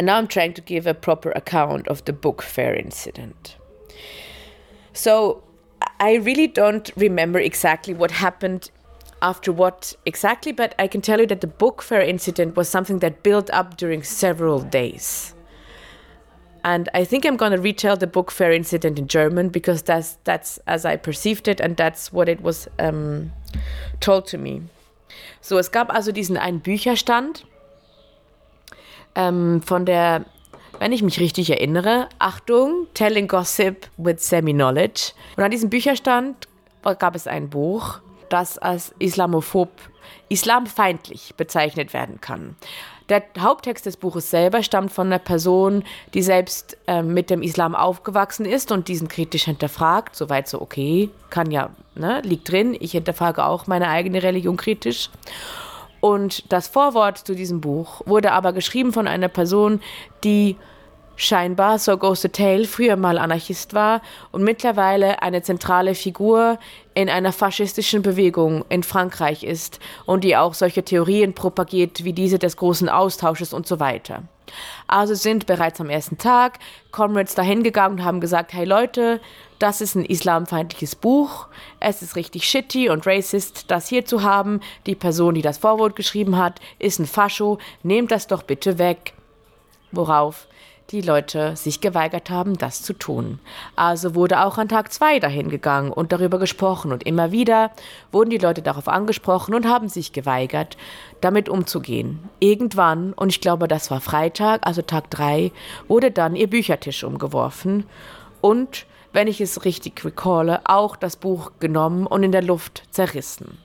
And 0.04 0.08
now 0.08 0.18
I'm 0.18 0.26
trying 0.26 0.52
to 0.52 0.60
give 0.60 0.86
a 0.86 0.92
proper 0.92 1.30
account 1.30 1.88
of 1.88 2.04
the 2.04 2.12
book 2.12 2.42
fair 2.42 2.74
incident. 2.74 3.56
So 4.92 5.42
I 5.98 6.16
really 6.16 6.46
don't 6.46 6.90
remember 6.94 7.38
exactly 7.38 7.94
what 7.94 8.10
happened 8.10 8.70
after 9.22 9.50
what 9.50 9.94
exactly, 10.04 10.52
but 10.52 10.74
I 10.78 10.88
can 10.88 11.00
tell 11.00 11.20
you 11.20 11.26
that 11.28 11.40
the 11.40 11.46
book 11.46 11.80
fair 11.80 12.02
incident 12.02 12.54
was 12.54 12.68
something 12.68 12.98
that 12.98 13.22
built 13.22 13.48
up 13.48 13.78
during 13.78 14.02
several 14.02 14.60
days. 14.60 15.34
And 16.62 16.90
I 16.92 17.06
think 17.06 17.24
I'm 17.24 17.38
going 17.38 17.52
to 17.52 17.58
retell 17.58 17.96
the 17.96 18.06
book 18.06 18.30
fair 18.30 18.52
incident 18.52 18.98
in 18.98 19.08
German 19.08 19.48
because 19.48 19.80
that's 19.80 20.18
that's 20.24 20.58
as 20.66 20.84
I 20.84 20.96
perceived 20.96 21.48
it 21.48 21.60
and 21.60 21.78
that's 21.78 22.12
what 22.12 22.28
it 22.28 22.42
was 22.42 22.68
um, 22.78 23.32
told 24.00 24.26
to 24.26 24.36
me. 24.36 24.64
So, 25.40 25.56
es 25.56 25.70
gab 25.70 25.88
also 25.88 26.12
diesen 26.12 26.36
einen 26.36 26.60
Bücherstand 26.60 27.44
ähm, 29.14 29.62
von 29.62 29.84
der, 29.86 30.24
wenn 30.78 30.92
ich 30.92 31.02
mich 31.02 31.20
richtig 31.20 31.50
erinnere, 31.50 32.08
Achtung, 32.18 32.86
Telling 32.94 33.28
Gossip 33.28 33.88
with 33.96 34.28
Semi-Knowledge. 34.28 35.12
Und 35.36 35.44
an 35.44 35.50
diesem 35.50 35.70
Bücherstand 35.70 36.48
gab 36.98 37.14
es 37.14 37.26
ein 37.26 37.48
Buch, 37.48 38.00
das 38.28 38.58
als 38.58 38.94
islamophob, 38.98 39.70
islamfeindlich 40.28 41.34
bezeichnet 41.36 41.92
werden 41.92 42.20
kann. 42.20 42.56
Der 43.10 43.22
Haupttext 43.38 43.84
des 43.84 43.98
Buches 43.98 44.30
selber 44.30 44.62
stammt 44.62 44.90
von 44.90 45.08
einer 45.08 45.18
Person, 45.18 45.84
die 46.14 46.22
selbst 46.22 46.78
äh, 46.86 47.02
mit 47.02 47.28
dem 47.28 47.42
Islam 47.42 47.74
aufgewachsen 47.74 48.46
ist 48.46 48.72
und 48.72 48.88
diesen 48.88 49.08
kritisch 49.08 49.44
hinterfragt. 49.44 50.16
Soweit 50.16 50.48
so, 50.48 50.62
okay, 50.62 51.10
kann 51.28 51.50
ja, 51.50 51.68
ne, 51.94 52.22
liegt 52.24 52.50
drin. 52.50 52.74
Ich 52.80 52.92
hinterfrage 52.92 53.44
auch 53.44 53.66
meine 53.66 53.88
eigene 53.88 54.22
Religion 54.22 54.56
kritisch. 54.56 55.10
Und 56.04 56.52
das 56.52 56.68
Vorwort 56.68 57.16
zu 57.16 57.34
diesem 57.34 57.62
Buch 57.62 58.02
wurde 58.04 58.32
aber 58.32 58.52
geschrieben 58.52 58.92
von 58.92 59.08
einer 59.08 59.28
Person, 59.28 59.80
die 60.22 60.58
scheinbar, 61.16 61.78
so 61.78 61.96
goes 61.96 62.20
the 62.20 62.28
tale, 62.28 62.66
früher 62.66 62.96
mal 62.96 63.16
Anarchist 63.16 63.72
war 63.72 64.02
und 64.30 64.44
mittlerweile 64.44 65.22
eine 65.22 65.40
zentrale 65.40 65.94
Figur 65.94 66.58
in 66.92 67.08
einer 67.08 67.32
faschistischen 67.32 68.02
Bewegung 68.02 68.66
in 68.68 68.82
Frankreich 68.82 69.44
ist 69.44 69.80
und 70.04 70.24
die 70.24 70.36
auch 70.36 70.52
solche 70.52 70.82
Theorien 70.82 71.32
propagiert 71.32 72.04
wie 72.04 72.12
diese 72.12 72.38
des 72.38 72.58
großen 72.58 72.90
Austausches 72.90 73.54
und 73.54 73.66
so 73.66 73.80
weiter. 73.80 74.24
Also 74.86 75.14
sind 75.14 75.46
bereits 75.46 75.80
am 75.80 75.88
ersten 75.88 76.18
Tag 76.18 76.58
Comrades 76.90 77.34
dahin 77.34 77.62
gegangen 77.62 78.00
und 78.00 78.04
haben 78.04 78.20
gesagt, 78.20 78.52
hey 78.52 78.66
Leute, 78.66 79.22
das 79.58 79.80
ist 79.80 79.94
ein 79.94 80.04
islamfeindliches 80.04 80.94
Buch, 80.94 81.48
es 81.80 82.02
ist 82.02 82.16
richtig 82.16 82.48
shitty 82.48 82.90
und 82.90 83.06
racist, 83.06 83.70
das 83.70 83.88
hier 83.88 84.04
zu 84.04 84.22
haben, 84.22 84.60
die 84.86 84.94
Person, 84.94 85.34
die 85.34 85.42
das 85.42 85.58
Vorwort 85.58 85.96
geschrieben 85.96 86.36
hat, 86.36 86.60
ist 86.78 86.98
ein 86.98 87.06
Fascho, 87.06 87.58
nehmt 87.82 88.10
das 88.10 88.26
doch 88.26 88.42
bitte 88.42 88.78
weg. 88.78 89.14
Worauf 89.92 90.46
die 90.90 91.00
Leute 91.00 91.56
sich 91.56 91.80
geweigert 91.80 92.30
haben, 92.30 92.58
das 92.58 92.82
zu 92.82 92.92
tun. 92.92 93.38
Also 93.74 94.14
wurde 94.14 94.44
auch 94.44 94.58
an 94.58 94.68
Tag 94.68 94.92
zwei 94.92 95.18
dahin 95.18 95.48
gegangen 95.48 95.90
und 95.90 96.12
darüber 96.12 96.38
gesprochen 96.38 96.92
und 96.92 97.04
immer 97.04 97.32
wieder 97.32 97.70
wurden 98.12 98.30
die 98.30 98.38
Leute 98.38 98.62
darauf 98.62 98.88
angesprochen 98.88 99.54
und 99.54 99.66
haben 99.66 99.88
sich 99.88 100.12
geweigert, 100.12 100.76
damit 101.20 101.48
umzugehen. 101.48 102.28
Irgendwann, 102.38 103.12
und 103.14 103.30
ich 103.30 103.40
glaube, 103.40 103.66
das 103.66 103.90
war 103.90 104.00
Freitag, 104.00 104.66
also 104.66 104.82
Tag 104.82 105.10
drei, 105.10 105.52
wurde 105.88 106.10
dann 106.10 106.36
ihr 106.36 106.48
Büchertisch 106.48 107.02
umgeworfen 107.02 107.86
und, 108.40 108.86
wenn 109.14 109.28
ich 109.28 109.40
es 109.40 109.64
richtig 109.64 110.04
recalle, 110.04 110.60
auch 110.64 110.96
das 110.96 111.16
Buch 111.16 111.52
genommen 111.60 112.06
und 112.06 112.22
in 112.22 112.32
der 112.32 112.42
Luft 112.42 112.82
zerrissen. 112.90 113.56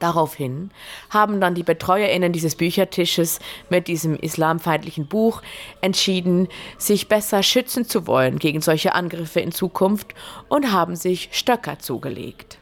Daraufhin 0.00 0.70
haben 1.10 1.40
dann 1.40 1.54
die 1.54 1.62
BetreuerInnen 1.62 2.32
dieses 2.32 2.56
Büchertisches 2.56 3.38
mit 3.70 3.86
diesem 3.86 4.16
islamfeindlichen 4.16 5.06
Buch 5.06 5.40
entschieden, 5.80 6.48
sich 6.78 7.08
besser 7.08 7.42
schützen 7.42 7.86
zu 7.86 8.06
wollen 8.06 8.38
gegen 8.38 8.60
solche 8.60 8.94
Angriffe 8.94 9.40
in 9.40 9.52
Zukunft 9.52 10.14
und 10.48 10.72
haben 10.72 10.96
sich 10.96 11.28
Stöcker 11.32 11.78
zugelegt. 11.78 12.58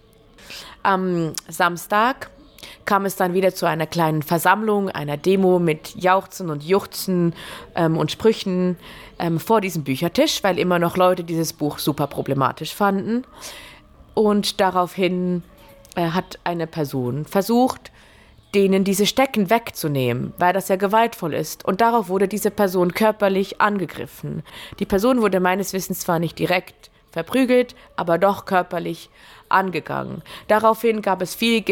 Am 0.82 1.32
Samstag 1.48 2.30
kam 2.84 3.04
es 3.04 3.16
dann 3.16 3.34
wieder 3.34 3.54
zu 3.54 3.66
einer 3.66 3.86
kleinen 3.86 4.22
Versammlung, 4.22 4.88
einer 4.88 5.16
Demo 5.16 5.58
mit 5.58 5.94
Jauchzen 5.96 6.50
und 6.50 6.62
Juchzen 6.62 7.34
ähm, 7.74 7.96
und 7.96 8.10
Sprüchen 8.10 8.76
ähm, 9.18 9.38
vor 9.40 9.60
diesem 9.60 9.84
Büchertisch, 9.84 10.42
weil 10.42 10.58
immer 10.58 10.78
noch 10.78 10.96
Leute 10.96 11.24
dieses 11.24 11.52
Buch 11.52 11.78
super 11.78 12.06
problematisch 12.06 12.74
fanden. 12.74 13.24
Und 14.14 14.60
daraufhin 14.60 15.42
äh, 15.96 16.10
hat 16.10 16.38
eine 16.44 16.66
Person 16.66 17.24
versucht, 17.24 17.92
denen 18.54 18.84
diese 18.84 19.06
Stecken 19.06 19.48
wegzunehmen, 19.48 20.34
weil 20.38 20.52
das 20.52 20.68
ja 20.68 20.76
gewaltvoll 20.76 21.34
ist. 21.34 21.64
Und 21.64 21.80
darauf 21.80 22.08
wurde 22.08 22.28
diese 22.28 22.50
Person 22.50 22.92
körperlich 22.92 23.60
angegriffen. 23.60 24.42
Die 24.78 24.86
Person 24.86 25.22
wurde 25.22 25.40
meines 25.40 25.72
Wissens 25.72 26.00
zwar 26.00 26.18
nicht 26.18 26.38
direkt 26.38 26.91
verprügelt, 27.12 27.74
aber 27.94 28.18
doch 28.18 28.44
körperlich 28.44 29.10
angegangen. 29.52 30.22
Daraufhin 30.48 31.02
gab 31.02 31.22
es 31.22 31.34
viel, 31.34 31.62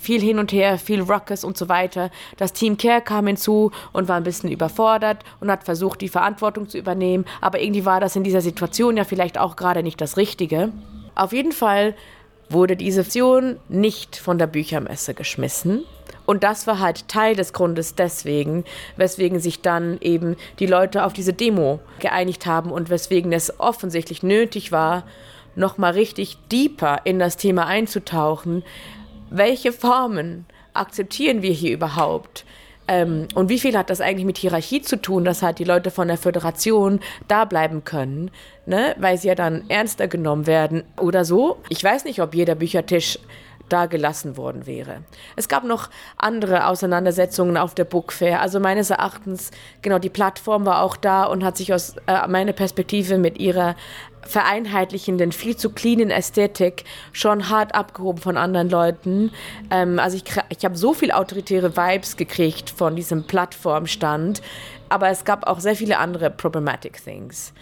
viel 0.00 0.20
hin 0.20 0.38
und 0.38 0.52
her, 0.52 0.78
viel 0.78 1.02
Ruckus 1.02 1.44
und 1.44 1.56
so 1.56 1.68
weiter. 1.68 2.10
Das 2.38 2.52
Team 2.52 2.76
Care 2.76 3.02
kam 3.02 3.26
hinzu 3.26 3.70
und 3.92 4.08
war 4.08 4.16
ein 4.16 4.24
bisschen 4.24 4.50
überfordert 4.50 5.22
und 5.40 5.50
hat 5.50 5.64
versucht, 5.64 6.00
die 6.00 6.08
Verantwortung 6.08 6.68
zu 6.68 6.78
übernehmen. 6.78 7.26
Aber 7.40 7.60
irgendwie 7.60 7.84
war 7.84 8.00
das 8.00 8.16
in 8.16 8.24
dieser 8.24 8.40
Situation 8.40 8.96
ja 8.96 9.04
vielleicht 9.04 9.38
auch 9.38 9.56
gerade 9.56 9.82
nicht 9.82 10.00
das 10.00 10.16
Richtige. 10.16 10.72
Auf 11.14 11.32
jeden 11.32 11.52
Fall 11.52 11.94
wurde 12.48 12.76
diese 12.76 13.02
Option 13.02 13.58
nicht 13.68 14.16
von 14.16 14.38
der 14.38 14.46
Büchermesse 14.46 15.14
geschmissen. 15.14 15.84
Und 16.26 16.44
das 16.44 16.66
war 16.66 16.80
halt 16.80 17.08
Teil 17.08 17.36
des 17.36 17.52
Grundes 17.52 17.94
deswegen, 17.94 18.64
weswegen 18.96 19.40
sich 19.40 19.62
dann 19.62 19.98
eben 20.00 20.36
die 20.58 20.66
Leute 20.66 21.04
auf 21.04 21.12
diese 21.12 21.32
Demo 21.32 21.80
geeinigt 22.00 22.46
haben 22.46 22.70
und 22.70 22.90
weswegen 22.90 23.32
es 23.32 23.58
offensichtlich 23.60 24.22
nötig 24.22 24.72
war, 24.72 25.04
nochmal 25.54 25.92
richtig 25.92 26.36
deeper 26.52 27.00
in 27.04 27.18
das 27.18 27.36
Thema 27.36 27.66
einzutauchen. 27.66 28.64
Welche 29.30 29.72
Formen 29.72 30.44
akzeptieren 30.74 31.42
wir 31.42 31.52
hier 31.52 31.72
überhaupt? 31.72 32.44
Ähm, 32.88 33.26
und 33.34 33.48
wie 33.48 33.58
viel 33.58 33.76
hat 33.76 33.90
das 33.90 34.00
eigentlich 34.00 34.26
mit 34.26 34.38
Hierarchie 34.38 34.80
zu 34.82 35.00
tun, 35.00 35.24
dass 35.24 35.42
halt 35.42 35.58
die 35.58 35.64
Leute 35.64 35.90
von 35.90 36.08
der 36.08 36.18
Föderation 36.18 37.00
da 37.26 37.44
bleiben 37.44 37.84
können, 37.84 38.30
ne? 38.64 38.94
weil 38.98 39.18
sie 39.18 39.28
ja 39.28 39.34
dann 39.34 39.64
ernster 39.68 40.06
genommen 40.06 40.46
werden 40.46 40.84
oder 41.00 41.24
so. 41.24 41.58
Ich 41.68 41.82
weiß 41.82 42.04
nicht, 42.04 42.20
ob 42.20 42.34
jeder 42.34 42.54
Büchertisch 42.54 43.18
da 43.68 43.86
gelassen 43.86 44.36
worden 44.36 44.66
wäre. 44.66 45.02
Es 45.36 45.48
gab 45.48 45.64
noch 45.64 45.90
andere 46.16 46.66
Auseinandersetzungen 46.66 47.56
auf 47.56 47.74
der 47.74 47.84
Book 47.84 48.12
Fair. 48.12 48.40
Also 48.40 48.60
meines 48.60 48.90
Erachtens, 48.90 49.50
genau, 49.82 49.98
die 49.98 50.10
Plattform 50.10 50.66
war 50.66 50.82
auch 50.82 50.96
da 50.96 51.24
und 51.24 51.44
hat 51.44 51.56
sich 51.56 51.72
aus 51.72 51.94
äh, 52.06 52.26
meiner 52.28 52.52
Perspektive 52.52 53.18
mit 53.18 53.38
ihrer 53.38 53.76
vereinheitlichenden, 54.26 55.32
viel 55.32 55.56
zu 55.56 55.70
cleanen 55.70 56.10
Ästhetik 56.10 56.84
schon 57.12 57.48
hart 57.48 57.74
abgehoben 57.74 58.20
von 58.20 58.36
anderen 58.36 58.68
Leuten. 58.68 59.30
Ähm, 59.70 59.98
also 59.98 60.16
ich, 60.16 60.24
ich 60.48 60.64
habe 60.64 60.76
so 60.76 60.94
viel 60.94 61.12
autoritäre 61.12 61.76
Vibes 61.76 62.16
gekriegt 62.16 62.70
von 62.70 62.96
diesem 62.96 63.24
Plattformstand, 63.24 64.42
aber 64.88 65.08
es 65.08 65.24
gab 65.24 65.46
auch 65.46 65.60
sehr 65.60 65.76
viele 65.76 65.98
andere 65.98 66.30
problematic 66.30 67.02
things. 67.02 67.52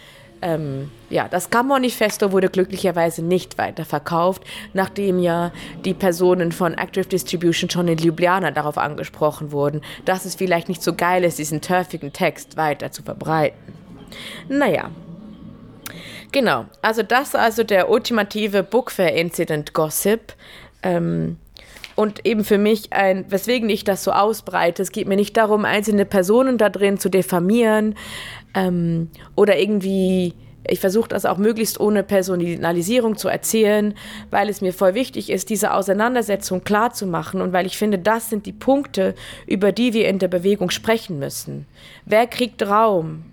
Ähm, 0.41 0.91
ja, 1.09 1.27
das 1.27 1.49
Cammonifesto 1.49 2.31
wurde 2.31 2.49
glücklicherweise 2.49 3.23
nicht 3.23 3.57
weiterverkauft, 3.57 4.43
nachdem 4.73 5.19
ja 5.19 5.51
die 5.85 5.93
Personen 5.93 6.51
von 6.51 6.73
Active 6.73 7.05
Distribution 7.05 7.69
schon 7.69 7.87
in 7.87 7.97
Ljubljana 7.97 8.51
darauf 8.51 8.77
angesprochen 8.77 9.51
wurden, 9.51 9.81
dass 10.05 10.25
es 10.25 10.35
vielleicht 10.35 10.69
nicht 10.69 10.83
so 10.83 10.93
geil 10.93 11.23
ist, 11.23 11.39
diesen 11.39 11.61
turfigen 11.61 12.13
Text 12.13 12.57
weiter 12.57 12.91
zu 12.91 13.03
verbreiten. 13.03 13.73
Naja, 14.47 14.89
Genau, 16.31 16.65
also 16.81 17.01
das 17.01 17.33
also 17.33 17.63
der 17.63 17.89
ultimative 17.89 18.61
Bookfair-Incident-Gossip. 18.63 20.33
Ähm, 20.83 21.37
und 21.95 22.25
eben 22.25 22.43
für 22.43 22.57
mich 22.57 22.91
ein, 22.91 23.25
weswegen 23.31 23.69
ich 23.69 23.85
das 23.85 24.03
so 24.03 24.11
ausbreite. 24.11 24.81
Es 24.81 24.91
geht 24.91 25.07
mir 25.07 25.15
nicht 25.15 25.37
darum, 25.37 25.63
einzelne 25.63 26.05
Personen 26.05 26.57
da 26.57 26.69
drin 26.69 26.99
zu 26.99 27.09
diffamieren 27.09 27.95
ähm, 28.55 29.09
oder 29.35 29.57
irgendwie. 29.59 30.33
Ich 30.67 30.79
versuche 30.79 31.09
das 31.09 31.27
auch 31.27 31.37
möglichst 31.37 31.79
ohne 31.79 32.01
Personalisierung 32.01 33.17
zu 33.17 33.27
erzählen, 33.27 33.93
weil 34.31 34.49
es 34.49 34.61
mir 34.61 34.73
voll 34.73 34.95
wichtig 34.95 35.29
ist, 35.29 35.51
diese 35.51 35.75
Auseinandersetzung 35.75 36.63
klar 36.63 36.91
zu 36.91 37.05
machen 37.05 37.39
und 37.41 37.53
weil 37.53 37.67
ich 37.67 37.77
finde, 37.77 37.99
das 37.99 38.31
sind 38.31 38.47
die 38.47 38.51
Punkte, 38.51 39.13
über 39.45 39.71
die 39.71 39.93
wir 39.93 40.09
in 40.09 40.17
der 40.17 40.27
Bewegung 40.27 40.71
sprechen 40.71 41.19
müssen. 41.19 41.67
Wer 42.05 42.25
kriegt 42.25 42.63
Raum? 42.63 43.25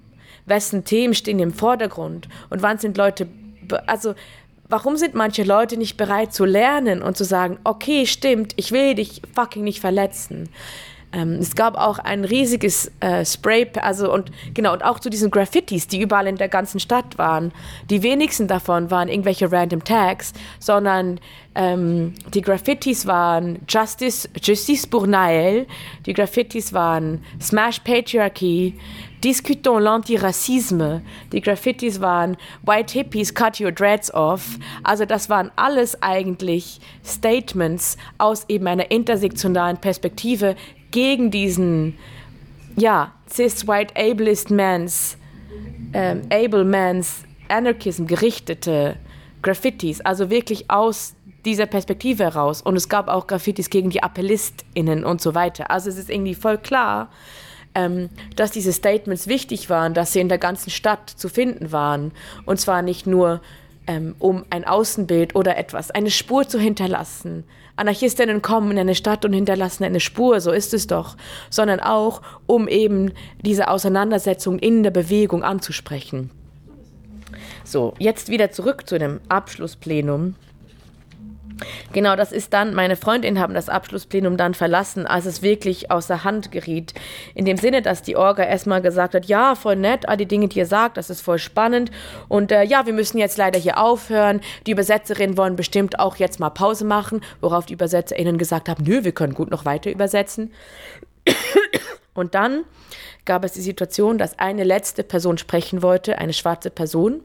wessen 0.47 0.85
Themen 0.85 1.15
stehen 1.15 1.39
im 1.39 1.53
Vordergrund 1.53 2.29
und 2.51 2.63
wann 2.63 2.79
sind 2.79 2.97
Leute, 2.97 3.29
also 3.87 4.15
warum 4.69 4.97
sind 4.97 5.15
manche 5.15 5.45
Leute 5.45 5.77
nicht 5.77 5.97
bereit 5.97 6.33
zu 6.33 6.45
lernen 6.45 7.03
und 7.03 7.17
zu 7.17 7.25
sagen, 7.25 7.59
okay, 7.65 8.07
stimmt, 8.07 8.55
ich 8.57 8.73
will 8.73 8.95
dich 8.95 9.23
fucking 9.35 9.65
nicht 9.65 9.81
verletzen. 9.81 10.49
Ähm, 11.13 11.35
es 11.35 11.55
gab 11.55 11.77
auch 11.77 11.99
ein 11.99 12.25
riesiges 12.25 12.91
äh, 13.01 13.25
Spray, 13.25 13.71
also 13.81 14.13
und 14.13 14.31
genau, 14.55 14.73
und 14.73 14.85
auch 14.85 14.99
zu 14.99 15.11
diesen 15.11 15.31
Graffitis, 15.31 15.87
die 15.87 16.01
überall 16.01 16.27
in 16.27 16.37
der 16.37 16.49
ganzen 16.49 16.81
Stadt 16.81 17.19
waren. 17.19 17.53
Die 17.91 18.03
wenigsten 18.03 18.49
davon 18.49 18.91
waren 18.91 19.09
irgendwelche 19.09 19.51
random 19.51 19.85
Tags, 19.85 20.33
sondern 20.59 21.21
ähm, 21.55 22.15
die 22.33 22.41
Graffitis 22.41 23.07
waren 23.07 23.59
Justice, 23.69 24.29
Justice 24.43 24.87
pour 24.87 25.07
Naël, 25.07 25.67
die 26.07 26.15
Graffitis 26.15 26.73
waren 26.73 27.23
Smash 27.41 27.81
Patriarchy, 27.81 28.75
Discutons 29.23 29.79
l'Antiracisme. 29.79 31.01
Die 31.33 31.41
Graffitis 31.41 32.01
waren 32.01 32.37
White 32.65 32.93
Hippies, 32.93 33.33
cut 33.33 33.61
your 33.61 33.71
dreads 33.71 34.13
off. 34.13 34.59
Also 34.83 35.05
das 35.05 35.31
waren 35.31 35.53
alles 35.55 36.03
eigentlich 36.03 36.81
Statements 37.05 37.97
aus 38.19 38.45
eben 38.49 38.67
einer 38.67 38.91
intersektionalen 38.91 39.77
Perspektive 39.77 40.57
gegen 40.93 41.31
diesen, 41.31 41.99
ja, 42.77 43.13
cis-white 43.29 43.95
ableist 43.97 44.51
man's, 44.51 45.19
ähm, 45.93 46.23
able 46.31 46.65
man's 46.65 47.25
Anarchism 47.49 48.07
gerichtete 48.07 48.97
Graffitis. 49.43 50.01
Also 50.01 50.31
wirklich 50.31 50.71
aus 50.71 51.15
dieser 51.45 51.67
Perspektive 51.67 52.25
heraus. 52.25 52.63
Und 52.63 52.77
es 52.77 52.89
gab 52.89 53.09
auch 53.09 53.27
Graffitis 53.27 53.69
gegen 53.69 53.91
die 53.91 54.03
AppellistInnen 54.03 55.05
und 55.05 55.21
so 55.21 55.35
weiter. 55.35 55.71
Also 55.71 55.91
es 55.91 55.99
ist 55.99 56.09
irgendwie 56.09 56.35
voll 56.35 56.59
klar, 56.59 57.11
ähm, 57.75 58.11
dass 58.37 58.51
diese 58.51 58.73
Statements 58.73 59.27
wichtig 59.27 59.69
waren, 59.71 59.95
dass 59.95 60.13
sie 60.13 60.21
in 60.21 60.29
der 60.29 60.39
ganzen 60.39 60.71
Stadt 60.71 61.11
zu 61.11 61.29
finden 61.29 61.73
waren. 61.73 62.13
Und 62.45 62.61
zwar 62.61 62.83
nicht 62.83 63.07
nur, 63.07 63.41
ähm, 63.87 64.15
um 64.19 64.45
ein 64.51 64.65
Außenbild 64.65 65.35
oder 65.35 65.57
etwas, 65.57 65.91
eine 65.91 66.11
Spur 66.11 66.47
zu 66.47 66.59
hinterlassen. 66.59 67.45
Anarchistinnen 67.77 68.43
kommen 68.43 68.73
in 68.73 68.79
eine 68.79 68.95
Stadt 68.95 69.25
und 69.25 69.33
hinterlassen 69.33 69.85
eine 69.85 70.01
Spur, 70.01 70.41
so 70.41 70.51
ist 70.51 70.75
es 70.75 70.87
doch, 70.87 71.17
sondern 71.51 71.81
auch, 71.81 72.21
um 72.47 72.69
eben 72.69 73.13
diese 73.45 73.69
Auseinandersetzung 73.69 74.59
in 74.59 74.83
der 74.83 74.91
Bewegung 74.91 75.43
anzusprechen. 75.43 76.31
So, 77.65 77.95
jetzt 77.99 78.29
wieder 78.29 78.51
zurück 78.51 78.89
zu 78.89 78.99
dem 78.99 79.21
Abschlussplenum. 79.29 80.35
Genau, 81.93 82.17
das 82.17 82.33
ist 82.33 82.53
dann, 82.53 82.75
meine 82.75 82.97
Freundinnen 82.97 83.39
haben 83.39 83.55
das 83.55 83.69
Abschlussplenum 83.69 84.37
dann 84.37 84.55
verlassen, 84.55 85.07
als 85.07 85.27
es 85.27 85.43
wirklich 85.43 85.91
außer 85.91 86.25
Hand 86.25 86.53
geriet. 86.53 86.95
In 87.35 87.45
dem 87.45 87.57
Sinne, 87.57 87.83
dass 87.83 88.03
die 88.03 88.17
Orga 88.17 88.45
erstmal 88.45 88.83
gesagt 88.83 89.15
hat, 89.15 89.27
ja, 89.27 89.55
voll 89.55 89.77
nett, 89.77 90.09
all 90.09 90.17
die 90.17 90.27
Dinge, 90.27 90.49
die 90.49 90.59
ihr 90.59 90.67
sagt, 90.67 90.97
das 90.97 91.11
ist 91.11 91.21
voll 91.21 91.39
spannend. 91.39 91.91
Und 92.29 92.53
äh, 92.53 92.65
ja, 92.65 92.87
wir 92.87 92.93
müssen 92.93 93.19
jetzt 93.19 93.39
leider 93.39 93.59
hier 93.59 93.79
aufhören. 93.79 94.41
Die 94.67 94.73
Übersetzerinnen 94.73 95.37
wollen 95.37 95.57
bestimmt 95.57 95.99
auch 95.99 96.17
jetzt 96.17 96.41
mal 96.41 96.51
Pause 96.51 96.85
machen, 96.85 97.21
worauf 97.41 97.67
die 97.67 97.75
ÜbersetzerInnen 97.75 98.39
gesagt 98.39 98.69
haben, 98.69 98.85
nö, 98.85 99.05
wir 99.05 99.13
können 99.13 99.35
gut 99.35 99.51
noch 99.51 99.65
weiter 99.65 99.91
übersetzen. 99.91 100.53
Und 102.15 102.35
dann 102.35 102.65
gab 103.25 103.45
es 103.45 103.53
die 103.53 103.61
Situation, 103.61 104.19
dass 104.19 104.39
eine 104.39 104.65
letzte 104.65 105.05
Person 105.05 105.39
sprechen 105.39 105.83
wollte, 105.83 106.19
eine 106.19 106.33
schwarze 106.33 106.71
Person, 106.71 107.23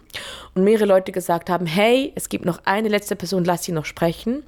und 0.53 0.63
mehrere 0.63 0.85
Leute 0.85 1.11
gesagt 1.11 1.49
haben, 1.49 1.65
hey, 1.65 2.11
es 2.15 2.29
gibt 2.29 2.45
noch 2.45 2.61
eine 2.65 2.89
letzte 2.89 3.15
Person, 3.15 3.45
lass 3.45 3.63
sie 3.63 3.71
noch 3.71 3.85
sprechen. 3.85 4.43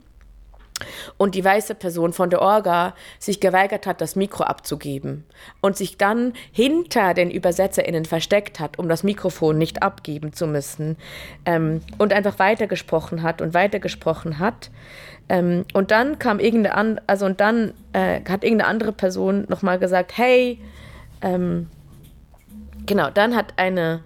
Und 1.17 1.35
die 1.35 1.43
weiße 1.43 1.75
Person 1.75 2.13
von 2.13 2.29
der 2.29 2.41
Orga 2.41 2.93
sich 3.19 3.41
geweigert 3.41 3.85
hat, 3.85 3.99
das 3.99 4.15
Mikro 4.15 4.43
abzugeben 4.43 5.25
und 5.59 5.75
sich 5.75 5.97
dann 5.97 6.33
hinter 6.53 7.13
den 7.13 7.35
UbersetzerInnen 7.35 8.05
versteckt 8.05 8.61
hat, 8.61 8.79
um 8.79 8.87
das 8.87 9.03
Mikrofon 9.03 9.57
nicht 9.57 9.83
abgeben 9.83 10.31
zu 10.31 10.47
müssen 10.47 10.95
ähm, 11.45 11.81
und 11.97 12.13
einfach 12.13 12.39
weitergesprochen 12.39 13.23
hat 13.23 13.41
und 13.41 13.53
weitergesprochen 13.53 14.39
hat. 14.39 14.71
Ähm, 15.27 15.65
und 15.73 15.91
dann 15.91 16.17
kam 16.17 16.39
irgendeine, 16.39 17.01
also 17.07 17.25
und 17.25 17.41
dann 17.41 17.73
äh, 17.91 18.21
hat 18.29 18.45
irgendeine 18.45 18.67
andere 18.67 18.93
Person 18.93 19.45
nochmal 19.49 19.79
gesagt, 19.79 20.17
hey, 20.17 20.59
ähm, 21.21 21.67
genau, 22.85 23.09
dann 23.09 23.35
hat 23.35 23.53
eine 23.57 24.01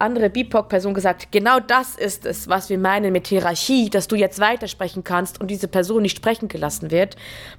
andere 0.00 0.30
BIPOC-Person 0.30 0.94
gesagt, 0.94 1.30
genau 1.30 1.60
das 1.60 1.94
ist 1.94 2.24
es, 2.24 2.48
was 2.48 2.70
wir 2.70 2.78
meinen 2.78 3.12
mit 3.12 3.26
Hierarchie, 3.26 3.90
dass 3.90 4.08
du 4.08 4.16
jetzt 4.16 4.40
weitersprechen 4.40 5.04
kannst 5.04 5.40
und 5.40 5.50
diese 5.50 5.68
Person 5.68 6.02
nicht 6.02 6.16
sprechen 6.16 6.48
gelassen 6.48 6.90
wird. 6.90 7.16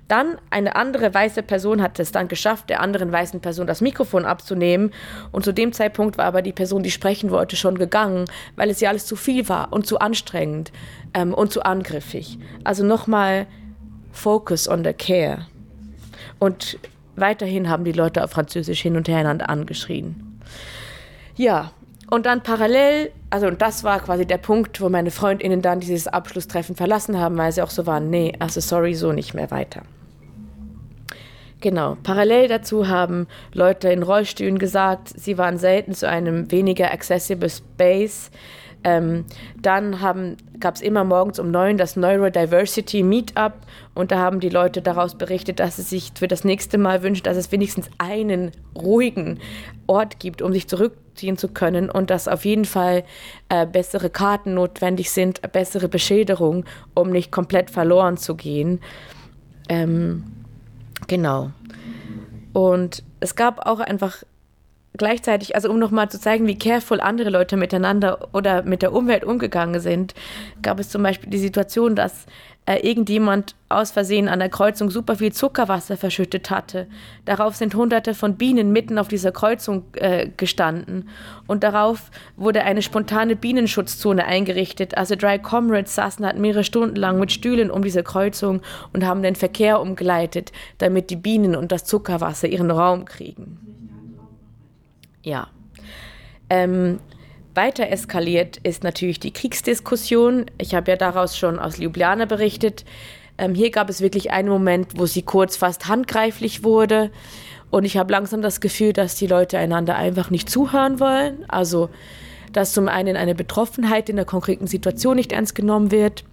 Dann 0.08 0.38
eine 0.50 0.76
andere 0.76 1.14
weiße 1.14 1.44
Person 1.44 1.82
hat 1.82 2.00
es 2.00 2.12
dann 2.12 2.28
geschafft, 2.28 2.70
der 2.70 2.82
anderen 2.82 3.12
weißen 3.12 3.42
Person 3.42 3.68
das 3.68 3.82
Mikrofon 3.82 4.26
abzunehmen. 4.26 4.92
Und 5.32 5.46
zu 5.46 5.54
dem 5.54 5.72
Zeitpunkt 5.72 6.18
war 6.18 6.26
aber 6.26 6.42
die 6.42 6.54
Person, 6.54 6.84
die 6.84 6.92
sprechen 6.92 7.30
wollte, 7.30 7.56
schon 7.56 7.78
gegangen, 7.78 8.26
weil 8.56 8.70
es 8.70 8.82
ja 8.82 8.90
alles 8.90 9.06
zu 9.06 9.16
viel 9.16 9.48
war 9.48 9.72
und 9.72 9.86
zu 9.86 10.00
anstrengend 10.00 10.72
ähm, 11.14 11.34
und 11.34 11.54
zu 11.54 11.64
angriffig. 11.64 12.40
Also 12.64 12.84
nochmal 12.84 13.46
Focus 14.12 14.68
on 14.68 14.84
the 14.84 14.94
care. 14.94 15.46
Und 16.40 16.80
Weiterhin 17.16 17.70
haben 17.70 17.84
die 17.84 17.92
Leute 17.92 18.24
auf 18.24 18.32
Französisch 18.32 18.82
hin 18.82 18.96
und 18.96 19.08
her 19.08 19.18
einander 19.18 19.50
angeschrien. 19.50 20.40
Ja, 21.36 21.72
und 22.10 22.26
dann 22.26 22.44
parallel, 22.44 23.12
also 23.30 23.48
und 23.48 23.62
das 23.62 23.84
war 23.84 24.00
quasi 24.02 24.26
der 24.26 24.38
Punkt, 24.38 24.82
wo 24.82 24.90
meine 24.90 25.12
Freundinnen 25.12 25.62
dann 25.62 25.80
dieses 25.80 26.08
Abschlusstreffen 26.08 26.76
verlassen 26.76 27.18
haben, 27.18 27.38
weil 27.38 27.52
sie 27.52 27.62
auch 27.62 27.70
so 27.70 27.86
waren, 27.86 28.10
nee, 28.10 28.34
also 28.40 28.60
sorry, 28.60 28.96
so 28.96 29.14
nicht 29.14 29.34
mehr 29.34 29.50
weiter. 29.50 29.84
Genau. 31.62 31.96
Parallel 32.04 32.48
dazu 32.48 32.88
haben 32.88 33.28
Leute 33.54 33.90
in 33.90 34.04
Rollstühlen 34.04 34.58
gesagt, 34.58 35.10
sie 35.16 35.38
waren 35.38 35.58
selten 35.58 35.94
zu 35.94 36.10
einem 36.10 36.52
weniger 36.52 36.92
accessible 36.92 37.50
Space 37.50 38.32
ähm, 38.84 39.26
dann 39.62 39.98
gab 40.60 40.76
es 40.76 40.82
immer 40.82 41.04
morgens 41.04 41.40
um 41.40 41.52
neun 41.52 41.78
das 41.78 41.96
Neurodiversity 41.96 43.04
Meetup 43.04 43.54
und 43.94 44.12
da 44.12 44.18
haben 44.20 44.40
die 44.40 44.50
Leute 44.50 44.82
daraus 44.82 45.16
berichtet, 45.16 45.60
dass 45.60 45.76
sie 45.76 45.84
sich 45.84 46.12
für 46.16 46.28
das 46.28 46.44
nächste 46.44 46.78
Mal 46.78 47.04
wünschen, 47.04 47.24
dass 47.24 47.38
es 47.38 47.52
wenigstens 47.52 47.90
einen 47.98 48.52
ruhigen 48.76 49.40
Ort 49.88 50.20
gibt, 50.20 50.42
um 50.42 50.52
sich 50.54 50.68
zurückziehen 50.68 51.38
zu 51.38 51.48
können 51.50 51.90
und 51.90 52.10
dass 52.10 52.28
auf 52.28 52.46
jeden 52.46 52.66
Fall 52.66 53.04
äh, 53.50 53.66
bessere 53.66 54.10
Karten 54.10 54.56
notwendig 54.56 55.12
sind, 55.12 55.42
bessere 55.52 55.88
Beschilderung, 55.88 56.66
um 56.96 57.12
nicht 57.12 57.32
komplett 57.32 57.70
verloren 57.70 58.18
zu 58.18 58.36
gehen. 58.36 58.80
Ähm, 59.70 60.24
genau. 61.08 61.52
Und 62.54 63.04
es 63.20 63.36
gab 63.36 63.66
auch 63.68 63.80
einfach 63.80 64.24
gleichzeitig, 64.98 65.56
also 65.56 65.70
um 65.70 65.80
nochmal 65.80 66.10
zu 66.10 66.20
zeigen, 66.20 66.48
wie 66.48 66.58
careful 66.58 67.00
andere 67.00 67.30
Leute 67.30 67.58
miteinander 67.58 68.30
oder 68.34 68.64
mit 68.64 68.82
der 68.82 68.94
Umwelt 68.94 69.24
umgegangen 69.24 69.80
sind, 69.80 70.14
gab 70.62 70.80
es 70.80 70.90
zum 70.90 71.04
Beispiel 71.04 71.30
die 71.30 71.38
Situation, 71.38 71.96
dass 71.96 72.26
äh, 72.68 72.88
irgendjemand 72.88 73.56
aus 73.70 73.90
Versehen 73.90 74.28
an 74.28 74.40
der 74.40 74.50
Kreuzung 74.50 74.92
super 74.92 75.16
viel 75.16 75.32
Zuckerwasser 75.32 75.98
verschüttet 75.98 76.52
hatte. 76.52 76.88
Darauf 77.26 77.56
sind 77.56 77.74
hunderte 77.74 78.14
von 78.14 78.36
Bienen 78.36 78.72
mitten 78.72 79.00
auf 79.00 79.08
dieser 79.08 79.32
Kreuzung 79.32 79.86
äh, 79.94 80.30
gestanden 80.38 81.10
und 81.48 81.64
darauf 81.64 82.12
wurde 82.36 82.64
eine 82.64 82.84
spontane 82.84 83.36
Bienenschutzzone 83.36 84.26
eingerichtet. 84.26 84.96
Also 84.96 85.16
Dry 85.16 85.40
Comrades 85.40 85.96
saßen 85.96 86.24
halt 86.26 86.38
mehrere 86.38 86.64
Stunden 86.64 86.98
lang 86.98 87.20
mit 87.20 87.32
Stühlen 87.32 87.72
um 87.72 87.84
diese 87.84 88.04
Kreuzung 88.04 88.62
und 88.94 89.06
haben 89.06 89.24
den 89.24 89.36
Verkehr 89.36 89.82
umgeleitet, 89.82 90.52
damit 90.78 91.10
die 91.10 91.16
Bienen 91.16 91.56
und 91.56 91.72
das 91.72 91.86
Zuckerwasser 91.86 92.48
ihren 92.48 92.70
Raum 92.70 93.06
kriegen. 93.06 93.81
Ja. 95.24 95.48
Ähm, 96.50 97.00
weiter 97.54 97.90
eskaliert 97.90 98.58
ist 98.58 98.84
natürlich 98.84 99.20
die 99.20 99.32
Kriegsdiskussion. 99.32 100.46
Ich 100.58 100.74
habe 100.74 100.92
ja 100.92 100.98
daraus 100.98 101.38
schon 101.38 101.60
aus 101.60 101.78
Ljubljana 101.78 102.26
berichtet. 102.26 102.86
Ähm, 103.38 103.56
hier 103.56 103.72
gab 103.72 103.90
es 103.90 104.02
wirklich 104.02 104.32
einen 104.32 104.50
Moment, 104.50 104.98
wo 104.98 105.06
sie 105.06 105.22
kurz 105.22 105.58
fast 105.58 105.88
handgreiflich 105.88 106.64
wurde. 106.64 107.12
Und 107.70 107.86
ich 107.86 107.98
habe 107.98 108.12
langsam 108.12 108.42
das 108.42 108.62
Gefühl, 108.62 108.94
dass 108.94 109.16
die 109.16 109.28
Leute 109.28 109.58
einander 109.58 109.96
einfach 109.96 110.30
nicht 110.30 110.50
zuhören 110.50 111.00
wollen. 111.00 111.46
Also, 111.48 111.90
dass 112.54 112.74
zum 112.74 112.88
einen 112.88 113.16
eine 113.16 113.36
Betroffenheit 113.36 114.10
in 114.10 114.18
der 114.18 114.26
konkreten 114.26 114.68
Situation 114.68 115.16
nicht 115.16 115.32
ernst 115.32 115.56
genommen 115.56 115.92
wird. 115.92 116.24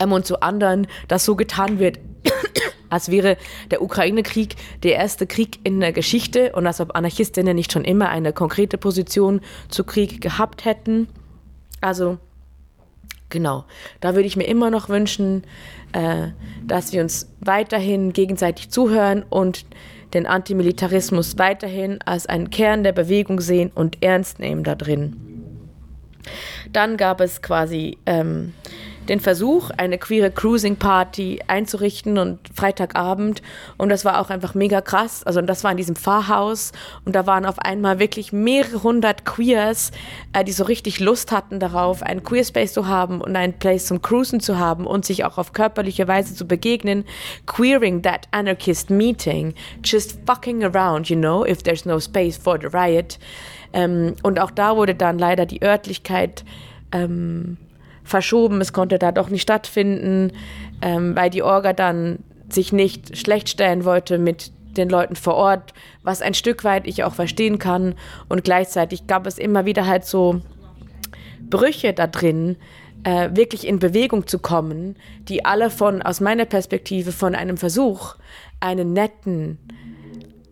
Ähm, 0.00 0.12
und 0.12 0.26
zu 0.26 0.40
anderen, 0.40 0.86
dass 1.08 1.24
so 1.24 1.36
getan 1.36 1.78
wird, 1.78 1.98
als 2.90 3.10
wäre 3.10 3.36
der 3.70 3.82
Ukraine-Krieg 3.82 4.56
der 4.82 4.96
erste 4.96 5.26
Krieg 5.26 5.58
in 5.64 5.80
der 5.80 5.92
Geschichte 5.92 6.52
und 6.52 6.66
als 6.66 6.80
ob 6.80 6.94
Anarchistinnen 6.94 7.56
nicht 7.56 7.72
schon 7.72 7.84
immer 7.84 8.08
eine 8.10 8.32
konkrete 8.32 8.78
Position 8.78 9.40
zu 9.68 9.84
Krieg 9.84 10.20
gehabt 10.20 10.64
hätten. 10.64 11.08
Also 11.80 12.18
genau, 13.30 13.64
da 14.00 14.14
würde 14.14 14.26
ich 14.26 14.36
mir 14.36 14.46
immer 14.46 14.70
noch 14.70 14.88
wünschen, 14.88 15.44
äh, 15.92 16.28
dass 16.66 16.92
wir 16.92 17.00
uns 17.00 17.32
weiterhin 17.40 18.12
gegenseitig 18.12 18.70
zuhören 18.70 19.24
und 19.28 19.64
den 20.12 20.26
Antimilitarismus 20.26 21.38
weiterhin 21.38 22.00
als 22.02 22.26
einen 22.26 22.50
Kern 22.50 22.82
der 22.82 22.92
Bewegung 22.92 23.40
sehen 23.40 23.70
und 23.72 24.02
ernst 24.02 24.40
nehmen 24.40 24.64
da 24.64 24.74
drin. 24.74 25.16
Dann 26.72 26.96
gab 26.96 27.20
es 27.20 27.42
quasi 27.42 27.96
ähm, 28.06 28.52
den 29.10 29.18
Versuch, 29.18 29.70
eine 29.76 29.98
queere 29.98 30.30
Cruising 30.30 30.76
Party 30.76 31.40
einzurichten 31.48 32.16
und 32.16 32.38
Freitagabend. 32.54 33.42
Und 33.76 33.88
das 33.88 34.04
war 34.04 34.20
auch 34.20 34.30
einfach 34.30 34.54
mega 34.54 34.80
krass. 34.80 35.24
Also 35.24 35.42
das 35.42 35.64
war 35.64 35.72
in 35.72 35.76
diesem 35.76 35.96
Pfarrhaus 35.96 36.70
und 37.04 37.16
da 37.16 37.26
waren 37.26 37.44
auf 37.44 37.58
einmal 37.58 37.98
wirklich 37.98 38.32
mehrere 38.32 38.84
hundert 38.84 39.24
Queers, 39.24 39.90
äh, 40.32 40.44
die 40.44 40.52
so 40.52 40.62
richtig 40.62 41.00
Lust 41.00 41.32
hatten 41.32 41.58
darauf, 41.58 42.04
einen 42.04 42.22
Queer 42.22 42.44
Space 42.44 42.72
zu 42.72 42.86
haben 42.86 43.20
und 43.20 43.34
einen 43.34 43.54
Place 43.54 43.86
zum 43.86 44.00
Cruisen 44.00 44.38
zu 44.38 44.60
haben 44.60 44.86
und 44.86 45.04
sich 45.04 45.24
auch 45.24 45.38
auf 45.38 45.52
körperliche 45.52 46.06
Weise 46.06 46.36
zu 46.36 46.46
begegnen. 46.46 47.04
Queering 47.46 48.02
that 48.02 48.28
anarchist 48.30 48.90
meeting, 48.90 49.54
just 49.84 50.18
fucking 50.24 50.62
around, 50.62 51.08
you 51.08 51.16
know, 51.16 51.44
if 51.44 51.64
there's 51.64 51.84
no 51.84 51.98
space 51.98 52.36
for 52.36 52.58
the 52.60 52.68
riot. 52.68 53.18
Ähm, 53.72 54.14
und 54.22 54.38
auch 54.38 54.52
da 54.52 54.76
wurde 54.76 54.94
dann 54.94 55.18
leider 55.18 55.46
die 55.46 55.62
Örtlichkeit 55.62 56.44
ähm, 56.92 57.56
verschoben. 58.04 58.60
Es 58.60 58.72
konnte 58.72 58.98
da 58.98 59.12
doch 59.12 59.28
nicht 59.28 59.42
stattfinden, 59.42 60.32
ähm, 60.82 61.14
weil 61.16 61.30
die 61.30 61.42
Orga 61.42 61.72
dann 61.72 62.20
sich 62.48 62.72
nicht 62.72 63.16
schlecht 63.16 63.48
stellen 63.48 63.84
wollte 63.84 64.18
mit 64.18 64.52
den 64.76 64.88
Leuten 64.88 65.16
vor 65.16 65.34
Ort, 65.34 65.74
was 66.02 66.22
ein 66.22 66.34
Stück 66.34 66.64
weit 66.64 66.86
ich 66.86 67.04
auch 67.04 67.14
verstehen 67.14 67.58
kann. 67.58 67.94
Und 68.28 68.44
gleichzeitig 68.44 69.06
gab 69.06 69.26
es 69.26 69.38
immer 69.38 69.66
wieder 69.66 69.86
halt 69.86 70.04
so 70.04 70.40
Brüche 71.48 71.92
da 71.92 72.06
drin, 72.06 72.56
äh, 73.04 73.30
wirklich 73.32 73.66
in 73.66 73.78
Bewegung 73.78 74.26
zu 74.26 74.38
kommen, 74.38 74.96
die 75.28 75.44
alle 75.44 75.70
von, 75.70 76.02
aus 76.02 76.20
meiner 76.20 76.44
Perspektive, 76.44 77.12
von 77.12 77.34
einem 77.34 77.56
Versuch, 77.56 78.16
einen 78.60 78.92
netten, 78.92 79.58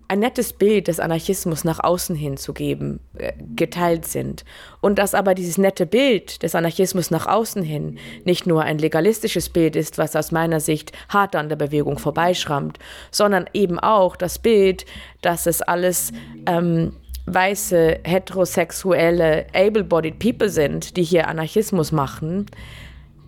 ein 0.09 0.21
nettes 0.21 0.55
Bild 0.55 0.89
des 0.89 1.01
Anarchismus 1.01 1.65
nach 1.65 1.81
außen 1.81 2.17
hin 2.17 2.39
zu 2.39 2.55
geben, 2.55 3.01
äh, 3.19 3.33
geteilt 3.55 4.07
sind. 4.07 4.45
Und 4.81 4.99
dass 4.99 5.15
aber 5.15 5.35
dieses 5.35 5.59
nette 5.59 5.85
Bild 5.85 6.43
des 6.43 6.55
Anarchismus 6.55 7.11
nach 7.11 7.27
außen 7.27 7.63
hin 7.63 7.99
nicht 8.25 8.47
nur 8.47 8.63
ein 8.63 8.79
legalistisches 8.79 9.51
Bild 9.51 9.77
ist, 9.77 9.99
was 9.99 10.17
aus 10.17 10.33
meiner 10.33 10.61
Sicht 10.61 10.93
hart 11.11 11.37
an 11.37 11.51
der 11.51 11.57
Bewegung 11.57 11.99
vorbeischrammt, 11.99 12.79
sondern 13.11 13.47
eben 13.53 13.79
auch 13.79 14.17
das 14.17 14.39
Bild, 14.39 14.87
dass 15.21 15.47
es 15.47 15.61
alles 15.61 16.13
ähm, 16.47 16.93
weiße, 17.27 18.01
heterosexuelle, 18.05 19.47
able-bodied 19.53 20.19
People 20.19 20.49
sind, 20.49 20.97
die 20.97 21.03
hier 21.03 21.29
Anarchismus 21.29 21.93
machen, 21.93 22.47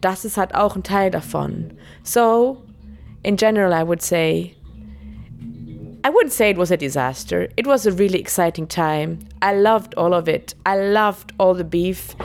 das 0.01 0.25
ist 0.25 0.37
halt 0.37 0.55
auch 0.55 0.77
ein 0.77 0.83
Teil 0.83 1.11
davon. 1.11 1.73
So, 2.03 2.57
in 3.23 3.37
general, 3.37 3.73
I 3.73 3.87
would 3.87 4.01
say, 4.01 4.55
I 6.03 6.09
wouldn't 6.09 6.33
say 6.33 6.51
it 6.51 6.57
was 6.57 6.71
a 6.71 6.77
disaster. 6.77 7.49
It 7.57 7.67
was 7.67 7.85
a 7.85 7.93
really 7.93 8.19
exciting 8.19 8.67
time. 8.67 9.19
I 9.43 9.55
loved 9.55 9.95
all 9.97 10.15
of 10.15 10.29
it. 10.29 10.55
I 10.65 10.77
loved 10.77 11.33
all 11.39 11.55
the 11.55 11.65
beef. 11.65 12.17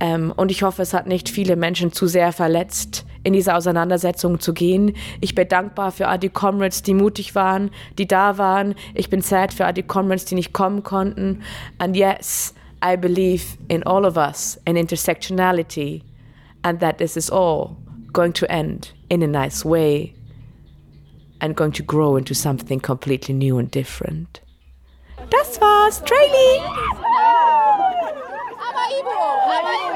Ähm, 0.00 0.32
und 0.34 0.50
ich 0.50 0.62
hoffe, 0.62 0.82
es 0.82 0.94
hat 0.94 1.06
nicht 1.06 1.28
viele 1.28 1.56
Menschen 1.56 1.92
zu 1.92 2.06
sehr 2.06 2.32
verletzt, 2.32 3.04
in 3.22 3.34
diese 3.34 3.54
Auseinandersetzung 3.54 4.40
zu 4.40 4.54
gehen. 4.54 4.96
Ich 5.20 5.34
bin 5.34 5.46
dankbar 5.46 5.92
für 5.92 6.08
all 6.08 6.18
die 6.18 6.30
Comrades, 6.30 6.82
die 6.82 6.94
mutig 6.94 7.34
waren, 7.34 7.70
die 7.98 8.08
da 8.08 8.38
waren. 8.38 8.74
Ich 8.94 9.10
bin 9.10 9.20
sad 9.20 9.52
für 9.52 9.66
all 9.66 9.74
die 9.74 9.82
Comrades, 9.82 10.24
die 10.24 10.34
nicht 10.34 10.52
kommen 10.52 10.82
konnten. 10.82 11.42
And 11.78 11.94
yes, 11.94 12.54
I 12.82 12.96
believe 12.96 13.58
in 13.68 13.82
all 13.84 14.04
of 14.04 14.16
us 14.16 14.58
and 14.66 14.76
intersectionality 14.78 16.02
and 16.62 16.80
that 16.80 16.98
this 16.98 17.16
is 17.16 17.30
all 17.30 17.76
going 18.12 18.32
to 18.32 18.46
end 18.50 18.94
in 19.08 19.22
a 19.22 19.26
nice 19.26 19.64
way 19.64 20.14
and 21.42 21.54
going 21.56 21.72
to 21.72 21.82
grow 21.82 22.16
into 22.16 22.34
something 22.34 22.80
completely 22.80 23.34
new 23.34 23.58
and 23.58 23.70
different. 23.70 24.40
Das 25.28 25.58
war's, 25.60 26.00
Trailing! 26.04 26.62
Aber 26.62 26.94
Ivo! 28.88 29.10
Aber 29.50 29.74
Ivo! 29.74 29.92